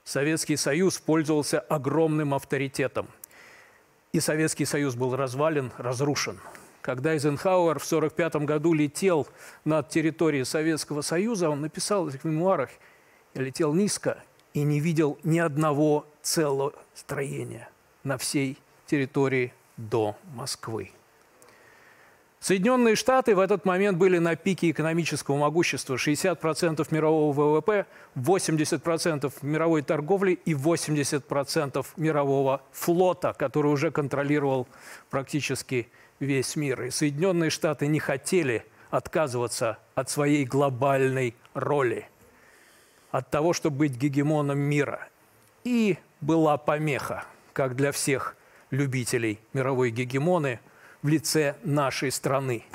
Советский 0.05 0.55
Союз 0.55 0.99
пользовался 0.99 1.59
огромным 1.59 2.35
авторитетом. 2.35 3.07
И 4.13 4.19
Советский 4.19 4.65
Союз 4.65 4.95
был 4.95 5.15
развален, 5.15 5.71
разрушен. 5.77 6.39
Когда 6.81 7.13
Эйзенхауэр 7.13 7.79
в 7.79 7.85
1945 7.85 8.47
году 8.47 8.73
летел 8.73 9.27
над 9.65 9.89
территорией 9.89 10.45
Советского 10.45 11.01
Союза, 11.01 11.49
он 11.49 11.61
написал 11.61 12.07
в 12.07 12.23
мемуарах, 12.23 12.69
я 13.33 13.41
летел 13.41 13.73
низко 13.73 14.23
и 14.53 14.61
не 14.61 14.79
видел 14.79 15.17
ни 15.23 15.39
одного 15.39 16.05
целого 16.21 16.73
строения 16.93 17.67
на 18.03 18.19
всей 18.19 18.59
территории 18.85 19.51
до 19.75 20.15
Москвы. 20.35 20.91
Соединенные 22.45 22.93
Штаты 22.93 23.33
в 23.35 23.39
этот 23.39 23.65
момент 23.65 23.97
были 23.97 24.19
на 24.19 24.35
пике 24.35 24.69
экономического 24.69 25.35
могущества. 25.35 25.95
60% 25.95 26.85
мирового 26.91 27.33
ВВП, 27.33 27.87
80% 28.15 29.33
мировой 29.41 29.81
торговли 29.81 30.33
и 30.45 30.53
80% 30.53 31.83
мирового 31.97 32.61
флота, 32.71 33.33
который 33.33 33.71
уже 33.71 33.89
контролировал 33.89 34.67
практически 35.09 35.87
весь 36.19 36.55
мир. 36.55 36.83
И 36.83 36.91
Соединенные 36.91 37.49
Штаты 37.49 37.87
не 37.87 37.99
хотели 37.99 38.63
отказываться 38.91 39.79
от 39.95 40.11
своей 40.11 40.45
глобальной 40.45 41.33
роли, 41.55 42.07
от 43.09 43.27
того, 43.31 43.53
чтобы 43.53 43.77
быть 43.77 43.97
гегемоном 43.97 44.59
мира. 44.59 45.09
И 45.63 45.97
была 46.21 46.57
помеха, 46.57 47.25
как 47.53 47.75
для 47.75 47.91
всех 47.91 48.35
любителей 48.69 49.39
мировой 49.53 49.89
гегемоны, 49.89 50.59
в 51.01 51.07
лице 51.07 51.55
нашей 51.63 52.11
страны. 52.11 52.65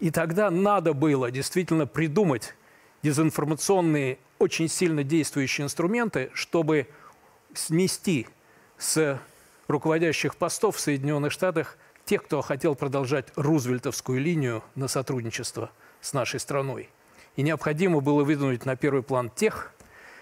И 0.00 0.10
тогда 0.10 0.50
надо 0.50 0.92
было 0.92 1.30
действительно 1.30 1.86
придумать 1.86 2.54
дезинформационные, 3.02 4.18
очень 4.38 4.68
сильно 4.68 5.02
действующие 5.02 5.64
инструменты, 5.64 6.30
чтобы 6.34 6.88
смести 7.54 8.26
с 8.78 9.18
руководящих 9.68 10.36
постов 10.36 10.76
в 10.76 10.80
Соединенных 10.80 11.32
Штатах 11.32 11.78
тех, 12.04 12.22
кто 12.24 12.42
хотел 12.42 12.74
продолжать 12.74 13.26
рузвельтовскую 13.36 14.20
линию 14.20 14.62
на 14.74 14.88
сотрудничество 14.88 15.70
с 16.00 16.12
нашей 16.12 16.40
страной. 16.40 16.90
И 17.36 17.42
необходимо 17.42 18.00
было 18.00 18.24
выдвинуть 18.24 18.64
на 18.64 18.76
первый 18.76 19.02
план 19.02 19.30
тех, 19.30 19.72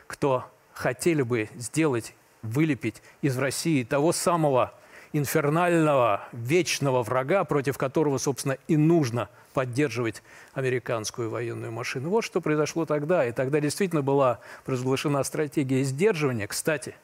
кто 0.06 0.44
хотели 0.72 1.22
бы 1.22 1.48
сделать, 1.54 2.14
вылепить 2.42 3.02
из 3.22 3.38
России 3.38 3.84
того 3.84 4.12
самого 4.12 4.74
инфернального, 5.14 6.26
вечного 6.32 7.04
врага, 7.04 7.44
против 7.44 7.78
которого, 7.78 8.18
собственно, 8.18 8.58
и 8.66 8.76
нужно 8.76 9.30
поддерживать 9.52 10.24
американскую 10.54 11.30
военную 11.30 11.70
машину. 11.70 12.10
Вот 12.10 12.22
что 12.22 12.40
произошло 12.40 12.84
тогда. 12.84 13.24
И 13.24 13.30
тогда 13.30 13.60
действительно 13.60 14.02
была 14.02 14.40
провозглашена 14.64 15.22
стратегия 15.22 15.84
сдерживания. 15.84 16.48
Кстати, 16.48 16.96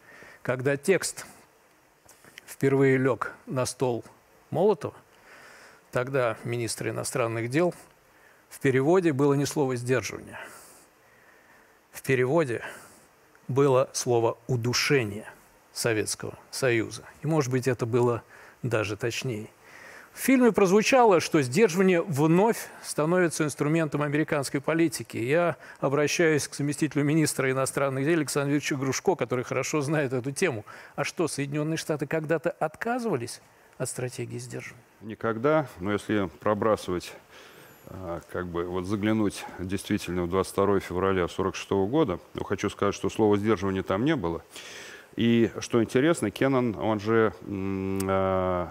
когда 0.43 0.77
текст 0.77 1.25
впервые 2.45 2.99
лег 2.99 3.33
на 3.47 3.65
стол 3.65 4.05
Молотова, 4.51 4.95
тогда 5.93 6.37
министр 6.43 6.89
иностранных 6.89 7.49
дел, 7.49 7.73
в 8.49 8.59
переводе 8.59 9.13
было 9.13 9.35
не 9.35 9.47
слово 9.47 9.77
«сдерживание». 9.77 10.39
В 11.93 12.03
переводе 12.03 12.65
было 13.47 13.89
слово 13.93 14.37
«удушение» 14.49 15.29
Советского 15.81 16.39
Союза. 16.51 17.03
И, 17.23 17.27
может 17.27 17.51
быть, 17.51 17.67
это 17.67 17.87
было 17.87 18.23
даже 18.63 18.97
точнее. 18.97 19.49
В 20.13 20.19
фильме 20.19 20.53
прозвучало, 20.53 21.21
что 21.21 21.41
сдерживание 21.41 22.03
вновь 22.03 22.69
становится 22.83 23.45
инструментом 23.45 24.03
американской 24.03 24.61
политики. 24.61 25.17
Я 25.17 25.57
обращаюсь 25.79 26.49
к 26.49 26.55
заместителю 26.55 27.05
министра 27.05 27.51
иностранных 27.51 28.05
дел 28.05 28.19
Александру 28.19 28.55
Викторовичу 28.55 28.77
Грушко, 28.77 29.15
который 29.15 29.45
хорошо 29.45 29.81
знает 29.81 30.13
эту 30.13 30.33
тему. 30.33 30.67
А 30.97 31.05
что, 31.05 31.29
Соединенные 31.29 31.77
Штаты 31.77 32.07
когда-то 32.07 32.51
отказывались 32.51 33.41
от 33.79 33.89
стратегии 33.89 34.39
сдерживания? 34.39 34.83
Никогда, 35.01 35.69
но 35.79 35.93
если 35.93 36.29
пробрасывать 36.41 37.15
а, 37.87 38.21
как 38.31 38.47
бы 38.49 38.65
вот 38.65 38.85
заглянуть 38.85 39.47
действительно 39.59 40.25
в 40.25 40.29
22 40.29 40.81
февраля 40.81 41.25
1946 41.25 41.71
года, 41.91 42.19
то 42.35 42.45
хочу 42.45 42.69
сказать, 42.69 42.95
что 42.95 43.09
слова 43.09 43.39
сдерживания 43.39 43.83
там 43.83 44.05
не 44.05 44.17
было. 44.17 44.43
И 45.21 45.51
что 45.59 45.83
интересно, 45.83 46.31
Кеннон, 46.31 46.75
он 46.81 46.99
же 46.99 47.35
э, 47.43 48.67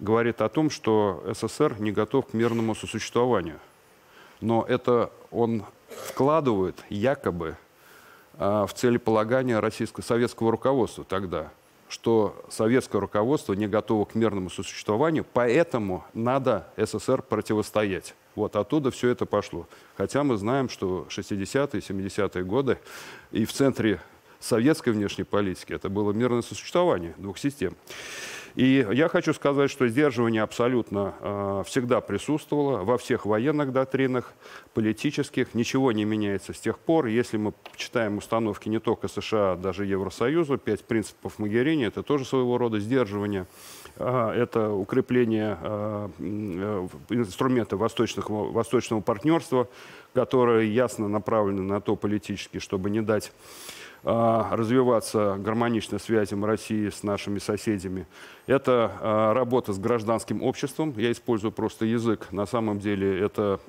говорит 0.00 0.40
о 0.40 0.48
том, 0.48 0.70
что 0.70 1.22
СССР 1.34 1.76
не 1.80 1.92
готов 1.92 2.28
к 2.28 2.32
мирному 2.32 2.74
сосуществованию. 2.74 3.58
Но 4.40 4.64
это 4.66 5.12
он 5.30 5.66
вкладывает 5.90 6.82
якобы 6.88 7.58
э, 8.38 8.64
в 8.66 8.72
целеполагание 8.72 9.58
российско-советского 9.58 10.50
руководства 10.50 11.04
тогда, 11.04 11.50
что 11.90 12.42
советское 12.48 12.98
руководство 12.98 13.52
не 13.52 13.68
готово 13.68 14.06
к 14.06 14.14
мирному 14.14 14.48
сосуществованию, 14.48 15.26
поэтому 15.30 16.06
надо 16.14 16.68
СССР 16.78 17.20
противостоять. 17.20 18.14
Вот 18.34 18.56
оттуда 18.56 18.90
все 18.90 19.10
это 19.10 19.26
пошло. 19.26 19.68
Хотя 19.98 20.24
мы 20.24 20.38
знаем, 20.38 20.70
что 20.70 21.06
60-е, 21.10 21.82
70-е 21.82 22.44
годы 22.44 22.78
и 23.30 23.44
в 23.44 23.52
центре 23.52 24.00
советской 24.42 24.90
внешней 24.90 25.24
политики. 25.24 25.72
Это 25.72 25.88
было 25.88 26.12
мирное 26.12 26.42
сосуществование 26.42 27.14
двух 27.16 27.38
систем. 27.38 27.74
И 28.54 28.86
я 28.92 29.08
хочу 29.08 29.32
сказать, 29.32 29.70
что 29.70 29.88
сдерживание 29.88 30.42
абсолютно 30.42 31.14
э, 31.20 31.62
всегда 31.66 32.02
присутствовало 32.02 32.84
во 32.84 32.98
всех 32.98 33.24
военных 33.24 33.72
доктринах, 33.72 34.34
политических. 34.74 35.54
Ничего 35.54 35.90
не 35.92 36.04
меняется 36.04 36.52
с 36.52 36.60
тех 36.60 36.78
пор. 36.78 37.06
Если 37.06 37.38
мы 37.38 37.54
читаем 37.76 38.18
установки 38.18 38.68
не 38.68 38.78
только 38.78 39.08
США, 39.08 39.52
а 39.52 39.56
даже 39.56 39.86
Евросоюза, 39.86 40.58
пять 40.58 40.84
принципов 40.84 41.38
Магерини, 41.38 41.86
это 41.86 42.02
тоже 42.02 42.26
своего 42.26 42.58
рода 42.58 42.78
сдерживание. 42.78 43.46
Э, 43.96 44.32
это 44.36 44.70
укрепление 44.70 45.56
э, 45.60 46.08
э, 46.18 46.88
инструмента 47.08 47.78
восточного, 47.78 48.52
восточного 48.52 49.00
партнерства, 49.00 49.66
которое 50.12 50.64
ясно 50.64 51.08
направлено 51.08 51.62
на 51.62 51.80
то 51.80 51.96
политически, 51.96 52.58
чтобы 52.58 52.90
не 52.90 53.00
дать 53.00 53.32
развиваться 54.04 55.36
гармонично 55.38 55.98
связям 55.98 56.44
России 56.44 56.88
с 56.88 57.02
нашими 57.04 57.38
соседями. 57.38 58.06
Это 58.46 58.90
а, 59.00 59.34
работа 59.34 59.72
с 59.72 59.78
гражданским 59.78 60.42
обществом. 60.42 60.92
Я 60.96 61.12
использую 61.12 61.52
просто 61.52 61.84
язык. 61.84 62.32
На 62.32 62.44
самом 62.46 62.80
деле 62.80 63.20
это 63.20 63.60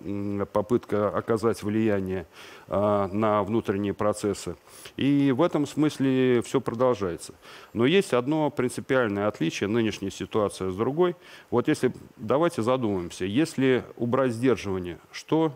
попытка 0.52 1.10
оказать 1.10 1.62
влияние 1.62 2.26
а, 2.68 3.08
на 3.10 3.44
внутренние 3.44 3.94
процессы. 3.94 4.56
И 4.98 5.32
в 5.32 5.44
этом 5.44 5.68
смысле 5.68 6.42
все 6.42 6.60
продолжается. 6.60 7.36
Но 7.74 7.86
есть 7.86 8.14
одно 8.14 8.50
принципиальное 8.50 9.28
отличие 9.28 9.68
нынешней 9.68 10.10
ситуации 10.10 10.72
с 10.72 10.76
другой. 10.76 11.16
Вот 11.52 11.68
если, 11.68 11.94
давайте 12.18 12.64
задумаемся, 12.64 13.26
если 13.26 13.84
убрать 13.98 14.32
сдерживание, 14.32 14.98
что 15.12 15.54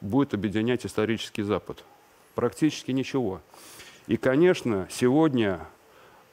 будет 0.00 0.34
объединять 0.34 0.86
исторический 0.86 1.42
Запад? 1.42 1.82
Практически 2.36 2.92
ничего. 2.92 3.40
И, 4.10 4.16
конечно, 4.16 4.88
сегодня 4.90 5.60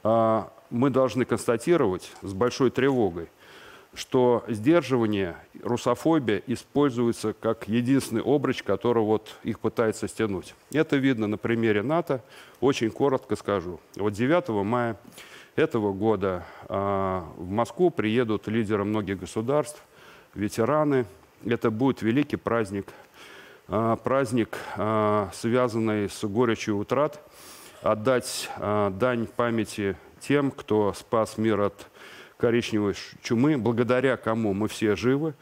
а, 0.04 0.52
мы 0.72 0.90
должны 0.90 1.26
констатировать 1.26 2.12
с 2.24 2.34
большой 2.34 2.72
тревогой, 2.72 3.30
что 3.94 4.44
сдерживание, 4.48 5.38
русофобия 5.62 6.42
используется 6.48 7.34
как 7.34 7.68
единственный 7.68 8.24
обруч, 8.26 8.64
который 8.64 9.04
вот 9.04 9.36
их 9.44 9.60
пытается 9.60 10.08
стянуть. 10.08 10.56
Это 10.72 10.96
видно 10.98 11.28
на 11.28 11.38
примере 11.38 11.84
НАТО. 11.84 12.24
Очень 12.62 12.90
коротко 12.90 13.36
скажу. 13.36 13.80
Вот 13.96 14.14
9 14.14 14.50
мая 14.66 14.98
этого 15.56 15.94
года 15.94 16.48
а, 16.64 17.32
в 17.38 17.48
Москву 17.48 17.92
приедут 17.92 18.48
лидеры 18.48 18.86
многих 18.86 19.20
государств, 19.20 19.84
ветераны. 20.34 21.06
Это 21.46 21.70
будет 21.70 22.02
великий 22.02 22.38
праздник, 22.38 22.88
а, 23.68 23.98
праздник, 23.98 24.58
а, 24.78 25.30
связанный 25.32 26.10
с 26.10 26.24
горечью 26.24 26.78
утрат– 26.78 27.22
отдать 27.82 28.50
э, 28.58 28.92
дань 28.94 29.28
памяти 29.28 29.98
тем, 30.20 30.52
кто 30.52 30.94
спас 30.94 31.38
мир 31.38 31.62
от 31.62 31.88
коричневой 32.38 32.96
чумы, 33.22 33.58
благодаря 33.58 34.18
кому 34.18 34.54
мы 34.54 34.68
все 34.68 34.96
живы 34.96 35.34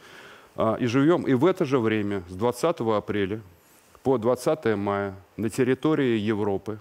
э, 0.56 0.78
и 0.80 0.86
живем. 0.86 1.24
И 1.24 1.34
в 1.34 1.46
это 1.46 1.66
же 1.66 1.80
время, 1.80 2.24
с 2.30 2.36
20 2.36 2.82
апреля 2.82 3.42
по 4.04 4.18
20 4.18 4.76
мая 4.76 5.16
на 5.38 5.50
территории 5.50 6.18
Европы 6.18 6.80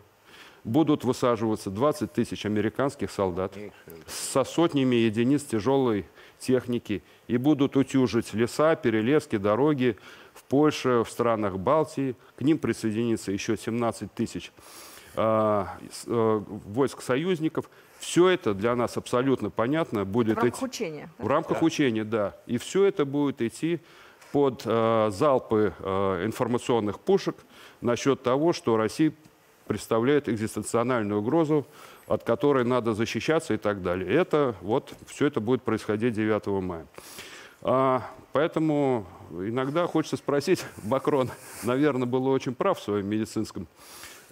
будут 0.64 1.04
высаживаться 1.04 1.70
20 1.70 2.12
тысяч 2.12 2.46
американских 2.46 3.10
солдат 3.10 3.54
со 4.06 4.44
сотнями 4.44 4.96
единиц 4.96 5.44
тяжелой 5.44 6.06
техники 6.38 7.02
и 7.28 7.36
будут 7.36 7.76
утюжить 7.76 8.32
леса, 8.34 8.74
перелески, 8.76 9.36
дороги 9.36 9.96
в 10.32 10.42
Польше, 10.44 11.04
в 11.04 11.10
странах 11.10 11.58
Балтии. 11.58 12.16
К 12.36 12.42
ним 12.42 12.58
присоединится 12.58 13.30
еще 13.30 13.56
17 13.56 14.12
тысяч 14.12 14.52
войск 15.16 17.02
союзников. 17.02 17.70
Все 17.98 18.28
это 18.28 18.52
для 18.54 18.74
нас 18.76 18.96
абсолютно 18.96 19.50
понятно. 19.50 20.04
Будет 20.04 20.36
в 20.36 20.40
рамках 20.40 20.58
идти... 20.58 20.64
учения. 20.64 21.10
В 21.18 21.26
рамках 21.26 21.60
да. 21.60 21.66
учения, 21.66 22.04
да. 22.04 22.36
И 22.46 22.58
все 22.58 22.84
это 22.84 23.04
будет 23.04 23.40
идти 23.40 23.80
под 24.32 24.62
э, 24.64 25.10
залпы 25.12 25.72
э, 25.78 26.24
информационных 26.26 26.98
пушек 26.98 27.36
насчет 27.80 28.22
того, 28.22 28.52
что 28.52 28.76
Россия 28.76 29.12
представляет 29.66 30.28
экзистенциональную 30.28 31.20
угрозу, 31.20 31.66
от 32.06 32.24
которой 32.24 32.64
надо 32.64 32.94
защищаться 32.94 33.54
и 33.54 33.56
так 33.56 33.82
далее. 33.82 34.12
Это 34.12 34.54
вот 34.60 34.92
все 35.06 35.26
это 35.26 35.40
будет 35.40 35.62
происходить 35.62 36.14
9 36.14 36.46
мая. 36.62 36.86
А, 37.62 38.02
поэтому 38.32 39.06
иногда 39.30 39.86
хочется 39.86 40.16
спросить, 40.16 40.64
Макрон, 40.82 41.30
наверное, 41.62 42.06
был 42.06 42.26
очень 42.26 42.54
прав 42.54 42.78
в 42.78 42.82
своем 42.82 43.06
медицинском 43.06 43.66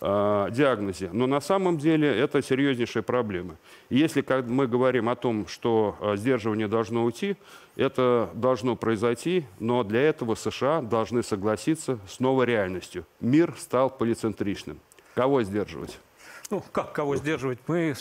э, 0.02 0.48
диагнозе, 0.50 1.10
но 1.12 1.26
на 1.26 1.40
самом 1.40 1.78
деле 1.78 2.08
это 2.08 2.42
серьезнейшая 2.42 3.02
проблема. 3.02 3.56
И 3.88 3.96
если 3.96 4.24
мы 4.48 4.66
говорим 4.66 5.08
о 5.08 5.14
том, 5.14 5.46
что 5.46 5.96
э, 6.00 6.16
сдерживание 6.16 6.68
должно 6.68 7.04
уйти, 7.04 7.36
это 7.76 8.28
должно 8.34 8.76
произойти, 8.76 9.46
но 9.60 9.84
для 9.84 10.02
этого 10.02 10.34
США 10.34 10.82
должны 10.82 11.22
согласиться 11.22 11.98
с 12.08 12.20
новой 12.20 12.46
реальностью. 12.46 13.06
Мир 13.20 13.54
стал 13.56 13.88
полицентричным. 13.88 14.80
Кого 15.14 15.42
сдерживать? 15.42 15.98
Ну, 16.52 16.62
как 16.70 16.92
кого 16.92 17.16
сдерживать? 17.16 17.60
Мы, 17.66 17.94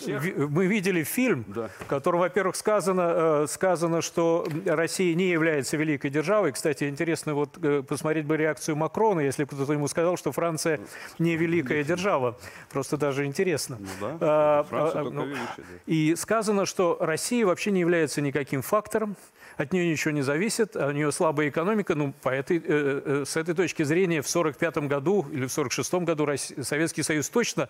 мы 0.49 0.67
видели 0.67 1.03
фильм, 1.03 1.45
да. 1.47 1.69
в 1.79 1.85
котором, 1.85 2.19
во-первых, 2.19 2.57
сказано, 2.57 3.13
э, 3.15 3.45
сказано, 3.47 4.01
что 4.01 4.45
Россия 4.65 5.15
не 5.15 5.29
является 5.29 5.77
великой 5.77 6.09
державой. 6.09 6.51
Кстати, 6.51 6.89
интересно 6.89 7.33
вот 7.33 7.57
э, 7.63 7.81
посмотреть 7.81 8.25
бы 8.25 8.35
реакцию 8.35 8.75
Макрона, 8.75 9.21
если 9.21 9.45
кто-то 9.45 9.71
ему 9.71 9.87
сказал, 9.87 10.17
что 10.17 10.33
Франция 10.33 10.81
не 11.17 11.37
великая 11.37 11.85
держава. 11.85 12.37
Просто 12.69 12.97
даже 12.97 13.25
интересно. 13.25 13.77
Ну, 13.79 13.87
да. 14.01 14.17
а, 14.19 14.67
а, 14.69 15.03
ну, 15.09 15.27
величие, 15.27 15.45
да. 15.55 15.63
И 15.85 16.15
сказано, 16.17 16.65
что 16.65 16.97
Россия 16.99 17.45
вообще 17.45 17.71
не 17.71 17.79
является 17.79 18.19
никаким 18.19 18.61
фактором 18.61 19.15
от 19.61 19.73
нее 19.73 19.89
ничего 19.89 20.11
не 20.11 20.21
зависит, 20.23 20.75
у 20.75 20.91
нее 20.91 21.11
слабая 21.11 21.49
экономика. 21.49 21.95
Ну, 21.95 22.13
по 22.21 22.29
этой, 22.29 22.57
э, 22.57 22.61
э, 22.67 23.23
с 23.25 23.37
этой 23.37 23.53
точки 23.53 23.83
зрения 23.83 24.21
в 24.21 24.27
1945 24.27 24.87
году 24.87 25.25
или 25.31 25.45
в 25.45 25.51
1946 25.51 26.05
году 26.05 26.25
Россия, 26.25 26.63
Советский 26.63 27.03
Союз 27.03 27.29
точно 27.29 27.69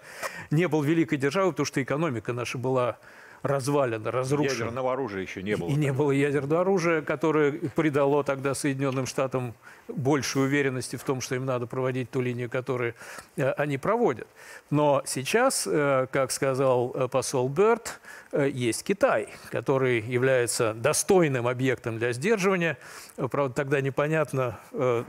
не 0.50 0.68
был 0.68 0.82
великой 0.84 1.18
державой, 1.18 1.52
потому 1.52 1.66
что 1.66 1.84
экономика 1.84 2.34
наша 2.34 2.58
была 2.58 2.98
развалено, 3.44 4.12
разрушено. 4.12 4.66
Ядерного 4.66 4.94
оружия 4.94 5.22
еще 5.24 5.44
не 5.44 5.58
было. 5.58 5.68
И 5.70 5.74
не 5.74 5.92
было 5.92 6.12
ядерного 6.12 6.62
оружия, 6.62 7.02
которое 7.02 7.52
придало 7.52 8.24
тогда 8.24 8.54
Соединенным 8.54 9.06
Штатам 9.06 9.54
большей 9.88 10.44
уверенности 10.44 10.96
в 10.96 11.04
том, 11.04 11.22
что 11.22 11.36
им 11.36 11.46
надо 11.46 11.66
проводить 11.66 12.12
ту 12.12 12.22
линию, 12.22 12.50
которую 12.50 12.94
э, 13.36 13.52
они 13.52 13.78
проводят. 13.78 14.28
Но 14.70 15.02
сейчас, 15.06 15.68
э, 15.68 16.08
как 16.12 16.32
сказал 16.32 17.10
посол 17.10 17.50
Берт, 17.50 18.00
есть 18.34 18.84
Китай, 18.84 19.30
который 19.50 20.00
является 20.02 20.74
достойным 20.74 21.48
объектом 21.48 21.98
для 21.98 22.14
сдерживания. 22.14 22.78
Правда, 23.16 23.54
тогда 23.54 23.82
непонятно, 23.82 24.60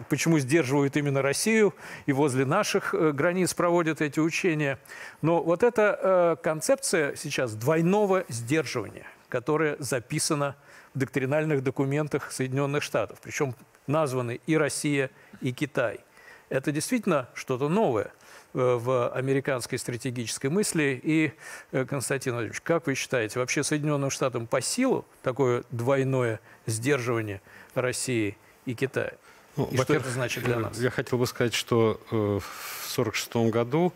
почему 0.09 0.39
сдерживают 0.39 0.97
именно 0.97 1.23
Россию 1.23 1.75
и 2.07 2.13
возле 2.13 2.45
наших 2.45 2.95
границ 3.15 3.55
проводят 3.55 4.01
эти 4.01 4.21
учения. 4.21 4.79
Но 5.21 5.43
вот 5.43 5.63
эта 5.63 6.39
концепция 6.43 7.15
сейчас 7.17 7.55
двойного 7.55 8.25
сдерживания, 8.29 9.07
которая 9.29 9.77
записана 9.79 10.57
в 10.95 10.99
доктринальных 10.99 11.63
документах 11.63 12.33
Соединенных 12.33 12.83
Штатов. 12.83 13.19
Причем 13.23 13.55
названы 13.87 14.41
и 14.47 14.57
Россия, 14.57 15.11
и 15.41 15.53
Китай. 15.53 16.01
Это 16.49 16.71
действительно 16.71 17.29
что-то 17.35 17.69
новое 17.71 18.05
э, 18.05 18.09
в 18.53 19.09
американской 19.11 19.79
стратегической 19.79 20.51
мысли. 20.51 21.01
И, 21.03 21.33
э, 21.73 21.85
Константин 21.85 22.35
Владимирович, 22.35 22.61
как 22.61 22.87
вы 22.87 22.95
считаете, 22.95 23.39
вообще 23.39 23.63
Соединенным 23.63 24.11
Штатам 24.11 24.47
по 24.47 24.61
силу 24.61 25.05
такое 25.23 25.65
двойное 25.71 26.41
сдерживание 26.67 27.41
России 27.75 28.37
и 28.67 28.75
Китая? 28.75 29.13
Ну, 29.57 29.69
и 29.71 29.77
что 29.77 29.95
это 29.95 30.11
значит 30.11 30.45
для 30.45 30.59
нас? 30.59 30.79
Я 30.79 30.91
хотел 30.91 31.19
бы 31.19 31.27
сказать, 31.27 31.55
что 31.55 32.01
э, 32.11 32.15
в 32.15 32.97
1946 32.97 33.53
году 33.53 33.93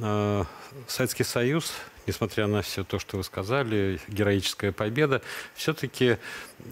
э, 0.00 0.44
Советский 0.88 1.24
Союз 1.24 1.72
несмотря 2.06 2.46
на 2.46 2.62
все 2.62 2.84
то, 2.84 2.98
что 2.98 3.16
вы 3.16 3.24
сказали, 3.24 4.00
героическая 4.08 4.72
победа, 4.72 5.22
все-таки 5.54 6.18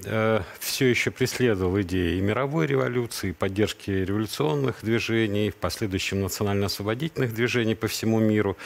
э, 0.05 0.43
все 0.59 0.87
еще 0.87 1.11
преследовал 1.11 1.81
идеи 1.83 2.19
и 2.19 2.21
мировой 2.21 2.67
революции, 2.67 3.31
и 3.31 3.33
поддержки 3.33 3.91
революционных 3.91 4.77
движений, 4.83 5.51
в 5.51 5.57
последующем 5.57 6.21
национально-освободительных 6.23 7.35
движений 7.35 7.75
по 7.75 7.89
всему 7.89 8.19
миру. 8.19 8.57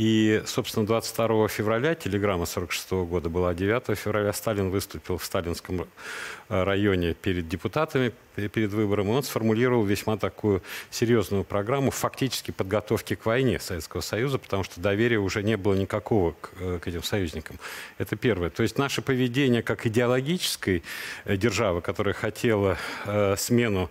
И, 0.00 0.42
собственно, 0.46 0.86
22 0.86 1.48
февраля, 1.48 1.94
телеграмма 1.94 2.46
46 2.46 2.92
года 3.04 3.28
была, 3.28 3.52
9 3.52 3.98
февраля 3.98 4.32
Сталин 4.32 4.70
выступил 4.70 5.18
в 5.18 5.24
сталинском 5.26 5.82
э, 5.82 6.62
районе 6.62 7.12
перед 7.12 7.48
депутатами, 7.48 8.14
перед 8.34 8.72
выбором, 8.72 9.08
и 9.08 9.10
он 9.10 9.22
сформулировал 9.22 9.84
весьма 9.84 10.16
такую 10.16 10.62
серьезную 10.90 11.44
программу 11.44 11.90
фактически 11.90 12.50
подготовки 12.50 13.14
к 13.14 13.26
войне 13.26 13.60
Советского 13.60 14.00
Союза, 14.00 14.38
потому 14.38 14.64
что 14.64 14.80
доверия 14.80 15.18
уже 15.18 15.42
не 15.42 15.58
было 15.58 15.74
никакого 15.74 16.32
к, 16.32 16.52
э, 16.58 16.78
к 16.82 16.88
этим 16.88 17.02
союзникам. 17.02 17.58
Это 17.98 18.16
первое. 18.16 18.48
То 18.48 18.62
есть 18.62 18.78
наше 18.78 19.02
поведение 19.02 19.62
как 19.62 19.86
идеологической 19.86 20.82
э, 21.26 21.36
державы, 21.36 21.82
которая 21.82 22.14
хотела 22.14 22.78
э, 23.04 23.36
смену 23.36 23.90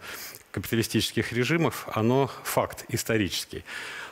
капиталистических 0.50 1.32
режимов, 1.34 1.88
оно 1.94 2.32
факт 2.44 2.86
исторический. 2.90 3.64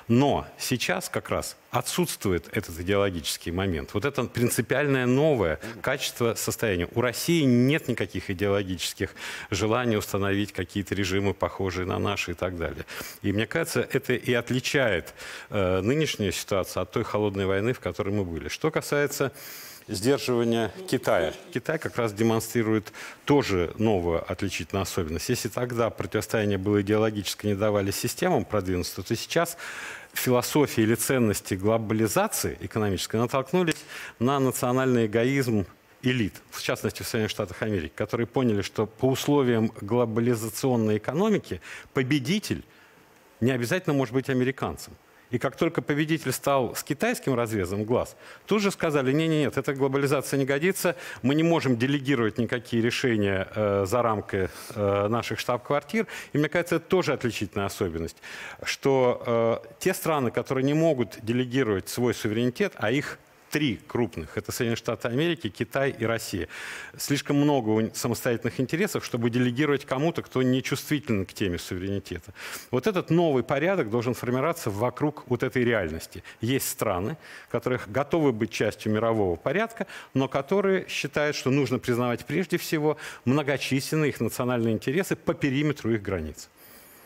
Но 0.08 0.48
сейчас 0.58 1.10
как 1.10 1.30
раз 1.30 1.58
отсутствует 1.70 2.48
этот 2.54 2.80
идеологический 2.80 3.52
момент. 3.52 3.94
Вот 3.94 4.06
это 4.06 4.24
принципиальное 4.24 5.06
новое 5.06 5.60
качество 5.82 6.34
состояния. 6.36 6.88
У 6.96 7.02
России 7.02 7.44
нет 7.44 7.90
никаких 7.90 8.30
идеологических 8.30 9.14
желаний 9.52 9.98
установить 9.98 10.54
какие-то 10.54 10.96
режимы, 10.96 11.34
похожие 11.34 11.86
на 11.86 12.00
наши 12.00 12.32
и 12.32 12.34
так 12.36 12.58
далее. 12.58 12.86
И 13.22 13.34
мне 13.34 13.46
кажется, 13.46 13.88
это 13.92 14.14
и 14.14 14.34
отличает 14.34 15.14
э, 15.50 15.82
нынешнюю 15.82 16.32
ситуацию 16.32 16.84
от 16.84 16.92
той 16.92 17.04
холодной 17.04 17.46
войны, 17.46 17.74
в 17.74 17.80
которой 17.82 18.14
мы 18.14 18.24
были. 18.24 18.48
Что 18.48 18.72
касается 18.72 19.34
сдерживания 19.88 20.72
Китая. 20.90 21.34
Китай 21.54 21.80
как 21.80 21.96
раз 21.98 22.14
демонстрирует 22.14 22.92
тоже 23.26 23.74
новую 23.78 24.30
отличительную 24.30 24.84
особенность. 24.84 25.30
Если 25.30 25.50
тогда 25.50 25.90
противостояние 25.90 26.58
было 26.58 26.82
идеологическое, 26.82 27.54
не 27.54 27.58
давали 27.58 27.92
системам 27.92 28.46
продвинуться, 28.46 29.02
то 29.02 29.16
сейчас 29.16 29.58
философия 30.14 30.84
или 30.84 30.96
ценности 30.96 31.54
глобализации 31.54 32.58
экономической 32.62 33.18
натолкнулись 33.18 33.84
на 34.20 34.40
национальный 34.40 35.06
эгоизм 35.06 35.66
элит, 36.02 36.34
в 36.52 36.62
частности 36.62 37.04
в 37.04 37.08
Соединенных 37.08 37.32
Штатах 37.32 37.62
Америки, 37.62 37.92
которые 37.96 38.28
поняли, 38.28 38.62
что 38.62 38.86
по 38.86 39.06
условиям 39.10 39.72
глобализационной 39.82 40.98
экономики 40.98 41.62
победитель 41.94 42.64
не 43.40 43.52
обязательно 43.52 43.94
может 43.94 44.14
быть 44.14 44.30
американцем. 44.30 44.94
И 45.30 45.40
как 45.40 45.58
только 45.58 45.82
победитель 45.82 46.32
стал 46.32 46.76
с 46.76 46.84
китайским 46.84 47.36
разрезом 47.36 47.84
глаз, 47.84 48.16
тут 48.46 48.62
же 48.62 48.72
сказали, 48.72 49.12
нет-нет-нет, 49.12 49.58
эта 49.58 49.74
глобализация 49.74 50.38
не 50.38 50.46
годится, 50.46 50.96
мы 51.22 51.36
не 51.36 51.44
можем 51.44 51.78
делегировать 51.78 52.38
никакие 52.38 52.82
решения 52.82 53.48
э, 53.54 53.86
за 53.86 54.02
рамки 54.02 54.50
э, 54.74 55.08
наших 55.08 55.40
штаб-квартир. 55.40 56.08
И 56.34 56.38
мне 56.38 56.48
кажется, 56.48 56.78
это 56.78 56.86
тоже 56.86 57.14
отличительная 57.14 57.66
особенность, 57.66 58.18
что 58.64 59.62
э, 59.64 59.68
те 59.80 59.94
страны, 59.94 60.32
которые 60.32 60.64
не 60.64 60.74
могут 60.74 61.18
делегировать 61.22 61.90
свой 61.90 62.14
суверенитет, 62.14 62.74
а 62.78 62.92
их 62.92 63.20
три 63.50 63.80
крупных. 63.88 64.38
Это 64.38 64.52
Соединенные 64.52 64.78
Штаты 64.78 65.08
Америки, 65.08 65.50
Китай 65.50 65.96
и 65.98 66.06
Россия. 66.06 66.48
Слишком 66.98 67.38
много 67.38 67.92
самостоятельных 67.94 68.60
интересов, 68.60 69.06
чтобы 69.06 69.30
делегировать 69.30 69.86
кому-то, 69.86 70.22
кто 70.22 70.44
не 70.44 70.62
чувствителен 70.62 71.26
к 71.26 71.34
теме 71.34 71.58
суверенитета. 71.58 72.34
Вот 72.72 72.88
этот 72.88 73.10
новый 73.10 73.44
порядок 73.44 73.90
должен 73.90 74.14
формироваться 74.14 74.70
вокруг 74.70 75.24
вот 75.28 75.44
этой 75.44 75.64
реальности. 75.64 76.24
Есть 76.42 76.70
страны, 76.70 77.18
которые 77.50 77.80
готовы 77.88 78.32
быть 78.32 78.52
частью 78.52 78.92
мирового 78.92 79.36
порядка, 79.36 79.88
но 80.14 80.28
которые 80.28 80.88
считают, 80.88 81.36
что 81.36 81.52
нужно 81.52 81.80
признавать 81.80 82.26
прежде 82.26 82.58
всего 82.58 82.98
многочисленные 83.26 84.10
их 84.10 84.20
национальные 84.20 84.74
интересы 84.74 85.16
по 85.16 85.34
периметру 85.34 85.94
их 85.94 86.02
границ. 86.02 86.50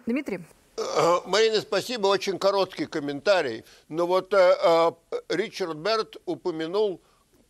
Дмитрий. 0.05 0.39
Э, 0.77 1.19
Марина, 1.25 1.61
спасибо, 1.61 2.07
очень 2.07 2.39
короткий 2.39 2.85
комментарий. 2.85 3.63
Но 3.89 4.07
вот 4.07 4.33
э, 4.33 4.37
э, 4.37 4.91
Ричард 5.29 5.77
Берт 5.77 6.17
упомянул, 6.25 7.01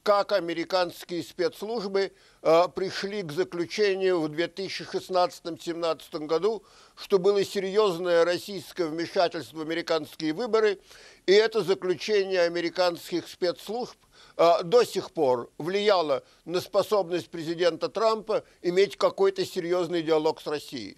как 0.04 0.32
американские 0.32 1.22
спецслужбы 1.22 2.12
э, 2.42 2.64
пришли 2.74 3.22
к 3.22 3.32
заключению 3.32 4.22
в 4.22 4.32
2016-2017 4.32 6.26
году, 6.26 6.64
что 6.96 7.20
было 7.20 7.44
серьезное 7.44 8.26
российское 8.26 8.86
вмешательство 8.88 9.60
в 9.60 9.62
американские 9.62 10.34
выборы, 10.34 10.80
и 11.28 11.34
это 11.34 11.62
заключение 11.62 12.42
американских 12.42 13.28
спецслужб 13.28 13.98
э, 14.38 14.64
до 14.64 14.84
сих 14.84 15.12
пор 15.12 15.52
влияло 15.60 16.24
на 16.46 16.62
способность 16.62 17.30
президента 17.30 17.88
Трампа 17.88 18.44
иметь 18.64 18.98
какой-то 18.98 19.46
серьезный 19.46 20.02
диалог 20.02 20.42
с 20.42 20.48
Россией. 20.48 20.98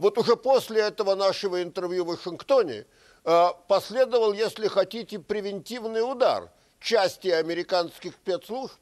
Вот 0.00 0.16
уже 0.16 0.34
после 0.34 0.80
этого 0.80 1.14
нашего 1.14 1.62
интервью 1.62 2.06
в 2.06 2.08
Вашингтоне 2.08 2.86
э, 3.22 3.46
последовал, 3.68 4.32
если 4.32 4.66
хотите, 4.66 5.18
превентивный 5.18 6.00
удар 6.00 6.50
части 6.80 7.28
американских 7.28 8.14
спецслужб, 8.14 8.72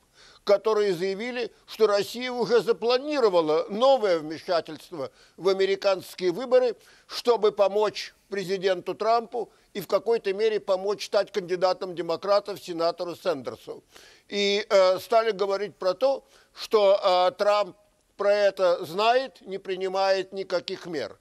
которые 0.44 0.94
заявили, 0.94 1.50
что 1.66 1.88
Россия 1.88 2.30
уже 2.30 2.60
запланировала 2.60 3.66
новое 3.68 4.20
вмешательство 4.20 5.10
в 5.36 5.48
американские 5.48 6.30
выборы, 6.30 6.76
чтобы 7.08 7.50
помочь 7.50 8.14
президенту 8.28 8.94
Трампу 8.94 9.50
и 9.74 9.80
в 9.80 9.88
какой-то 9.88 10.32
мере 10.32 10.60
помочь 10.60 11.06
стать 11.06 11.32
кандидатом 11.32 11.96
демократов 11.96 12.62
сенатору 12.62 13.16
Сэндерсу. 13.16 13.82
И 14.28 14.64
э, 14.70 15.00
стали 15.00 15.32
говорить 15.32 15.74
про 15.74 15.94
то, 15.94 16.24
что 16.54 17.00
э, 17.02 17.32
Трамп 17.36 17.76
про 18.18 18.34
это 18.34 18.84
знает, 18.84 19.40
не 19.40 19.56
принимает 19.58 20.32
никаких 20.32 20.84
мер. 20.84 21.16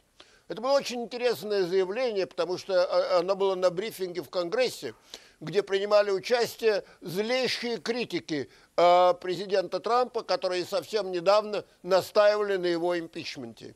Это 0.49 0.61
было 0.61 0.71
очень 0.71 1.03
интересное 1.03 1.63
заявление, 1.63 2.25
потому 2.25 2.57
что 2.57 2.73
э, 2.73 3.19
оно 3.19 3.35
было 3.35 3.55
на 3.55 3.69
брифинге 3.69 4.21
в 4.21 4.29
Конгрессе, 4.29 4.95
где 5.39 5.61
принимали 5.61 6.09
участие 6.09 6.83
злейшие 7.01 7.77
критики 7.77 8.49
э, 8.75 9.13
президента 9.21 9.79
Трампа, 9.79 10.23
которые 10.23 10.65
совсем 10.65 11.11
недавно 11.11 11.63
настаивали 11.83 12.57
на 12.57 12.65
его 12.65 12.97
импичменте. 12.97 13.75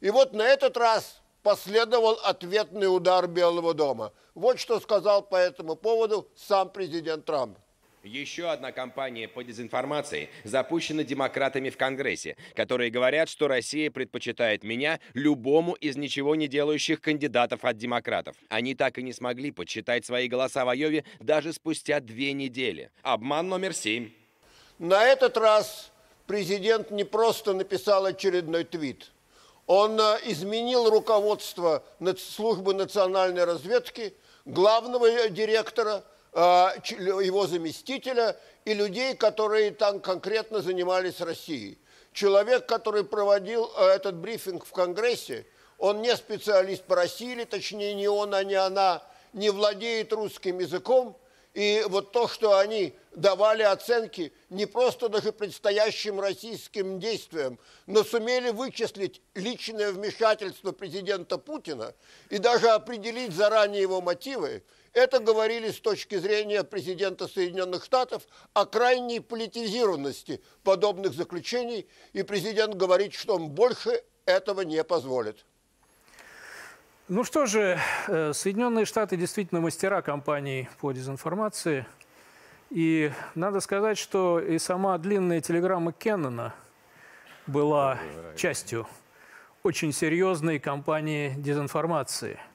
И 0.00 0.10
вот 0.10 0.34
на 0.34 0.42
этот 0.42 0.76
раз 0.76 1.22
последовал 1.42 2.18
ответный 2.22 2.94
удар 2.94 3.26
Белого 3.26 3.72
дома. 3.72 4.12
Вот 4.34 4.60
что 4.60 4.78
сказал 4.80 5.22
по 5.22 5.36
этому 5.36 5.74
поводу 5.74 6.28
сам 6.36 6.68
президент 6.68 7.24
Трамп. 7.24 7.58
Еще 8.04 8.48
одна 8.48 8.70
кампания 8.70 9.26
по 9.26 9.42
дезинформации 9.42 10.30
запущена 10.44 11.02
демократами 11.02 11.68
в 11.68 11.76
Конгрессе, 11.76 12.36
которые 12.54 12.90
говорят, 12.90 13.28
что 13.28 13.48
Россия 13.48 13.90
предпочитает 13.90 14.62
меня 14.62 15.00
любому 15.14 15.74
из 15.74 15.96
ничего 15.96 16.36
не 16.36 16.46
делающих 16.46 17.00
кандидатов 17.00 17.64
от 17.64 17.76
демократов. 17.76 18.36
Они 18.48 18.76
так 18.76 18.98
и 18.98 19.02
не 19.02 19.12
смогли 19.12 19.50
подсчитать 19.50 20.06
свои 20.06 20.28
голоса 20.28 20.64
в 20.64 20.68
Айове 20.68 21.04
даже 21.18 21.52
спустя 21.52 21.98
две 21.98 22.32
недели. 22.32 22.90
Обман 23.02 23.48
номер 23.48 23.74
семь. 23.74 24.12
На 24.78 25.04
этот 25.04 25.36
раз 25.36 25.90
президент 26.28 26.92
не 26.92 27.02
просто 27.02 27.52
написал 27.52 28.06
очередной 28.06 28.62
твит. 28.62 29.10
Он 29.66 30.00
э, 30.00 30.18
изменил 30.26 30.88
руководство 30.88 31.84
службы 32.16 32.74
национальной 32.74 33.44
разведки, 33.44 34.14
главного 34.44 35.28
директора– 35.30 36.04
его 36.34 37.46
заместителя 37.46 38.36
и 38.64 38.74
людей, 38.74 39.14
которые 39.14 39.70
там 39.70 40.00
конкретно 40.00 40.60
занимались 40.60 41.20
Россией. 41.20 41.78
Человек, 42.12 42.66
который 42.66 43.04
проводил 43.04 43.70
а, 43.76 43.88
этот 43.94 44.16
брифинг 44.16 44.66
в 44.66 44.72
Конгрессе, 44.72 45.46
он 45.78 46.02
не 46.02 46.14
специалист 46.16 46.82
по 46.82 46.96
России, 46.96 47.32
или 47.32 47.44
точнее 47.44 47.94
не 47.94 48.08
он, 48.08 48.34
а 48.34 48.42
не 48.42 48.54
она, 48.54 49.02
не 49.32 49.50
владеет 49.50 50.12
русским 50.12 50.58
языком. 50.58 51.16
И 51.54 51.84
вот 51.88 52.12
то, 52.12 52.28
что 52.28 52.58
они 52.58 52.94
давали 53.14 53.62
оценки 53.62 54.32
не 54.50 54.66
просто 54.66 55.08
даже 55.08 55.32
предстоящим 55.32 56.20
российским 56.20 57.00
действиям, 57.00 57.58
но 57.86 58.04
сумели 58.04 58.50
вычислить 58.50 59.22
личное 59.34 59.92
вмешательство 59.92 60.72
президента 60.72 61.38
Путина 61.38 61.94
и 62.30 62.38
даже 62.38 62.68
определить 62.68 63.32
заранее 63.32 63.82
его 63.82 64.00
мотивы, 64.00 64.62
это 64.92 65.20
говорили 65.20 65.70
с 65.70 65.80
точки 65.80 66.16
зрения 66.16 66.64
президента 66.64 67.28
Соединенных 67.28 67.84
Штатов 67.84 68.22
о 68.54 68.66
крайней 68.66 69.20
политизированности 69.20 70.42
подобных 70.62 71.12
заключений, 71.12 71.86
и 72.12 72.22
президент 72.22 72.74
говорит, 72.74 73.14
что 73.14 73.36
он 73.36 73.50
больше 73.50 74.02
этого 74.24 74.62
не 74.62 74.82
позволит. 74.84 75.44
Ну 77.08 77.24
что 77.24 77.46
же, 77.46 77.78
э, 78.06 78.32
Соединенные 78.34 78.84
Штаты 78.84 79.16
действительно 79.16 79.60
мастера 79.60 80.02
кампании 80.02 80.68
по 80.80 80.92
дезинформации. 80.92 81.86
И 82.70 83.10
надо 83.34 83.60
сказать, 83.60 83.96
что 83.96 84.38
и 84.38 84.58
сама 84.58 84.98
длинная 84.98 85.40
телеграмма 85.40 85.92
Кеннона 85.92 86.54
была 87.46 87.98
частью 88.36 88.86
очень 89.62 89.92
серьезной 89.92 90.58
кампании 90.58 91.34
дезинформации– 91.38 92.38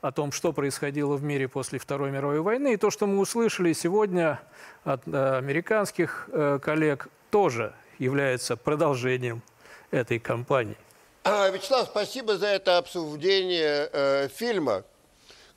о 0.00 0.12
том, 0.12 0.32
что 0.32 0.52
происходило 0.52 1.16
в 1.16 1.22
мире 1.22 1.48
после 1.48 1.78
Второй 1.78 2.10
мировой 2.10 2.40
войны. 2.40 2.74
И 2.74 2.76
то, 2.76 2.90
что 2.90 3.06
мы 3.06 3.18
услышали 3.18 3.72
сегодня 3.72 4.40
от 4.84 5.06
э, 5.06 5.36
американских 5.38 6.28
э, 6.32 6.58
коллег, 6.62 7.08
тоже 7.30 7.74
является 7.98 8.56
продолжением 8.56 9.42
этой 9.90 10.18
кампании. 10.18 10.76
А, 11.24 11.48
Вячеслав, 11.50 11.88
спасибо 11.88 12.38
за 12.38 12.46
это 12.46 12.78
обсуждение 12.78 13.90
э, 13.92 14.28
фильма. 14.28 14.84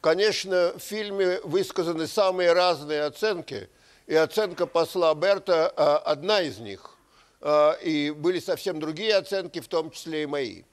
Конечно, 0.02 0.74
в 0.76 0.80
фильме 0.80 1.40
высказаны 1.44 2.08
самые 2.08 2.54
разные 2.54 3.04
оценки, 3.04 3.70
и 4.08 4.16
оценка 4.16 4.66
посла 4.66 5.14
Берта 5.14 5.72
э, 5.76 6.10
одна 6.10 6.42
из 6.42 6.58
них. 6.58 6.98
Э, 7.42 7.74
и 7.82 8.10
были 8.10 8.40
совсем 8.40 8.80
другие 8.80 9.16
оценки, 9.16 9.60
в 9.60 9.68
том 9.68 9.92
числе 9.92 10.24
и 10.24 10.26
мои. 10.26 10.64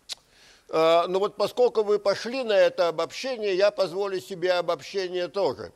А, 0.70 1.06
Но 1.06 1.14
ну 1.14 1.18
вот 1.20 1.36
поскольку 1.36 1.82
вы 1.82 1.98
пошли 1.98 2.42
на 2.44 2.52
это 2.52 2.88
обобщение, 2.88 3.54
я 3.54 3.70
позволю 3.70 4.20
себе 4.20 4.52
обобщение 4.52 5.28
тоже. 5.28 5.72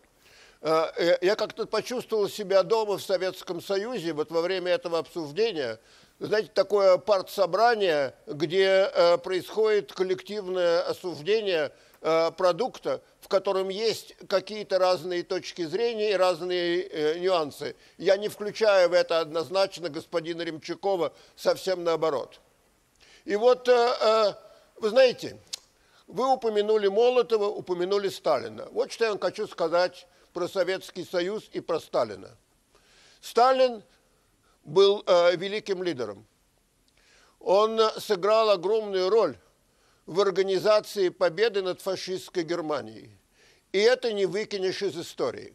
А, 0.61 0.93
э, 0.97 1.19
я 1.23 1.35
как-то 1.35 1.67
почувствовал 1.67 2.29
себя 2.29 2.63
дома 2.63 2.99
в 2.99 3.03
Советском 3.03 3.63
Союзе, 3.63 4.13
вот 4.13 4.31
во 4.31 4.43
время 4.43 4.73
этого 4.73 4.99
обсуждения, 4.99 5.81
знаете, 6.21 6.51
такое 6.55 6.99
партсобрание, 6.99 8.15
где 8.27 8.91
э, 8.93 9.19
происходит 9.19 9.93
коллективное 9.93 10.83
осуждение 10.83 11.73
э, 12.03 12.31
продукта, 12.37 13.03
в 13.21 13.29
котором 13.29 13.71
есть 13.71 14.15
какие-то 14.29 14.79
разные 14.79 15.25
точки 15.25 15.65
зрения 15.65 16.13
и 16.13 16.17
разные 16.17 17.19
нюансы. 17.19 17.75
Я 17.97 18.17
не 18.19 18.29
включаю 18.29 18.91
в 18.91 18.93
это 18.93 19.21
однозначно 19.21 19.89
господина 19.89 20.43
Ремчукова, 20.43 21.13
совсем 21.35 21.83
наоборот. 21.83 22.41
И 23.25 23.37
вот 23.37 23.69
вы 24.83 24.89
знаете, 24.89 25.39
вы 26.09 26.27
упомянули 26.27 26.89
Молотова, 26.89 27.47
упомянули 27.47 28.09
Сталина. 28.09 28.67
Вот 28.73 28.91
что 28.91 29.05
я 29.05 29.11
вам 29.11 29.21
хочу 29.21 29.47
сказать 29.47 30.09
про 30.33 30.49
Советский 30.49 31.05
Союз 31.05 31.49
и 31.53 31.61
про 31.61 31.79
Сталина. 31.79 32.37
Сталин 33.21 33.85
был 34.65 35.05
э, 35.07 35.37
великим 35.37 35.85
лидером. 35.85 36.27
Он 37.39 37.79
сыграл 38.01 38.51
огромную 38.51 39.09
роль 39.09 39.39
в 40.07 40.21
организации 40.21 41.11
победы 41.11 41.63
над 41.63 41.81
фашистской 41.81 42.43
Германией. 42.43 43.17
И 43.71 43.79
это 43.79 44.13
не 44.13 44.27
выкинешь 44.27 44.83
из 44.83 44.99
истории. 44.99 45.55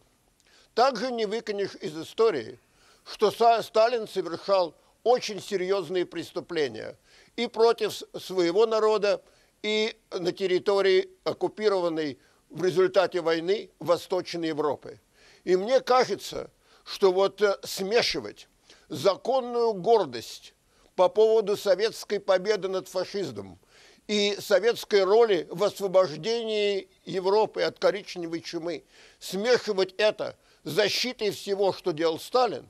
Также 0.72 1.12
не 1.12 1.26
выкинешь 1.26 1.74
из 1.74 1.94
истории, 1.98 2.58
что 3.04 3.30
Сталин 3.30 4.08
совершал 4.08 4.74
очень 5.04 5.42
серьезные 5.42 6.06
преступления– 6.06 6.96
и 7.38 7.46
против 7.46 8.02
своего 8.20 8.66
народа, 8.66 9.22
и 9.62 9.96
на 10.10 10.32
территории, 10.32 11.08
оккупированной 11.22 12.18
в 12.50 12.64
результате 12.64 13.20
войны 13.20 13.70
Восточной 13.78 14.48
Европы. 14.48 15.00
И 15.44 15.54
мне 15.54 15.78
кажется, 15.78 16.50
что 16.82 17.12
вот 17.12 17.40
э, 17.40 17.56
смешивать 17.62 18.48
законную 18.88 19.72
гордость 19.72 20.52
по 20.96 21.08
поводу 21.08 21.56
советской 21.56 22.18
победы 22.18 22.66
над 22.66 22.88
фашизмом 22.88 23.60
и 24.08 24.36
советской 24.40 25.04
роли 25.04 25.46
в 25.48 25.62
освобождении 25.62 26.88
Европы 27.04 27.62
от 27.62 27.78
коричневой 27.78 28.40
чумы, 28.40 28.82
смешивать 29.20 29.94
это 29.96 30.36
защитой 30.64 31.30
всего, 31.30 31.72
что 31.72 31.92
делал 31.92 32.18
Сталин, 32.18 32.66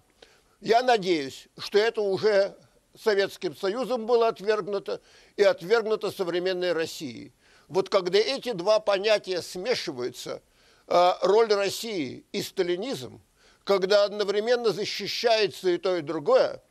я 0.60 0.82
надеюсь, 0.82 1.48
что 1.56 1.78
это 1.78 2.02
уже 2.02 2.54
Советским 2.98 3.56
Союзом 3.56 4.06
было 4.06 4.28
отвергнуто 4.28 5.00
и 5.36 5.42
отвергнуто 5.42 6.10
современной 6.10 6.72
Россией. 6.72 7.32
Вот 7.68 7.88
когда 7.88 8.18
эти 8.18 8.52
два 8.52 8.80
понятия 8.80 9.42
смешиваются, 9.42 10.42
э, 10.86 11.12
роль 11.22 11.52
России 11.52 12.24
и 12.32 12.42
сталинизм, 12.42 13.20
когда 13.64 14.04
одновременно 14.04 14.70
защищается 14.70 15.68
и 15.70 15.78
то, 15.78 15.96
и 15.96 16.00
другое, 16.00 16.62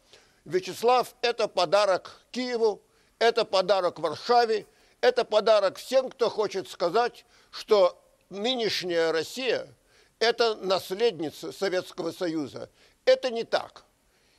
Вячеслав– 0.45 1.15
это 1.21 1.47
подарок 1.47 2.21
Киеву, 2.32 2.82
это 3.19 3.45
подарок 3.45 3.99
Варшаве, 3.99 4.65
это 5.01 5.23
подарок 5.23 5.78
всем, 5.78 6.09
кто 6.09 6.30
хочет 6.30 6.67
сказать, 6.69 7.25
что 7.51 8.01
нынешняя 8.30 9.11
Россия– 9.11 9.67
это 10.19 10.55
наследница 10.55 11.51
Советского 11.51 12.11
Союза. 12.11 12.69
Это 13.05 13.30
не 13.30 13.43
так. 13.43 13.86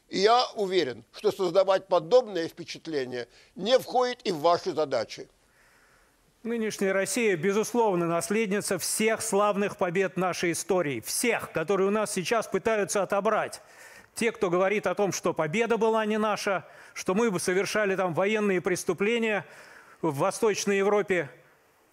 И 0.08 0.20
я 0.20 0.46
уверен, 0.54 1.04
что 1.12 1.30
создавать 1.30 1.86
подобное 1.86 2.48
впечатление 2.48 3.28
не 3.54 3.78
входит 3.78 4.20
и 4.24 4.32
в 4.32 4.38
ваши 4.38 4.72
задачи. 4.72 5.28
Нынешняя 6.44 6.92
Россия, 6.92 7.36
безусловно, 7.36 8.06
наследница 8.06 8.78
всех 8.78 9.20
славных 9.20 9.76
побед 9.76 10.16
нашей 10.16 10.52
истории. 10.52 11.00
Всех, 11.00 11.52
которые 11.52 11.88
у 11.88 11.90
нас 11.90 12.12
сейчас 12.12 12.46
пытаются 12.46 13.02
отобрать. 13.02 13.60
Те, 14.14 14.32
кто 14.32 14.48
говорит 14.48 14.86
о 14.86 14.94
том, 14.94 15.12
что 15.12 15.34
победа 15.34 15.76
была 15.76 16.06
не 16.06 16.16
наша, 16.16 16.64
что 16.94 17.14
мы 17.14 17.30
бы 17.30 17.38
совершали 17.38 17.96
там 17.96 18.14
военные 18.14 18.60
преступления 18.60 19.44
в 20.00 20.16
Восточной 20.16 20.78
Европе. 20.78 21.28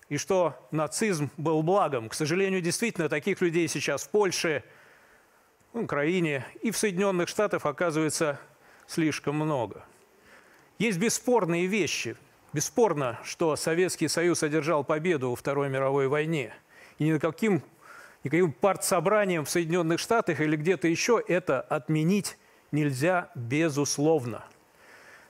и 0.09 0.17
что 0.17 0.55
нацизм 0.71 1.31
был 1.37 1.63
благом. 1.63 2.09
К 2.09 2.13
сожалению, 2.13 2.61
действительно, 2.61 3.09
таких 3.09 3.41
людей 3.41 3.67
сейчас 3.67 4.03
в 4.03 4.09
Польше, 4.09 4.63
Украине 5.75 6.45
и 6.61 6.71
в 6.71 6.77
Соединенных 6.77 7.27
Штатах 7.27 7.65
оказывается 7.65 8.39
слишком 8.87 9.35
много. 9.35 9.83
Есть 10.79 10.97
бесспорные 10.97 11.67
вещи. 11.67 12.15
Бесспорно, 12.53 13.19
что 13.23 13.55
Советский 13.57 14.07
Союз 14.07 14.41
одержал 14.41 14.85
победу 14.85 15.31
во 15.31 15.35
Второй 15.35 15.67
мировой 15.67 16.07
войне. 16.07 16.53
И 16.97 17.03
никаким, 17.03 17.61
никаким 18.23 18.53
партсобранием 18.53 19.43
в 19.43 19.49
Соединенных 19.49 19.99
Штатах 19.99 20.39
или 20.39 20.55
где-то 20.55 20.87
еще 20.87 21.21
это 21.27 21.59
отменить 21.59 22.37
нельзя 22.71 23.29
безусловно. 23.35 24.45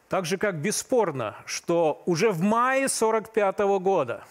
Так 0.09 0.25
же, 0.25 0.37
как 0.37 0.61
бесспорно, 0.61 1.35
что 1.47 2.03
уже 2.05 2.29
в 2.29 2.41
мае 2.41 2.85
1945 2.85 3.59
года 3.81 4.23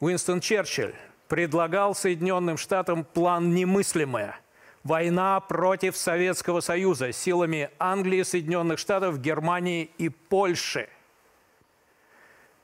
Уинстон 0.00 0.40
Черчилль 0.40 0.94
предлагал 1.28 1.94
Соединенным 1.94 2.58
Штатам 2.58 3.04
план 3.04 3.54
«Немыслимое»– 3.54 4.38
война 4.84 5.40
против 5.40 5.96
Советского 5.96 6.60
Союза 6.60 7.12
силами 7.12 7.70
Англии, 7.78 8.22
Соединенных 8.22 8.78
Штатов, 8.78 9.20
Германии 9.20 9.90
и 9.98 10.08
Польши. 10.08 10.88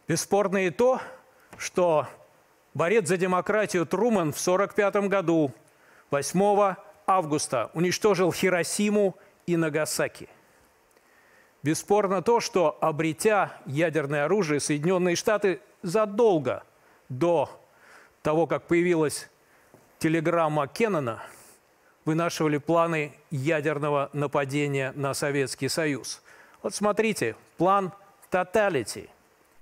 Бесспорно 0.08 0.66
и 0.66 0.70
то, 0.70 1.00
что 1.58 2.06
борец 2.74 3.08
за 3.08 3.16
демократию 3.16 3.86
Труман 3.86 4.32
в 4.32 4.40
1945 4.40 5.08
году 5.08 5.52
8 6.10 6.74
августа 7.06 7.70
уничтожил 7.74 8.32
Хиросиму 8.32 9.16
и 9.46 9.56
Нагасаки. 9.56 10.28
Бесспорно 11.62 12.22
то, 12.22 12.38
что, 12.38 12.78
обретя 12.80 13.58
ядерное 13.66 14.26
оружие, 14.26 14.60
Соединенные 14.60 15.16
Штаты 15.16 15.60
задолго 15.82 16.62
до 17.08 17.50
того, 18.22 18.46
как 18.46 18.68
появилась 18.68 19.28
телеграмма 19.98 20.68
Кеннона, 20.68 21.22
вынашивали 22.06 22.56
планы 22.56 23.12
ядерного 23.30 24.08
нападения 24.14 24.92
на 24.96 25.12
Советский 25.12 25.68
Союз. 25.68 26.22
Вот 26.62 26.74
смотрите, 26.74 27.36
план 27.58 27.92
«Тоталити»– 28.30 29.10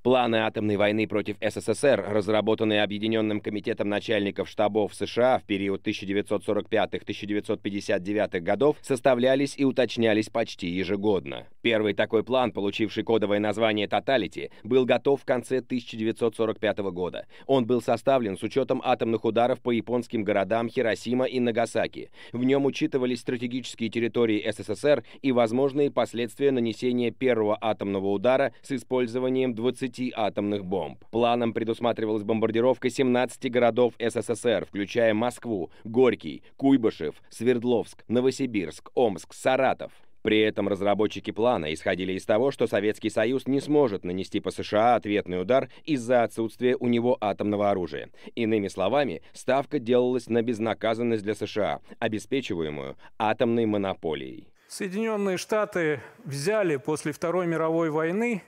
Планы 0.04 0.36
атомной 0.36 0.76
войны 0.76 1.08
против 1.08 1.36
СССР, 1.40 2.04
разработанные 2.06 2.82
Объединенным 2.82 3.40
комитетом 3.40 3.88
начальников 3.88 4.50
штабов 4.50 4.94
США 4.94 5.38
в 5.38 5.44
период 5.44 5.88
1945-1959 5.88 8.40
годов, 8.40 8.76
составлялись 8.82 9.54
и 9.56 9.64
уточнялись 9.64 10.28
почти 10.28 10.68
ежегодно. 10.68 11.46
Первый 11.62 11.94
такой 11.94 12.22
план, 12.22 12.52
получивший 12.52 13.02
кодовое 13.02 13.40
название 13.40 13.88
«Тоталити», 13.88 14.50
был 14.62 14.84
готов 14.84 15.22
в 15.22 15.24
конце 15.24 15.60
1945 15.60 16.78
года. 16.92 17.24
Он 17.46 17.64
был 17.64 17.80
составлен 17.80 18.36
с 18.36 18.42
учетом 18.42 18.82
атомных 18.84 19.24
ударов 19.24 19.62
по 19.62 19.70
японским 19.70 20.22
городам 20.22 20.68
Хиросима 20.68 21.24
и 21.24 21.40
Нагасаки. 21.40 22.10
В 22.34 22.44
нем 22.44 22.66
учитывались 22.66 23.20
стратегические 23.20 23.88
территории 23.88 24.46
СССР 24.50 25.02
и 25.22 25.32
возможные 25.32 25.90
последствия 25.90 26.50
нанесения 26.50 27.10
первого 27.10 27.56
атомного 27.58 28.08
удара 28.08 28.52
с 28.60 28.70
использованием 28.70 29.54
20 29.54 29.93
10 29.94 30.12
атомных 30.16 30.64
бомб. 30.64 31.04
Планом 31.10 31.52
предусматривалась 31.52 32.22
бомбардировка 32.22 32.90
17 32.90 33.50
городов 33.50 33.94
СССР, 33.98 34.66
включая 34.66 35.14
Москву, 35.14 35.70
Горький, 35.84 36.42
Куйбышев, 36.56 37.14
Свердловск, 37.30 38.04
Новосибирск, 38.08 38.90
Омск, 38.94 39.32
Саратов. 39.32 39.92
При 40.22 40.40
этом 40.40 40.68
разработчики 40.68 41.32
плана 41.32 41.72
исходили 41.74 42.14
из 42.14 42.24
того, 42.24 42.50
что 42.50 42.66
Советский 42.66 43.10
Союз 43.10 43.46
не 43.46 43.60
сможет 43.60 44.04
нанести 44.04 44.40
по 44.40 44.50
США 44.50 44.94
ответный 44.94 45.40
удар 45.40 45.68
из-за 45.84 46.22
отсутствия 46.22 46.76
у 46.80 46.88
него 46.88 47.18
атомного 47.20 47.70
оружия. 47.70 48.08
Иными 48.34 48.68
словами, 48.68 49.20
ставка 49.34 49.78
делалась 49.78 50.30
на 50.30 50.40
безнаказанность 50.40 51.24
для 51.24 51.34
США, 51.34 51.80
обеспечиваемую 51.98 52.96
атомной 53.18 53.66
монополией. 53.66 54.48
Соединенные 54.66 55.36
Штаты 55.36 56.00
взяли 56.24 56.76
после 56.76 57.12
Второй 57.12 57.46
мировой 57.46 57.90
войны 57.90 58.42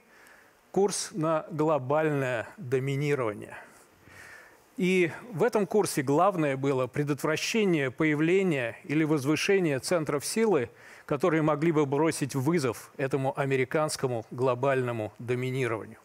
курс 0.77 1.09
на 1.13 1.47
глобальное 1.51 2.47
доминирование. 2.59 3.57
И 4.77 5.11
в 5.33 5.43
этом 5.43 5.67
курсе 5.67 6.03
главное 6.03 6.59
было 6.59 6.87
предотвращение 6.87 7.91
появления 7.91 8.77
или 8.85 9.03
возвышения 9.03 9.81
центров 9.81 10.23
силы, 10.23 10.69
которые 11.07 11.41
могли 11.41 11.73
бы 11.73 11.87
бросить 11.87 12.35
вызов 12.35 12.91
этому 12.99 13.33
американскому 13.41 14.27
глобальному 14.31 15.15
доминированию, 15.19 15.99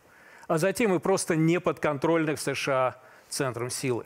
а 0.47 0.57
затем 0.57 0.95
и 0.95 0.99
просто 0.99 1.35
неподконтрольных 1.35 2.39
США 2.39 2.95
центром 3.27 3.69
силы. 3.69 4.05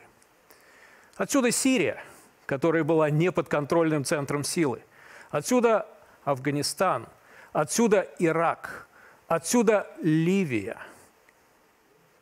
Отсюда 1.14 1.52
Сирия, 1.52 2.02
которая 2.44 2.82
была 2.82 3.08
неподконтрольным 3.08 4.04
центром 4.04 4.42
силы. 4.42 4.82
Отсюда 5.30 5.86
Афганистан, 6.24 7.06
отсюда 7.52 8.08
Ирак– 8.18 8.82
Отсюда 9.28 9.88
Ливия. 10.02 10.76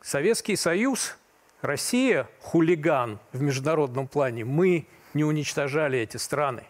Советский 0.01 0.55
Союз, 0.55 1.15
Россия– 1.61 2.27
хулиган 2.41 3.19
в 3.31 3.41
международном 3.43 4.07
плане. 4.07 4.43
Мы 4.43 4.87
не 5.13 5.23
уничтожали 5.23 5.99
эти 5.99 6.17
страны. 6.17 6.63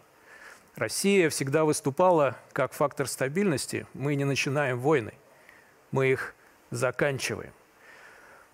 Россия 0.75 1.29
всегда 1.29 1.63
выступала 1.63 2.35
как 2.51 2.73
фактор 2.73 3.07
стабильности. 3.07 3.87
Мы 3.93 4.15
не 4.15 4.25
начинаем 4.25 4.77
войны, 4.77 5.13
мы 5.91 6.11
их 6.11 6.35
заканчиваем. 6.69 7.53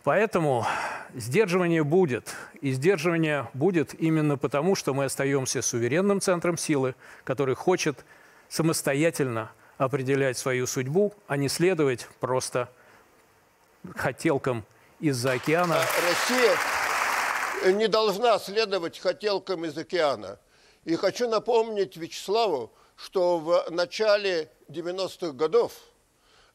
Поэтому 0.04 0.68
сдерживание 1.16 1.84
будет. 1.84 2.36
И 2.62 2.74
сдерживание 2.74 3.50
будет 3.56 4.00
именно 4.00 4.38
потому, 4.38 4.76
что 4.76 4.94
мы 4.94 5.06
остаемся 5.06 5.64
суверенным 5.64 6.22
центром 6.22 6.58
силы, 6.58 6.94
который 7.24 7.56
хочет 7.56 8.06
самостоятельно 8.50 9.50
определять 9.86 10.38
свою 10.38 10.68
судьбу, 10.68 11.12
а 11.28 11.38
не 11.38 11.50
следовать 11.50 12.08
просто 12.20 12.70
хотелкам 13.96 14.64
из-за 15.00 15.32
океана. 15.32 15.78
Россия 16.08 16.56
не 17.74 17.88
должна 17.88 18.38
следовать 18.38 19.00
хотелкам 19.00 19.66
из 19.66 19.76
океана. 19.76 20.38
И 20.86 20.96
хочу 20.96 21.28
напомнить 21.28 21.98
Вячеславу, 21.98 22.72
что 22.96 23.40
в 23.40 23.66
начале 23.72 24.52
90-х 24.70 25.32
годов, 25.32 25.74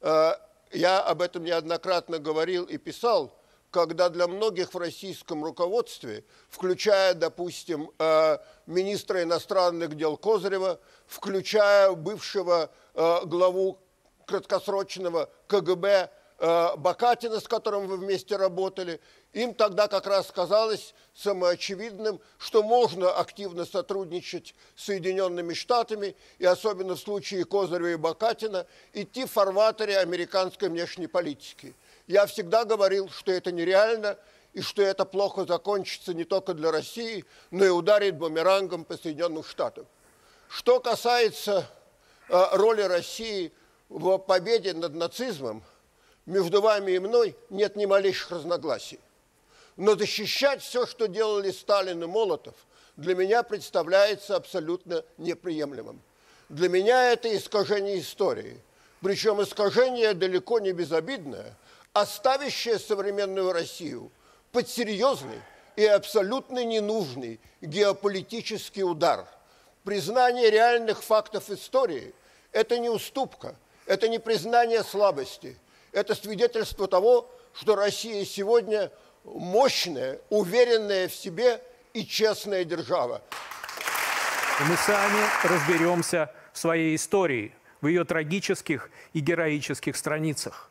э, 0.03 0.33
я 0.71 1.01
об 1.01 1.21
этом 1.21 1.43
неоднократно 1.43 2.21
говорил 2.21 2.65
и 2.65 2.77
писал, 2.77 3.37
когда 3.71 4.09
для 4.09 4.27
многих 4.27 4.75
в 4.75 4.79
российском 4.79 5.45
руководстве, 5.45 6.25
включая, 6.49 7.15
допустим, 7.15 7.91
э, 7.99 8.39
министра 8.67 9.23
иностранных 9.23 9.97
дел 9.97 10.17
Козырева, 10.17 10.81
включая 11.07 11.93
бывшего 11.93 12.71
э, 12.95 13.21
главу 13.25 13.79
краткосрочного 14.27 15.31
КГБ 15.47 16.11
э, 16.39 16.77
Бакатина, 16.77 17.41
с 17.41 17.49
которым 17.49 17.87
вы 17.87 17.97
вместе 17.97 18.37
работали, 18.37 19.01
им 19.33 19.53
тогда 19.53 19.89
как 19.89 20.07
раз 20.07 20.31
казалось 20.31 20.95
самоочевидным, 21.15 22.21
что 22.39 22.63
можно 22.63 23.11
активно 23.13 23.65
сотрудничать 23.67 24.55
с 24.75 24.85
Соединенными 24.85 25.55
Штатами, 25.55 26.17
и 26.39 26.45
особенно 26.45 26.95
в 26.95 27.01
случае 27.01 27.45
Козырева 27.45 27.93
и 27.93 27.97
Бакатина, 27.97 28.67
идти 28.93 29.25
в 29.25 29.33
фарватере 29.33 29.99
американской 29.99 30.69
внешней 30.69 31.09
политики– 31.09 31.75
я 32.07 32.27
всегда 32.27 32.65
говорил, 32.65 33.09
что 33.09 33.33
это 33.33 33.53
нереально, 33.53 34.19
и 34.53 34.63
что 34.63 34.83
это 34.83 35.05
плохо 35.05 35.45
закончится 35.45 36.15
не 36.15 36.25
только 36.25 36.55
для 36.55 36.71
России, 36.71 37.25
но 37.51 37.65
и 37.65 37.69
ударит 37.69 38.17
бумерангом 38.17 38.85
по 38.85 38.97
Соединенным 38.97 39.45
Штатам. 39.45 39.87
Что 40.49 40.81
касается 40.81 41.69
э, 42.29 42.47
роли 42.53 42.83
России 42.83 43.53
в 43.89 44.17
победе 44.19 44.73
над 44.73 44.95
нацизмом, 44.95 45.63
между 46.25 46.63
вами 46.63 46.93
и 46.93 46.99
мной 46.99 47.37
нет 47.51 47.77
ни 47.77 47.85
малейших 47.85 48.31
разногласий. 48.31 48.99
Но 49.77 49.95
защищать 49.95 50.63
все, 50.63 50.87
что 50.87 51.07
делали 51.07 51.51
Сталин 51.51 52.03
и 52.03 52.07
Молотов, 52.07 52.55
для 52.97 53.15
меня 53.15 53.43
представляется 53.43 54.37
абсолютно 54.37 55.05
неприемлемым. 55.19 56.01
Для 56.49 56.71
меня 56.71 57.13
это 57.13 57.37
искажение 57.37 58.01
истории. 58.01 58.63
Причем 59.03 59.43
искажение 59.43 60.15
далеко 60.15 60.61
не 60.61 60.73
безобидное– 60.73 61.55
оставящая 61.97 62.79
современную 62.79 63.53
Россию 63.53 64.13
под 64.53 64.69
серьезный 64.69 65.41
и 65.77 65.87
абсолютно 65.87 66.63
ненужный 66.63 67.41
геополитический 67.63 68.83
удар. 68.83 69.27
Признание 69.83 70.51
реальных 70.51 71.03
фактов 71.03 71.49
истории– 71.49 72.15
это 72.53 72.79
не 72.79 72.91
уступка, 72.91 73.57
это 73.87 74.09
не 74.09 74.19
признание 74.19 74.85
слабости, 74.85 75.57
это 75.91 76.15
свидетельство 76.15 76.87
того, 76.87 77.31
что 77.55 77.77
Россия 77.77 78.27
сегодня 78.27 78.93
мощная, 79.25 80.21
уверенная 80.29 81.09
в 81.09 81.15
себе 81.15 81.63
и 81.95 82.05
честная 82.05 82.65
держава. 82.65 83.23
Мы 84.69 84.77
сами 84.77 85.25
разберемся 85.45 86.31
в 86.53 86.59
своей 86.59 86.95
истории, 86.95 87.55
в 87.81 87.87
ее 87.87 88.05
трагических 88.05 88.91
и 89.15 89.21
героических 89.21 89.97
страницах. 89.97 90.71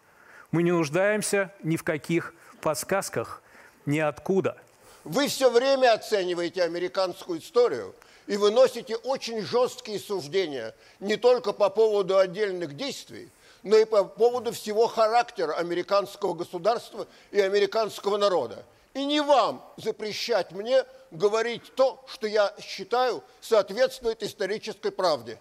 Мы 0.56 0.64
не 0.64 0.72
нуждаемся 0.72 1.52
ни 1.64 1.76
в 1.76 1.84
каких 1.84 2.34
подсказках. 2.62 3.42
ниоткуда. 3.86 4.56
Вы 5.04 5.28
все 5.28 5.52
время 5.52 5.94
оцениваете 5.94 6.64
американскую 6.64 7.40
историю 7.40 7.94
и 8.26 8.38
выносите 8.38 8.96
очень 8.96 9.42
жесткие 9.42 10.00
суждения 10.00 10.74
не 11.02 11.18
только 11.18 11.52
по 11.52 11.70
поводу 11.70 12.18
отдельных 12.18 12.78
действий, 12.78 13.28
но 13.64 13.76
и 13.76 13.84
по 13.84 14.06
поводу 14.06 14.54
всего 14.54 14.88
характера 14.88 15.56
американского 15.56 16.34
государства 16.34 17.06
и 17.32 17.42
американского 17.42 18.16
народа. 18.16 18.64
И 18.94 19.04
не 19.04 19.20
вам 19.20 19.62
запрещать 19.76 20.54
мне 20.54 20.86
говорить 21.12 21.76
то, 21.76 22.02
что 22.08 22.28
я 22.28 22.54
считаю 22.62 23.22
соответствует 23.42 24.24
исторической 24.24 24.92
правде. 24.94 25.38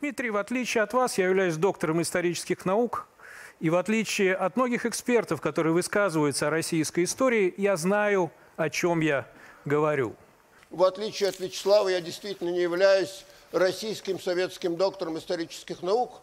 Дмитрий, 0.00 0.30
в 0.30 0.38
отличие 0.38 0.82
от 0.82 0.92
вас, 0.92 1.18
я 1.18 1.26
являюсь 1.26 1.54
доктором 1.54 2.02
исторических 2.02 2.64
наук, 2.64 3.06
и 3.60 3.68
в 3.68 3.76
отличие 3.76 4.34
от 4.34 4.56
многих 4.56 4.86
экспертов, 4.86 5.40
которые 5.40 5.74
высказываются 5.74 6.48
о 6.48 6.50
российской 6.50 7.04
истории, 7.04 7.54
я 7.58 7.76
знаю, 7.76 8.32
о 8.56 8.70
чем 8.70 9.00
я 9.00 9.26
говорю. 9.64 10.16
В 10.70 10.82
отличие 10.82 11.28
от 11.28 11.38
Вячеслава, 11.38 11.88
я 11.88 12.00
действительно 12.00 12.48
не 12.48 12.62
являюсь 12.62 13.24
российским 13.52 14.18
советским 14.18 14.76
доктором 14.76 15.18
исторических 15.18 15.82
наук, 15.82 16.20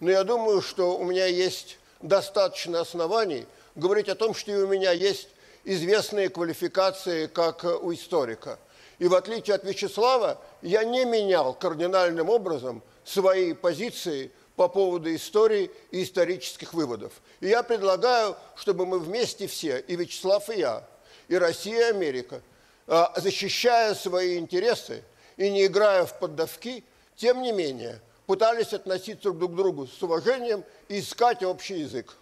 но 0.00 0.10
я 0.10 0.24
думаю, 0.24 0.60
что 0.60 0.98
у 0.98 1.04
меня 1.04 1.26
есть 1.26 1.78
достаточно 2.02 2.80
оснований 2.80 3.46
говорить 3.76 4.08
о 4.08 4.14
том, 4.14 4.34
что 4.34 4.52
и 4.52 4.56
у 4.56 4.66
меня 4.66 4.92
есть 4.92 5.28
известные 5.64 6.28
квалификации 6.28 7.26
как 7.26 7.64
у 7.64 7.94
историка. 7.94 8.58
И 8.98 9.08
в 9.08 9.14
отличие 9.14 9.56
от 9.56 9.64
Вячеслава, 9.64 10.38
я 10.60 10.84
не 10.84 11.04
менял 11.04 11.54
кардинальным 11.54 12.28
образом 12.28 12.82
свои 13.04 13.54
позиции 13.54 14.30
по 14.56 14.68
поводу 14.68 15.14
истории 15.14 15.70
и 15.90 16.02
исторических 16.02 16.74
выводов. 16.74 17.12
И 17.40 17.48
я 17.48 17.62
предлагаю, 17.62 18.36
чтобы 18.56 18.86
мы 18.86 18.98
вместе 18.98 19.46
все, 19.46 19.80
и 19.80 19.96
Вячеслав, 19.96 20.48
и 20.50 20.60
я, 20.60 20.86
и 21.28 21.36
Россия, 21.36 21.88
и 21.88 21.90
Америка, 21.90 22.40
а, 22.86 23.12
защищая 23.16 23.94
свои 23.94 24.38
интересы 24.38 25.02
и 25.36 25.50
не 25.50 25.66
играя 25.66 26.04
в 26.06 26.18
поддавки, 26.18 26.84
тем 27.16 27.42
не 27.42 27.52
менее, 27.52 28.00
пытались 28.26 28.72
относиться 28.72 29.32
друг 29.32 29.52
к 29.52 29.54
другу 29.54 29.86
с 29.86 30.02
уважением 30.02 30.64
и 30.88 31.00
искать 31.00 31.42
общий 31.42 31.80
язык. 31.80 32.16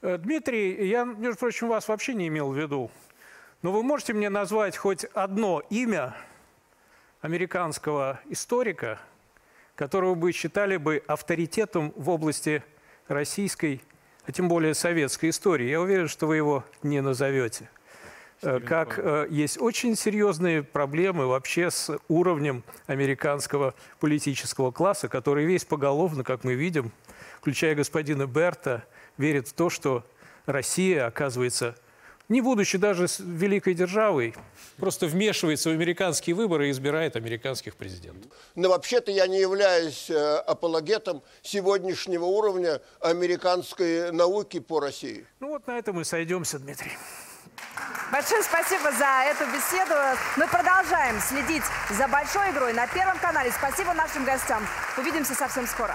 Э, 0.00 0.18
Дмитрий, 0.18 0.88
я, 0.88 1.04
между 1.04 1.38
прочим, 1.38 1.68
вас 1.68 1.88
вообще 1.88 2.14
не 2.14 2.28
имел 2.28 2.50
в 2.50 2.56
виду. 2.56 2.90
Но 3.62 3.70
вы 3.70 3.82
можете 3.82 4.12
мне 4.12 4.28
назвать 4.28 4.76
хоть 4.76 5.04
одно 5.14 5.62
имя 5.70 6.16
американского 7.20 8.20
историка, 8.28 8.98
которого 9.82 10.14
бы 10.14 10.30
считали 10.30 10.76
бы 10.76 11.02
авторитетом 11.08 11.92
в 11.96 12.08
области 12.08 12.62
российской, 13.08 13.82
а 14.24 14.30
тем 14.30 14.48
более 14.48 14.74
советской 14.74 15.30
истории. 15.30 15.68
Я 15.68 15.80
уверен, 15.80 16.06
что 16.06 16.28
вы 16.28 16.36
его 16.36 16.64
не 16.84 17.00
назовете. 17.00 17.68
Э, 18.42 18.60
как 18.60 19.00
э, 19.00 19.26
есть 19.28 19.60
очень 19.60 19.96
серьезные 19.96 20.62
проблемы 20.62 21.26
вообще 21.26 21.68
с 21.68 21.98
уровнем 22.06 22.62
американского 22.86 23.74
политического 23.98 24.70
класса, 24.70 25.08
который 25.08 25.46
весь 25.46 25.64
поголовно, 25.64 26.22
как 26.22 26.44
мы 26.44 26.54
видим, 26.54 26.92
включая 27.40 27.74
господина 27.74 28.28
Берта, 28.28 28.84
верит 29.18 29.48
в 29.48 29.52
то, 29.52 29.68
что 29.68 30.06
Россия, 30.46 31.06
оказывается, 31.06 31.74
не 32.32 32.40
будучи 32.40 32.78
даже 32.78 33.06
великой 33.20 33.74
державой, 33.74 34.34
просто 34.78 35.06
вмешивается 35.06 35.68
в 35.68 35.72
американские 35.72 36.34
выборы 36.34 36.68
и 36.68 36.70
избирает 36.70 37.14
американских 37.14 37.76
президентов. 37.76 38.32
Но 38.54 38.70
вообще-то 38.70 39.12
я 39.12 39.26
не 39.26 39.40
являюсь 39.40 40.10
э, 40.10 40.36
апологетом 40.38 41.22
сегодняшнего 41.42 42.24
уровня 42.24 42.80
американской 43.00 44.10
науки 44.10 44.60
по 44.60 44.80
России. 44.80 45.26
Ну 45.40 45.48
вот 45.48 45.66
на 45.66 45.78
этом 45.78 45.96
мы 45.96 46.04
сойдемся, 46.04 46.58
Дмитрий. 46.58 46.92
Большое 48.10 48.42
спасибо 48.42 48.90
за 48.92 49.24
эту 49.30 49.44
беседу. 49.52 49.94
Мы 50.36 50.46
продолжаем 50.48 51.20
следить 51.20 51.62
за 51.90 52.08
большой 52.08 52.50
игрой 52.50 52.72
на 52.72 52.86
Первом 52.86 53.18
канале. 53.18 53.52
Спасибо 53.52 53.92
нашим 53.94 54.24
гостям. 54.24 54.66
Увидимся 54.98 55.34
совсем 55.34 55.66
скоро. 55.66 55.94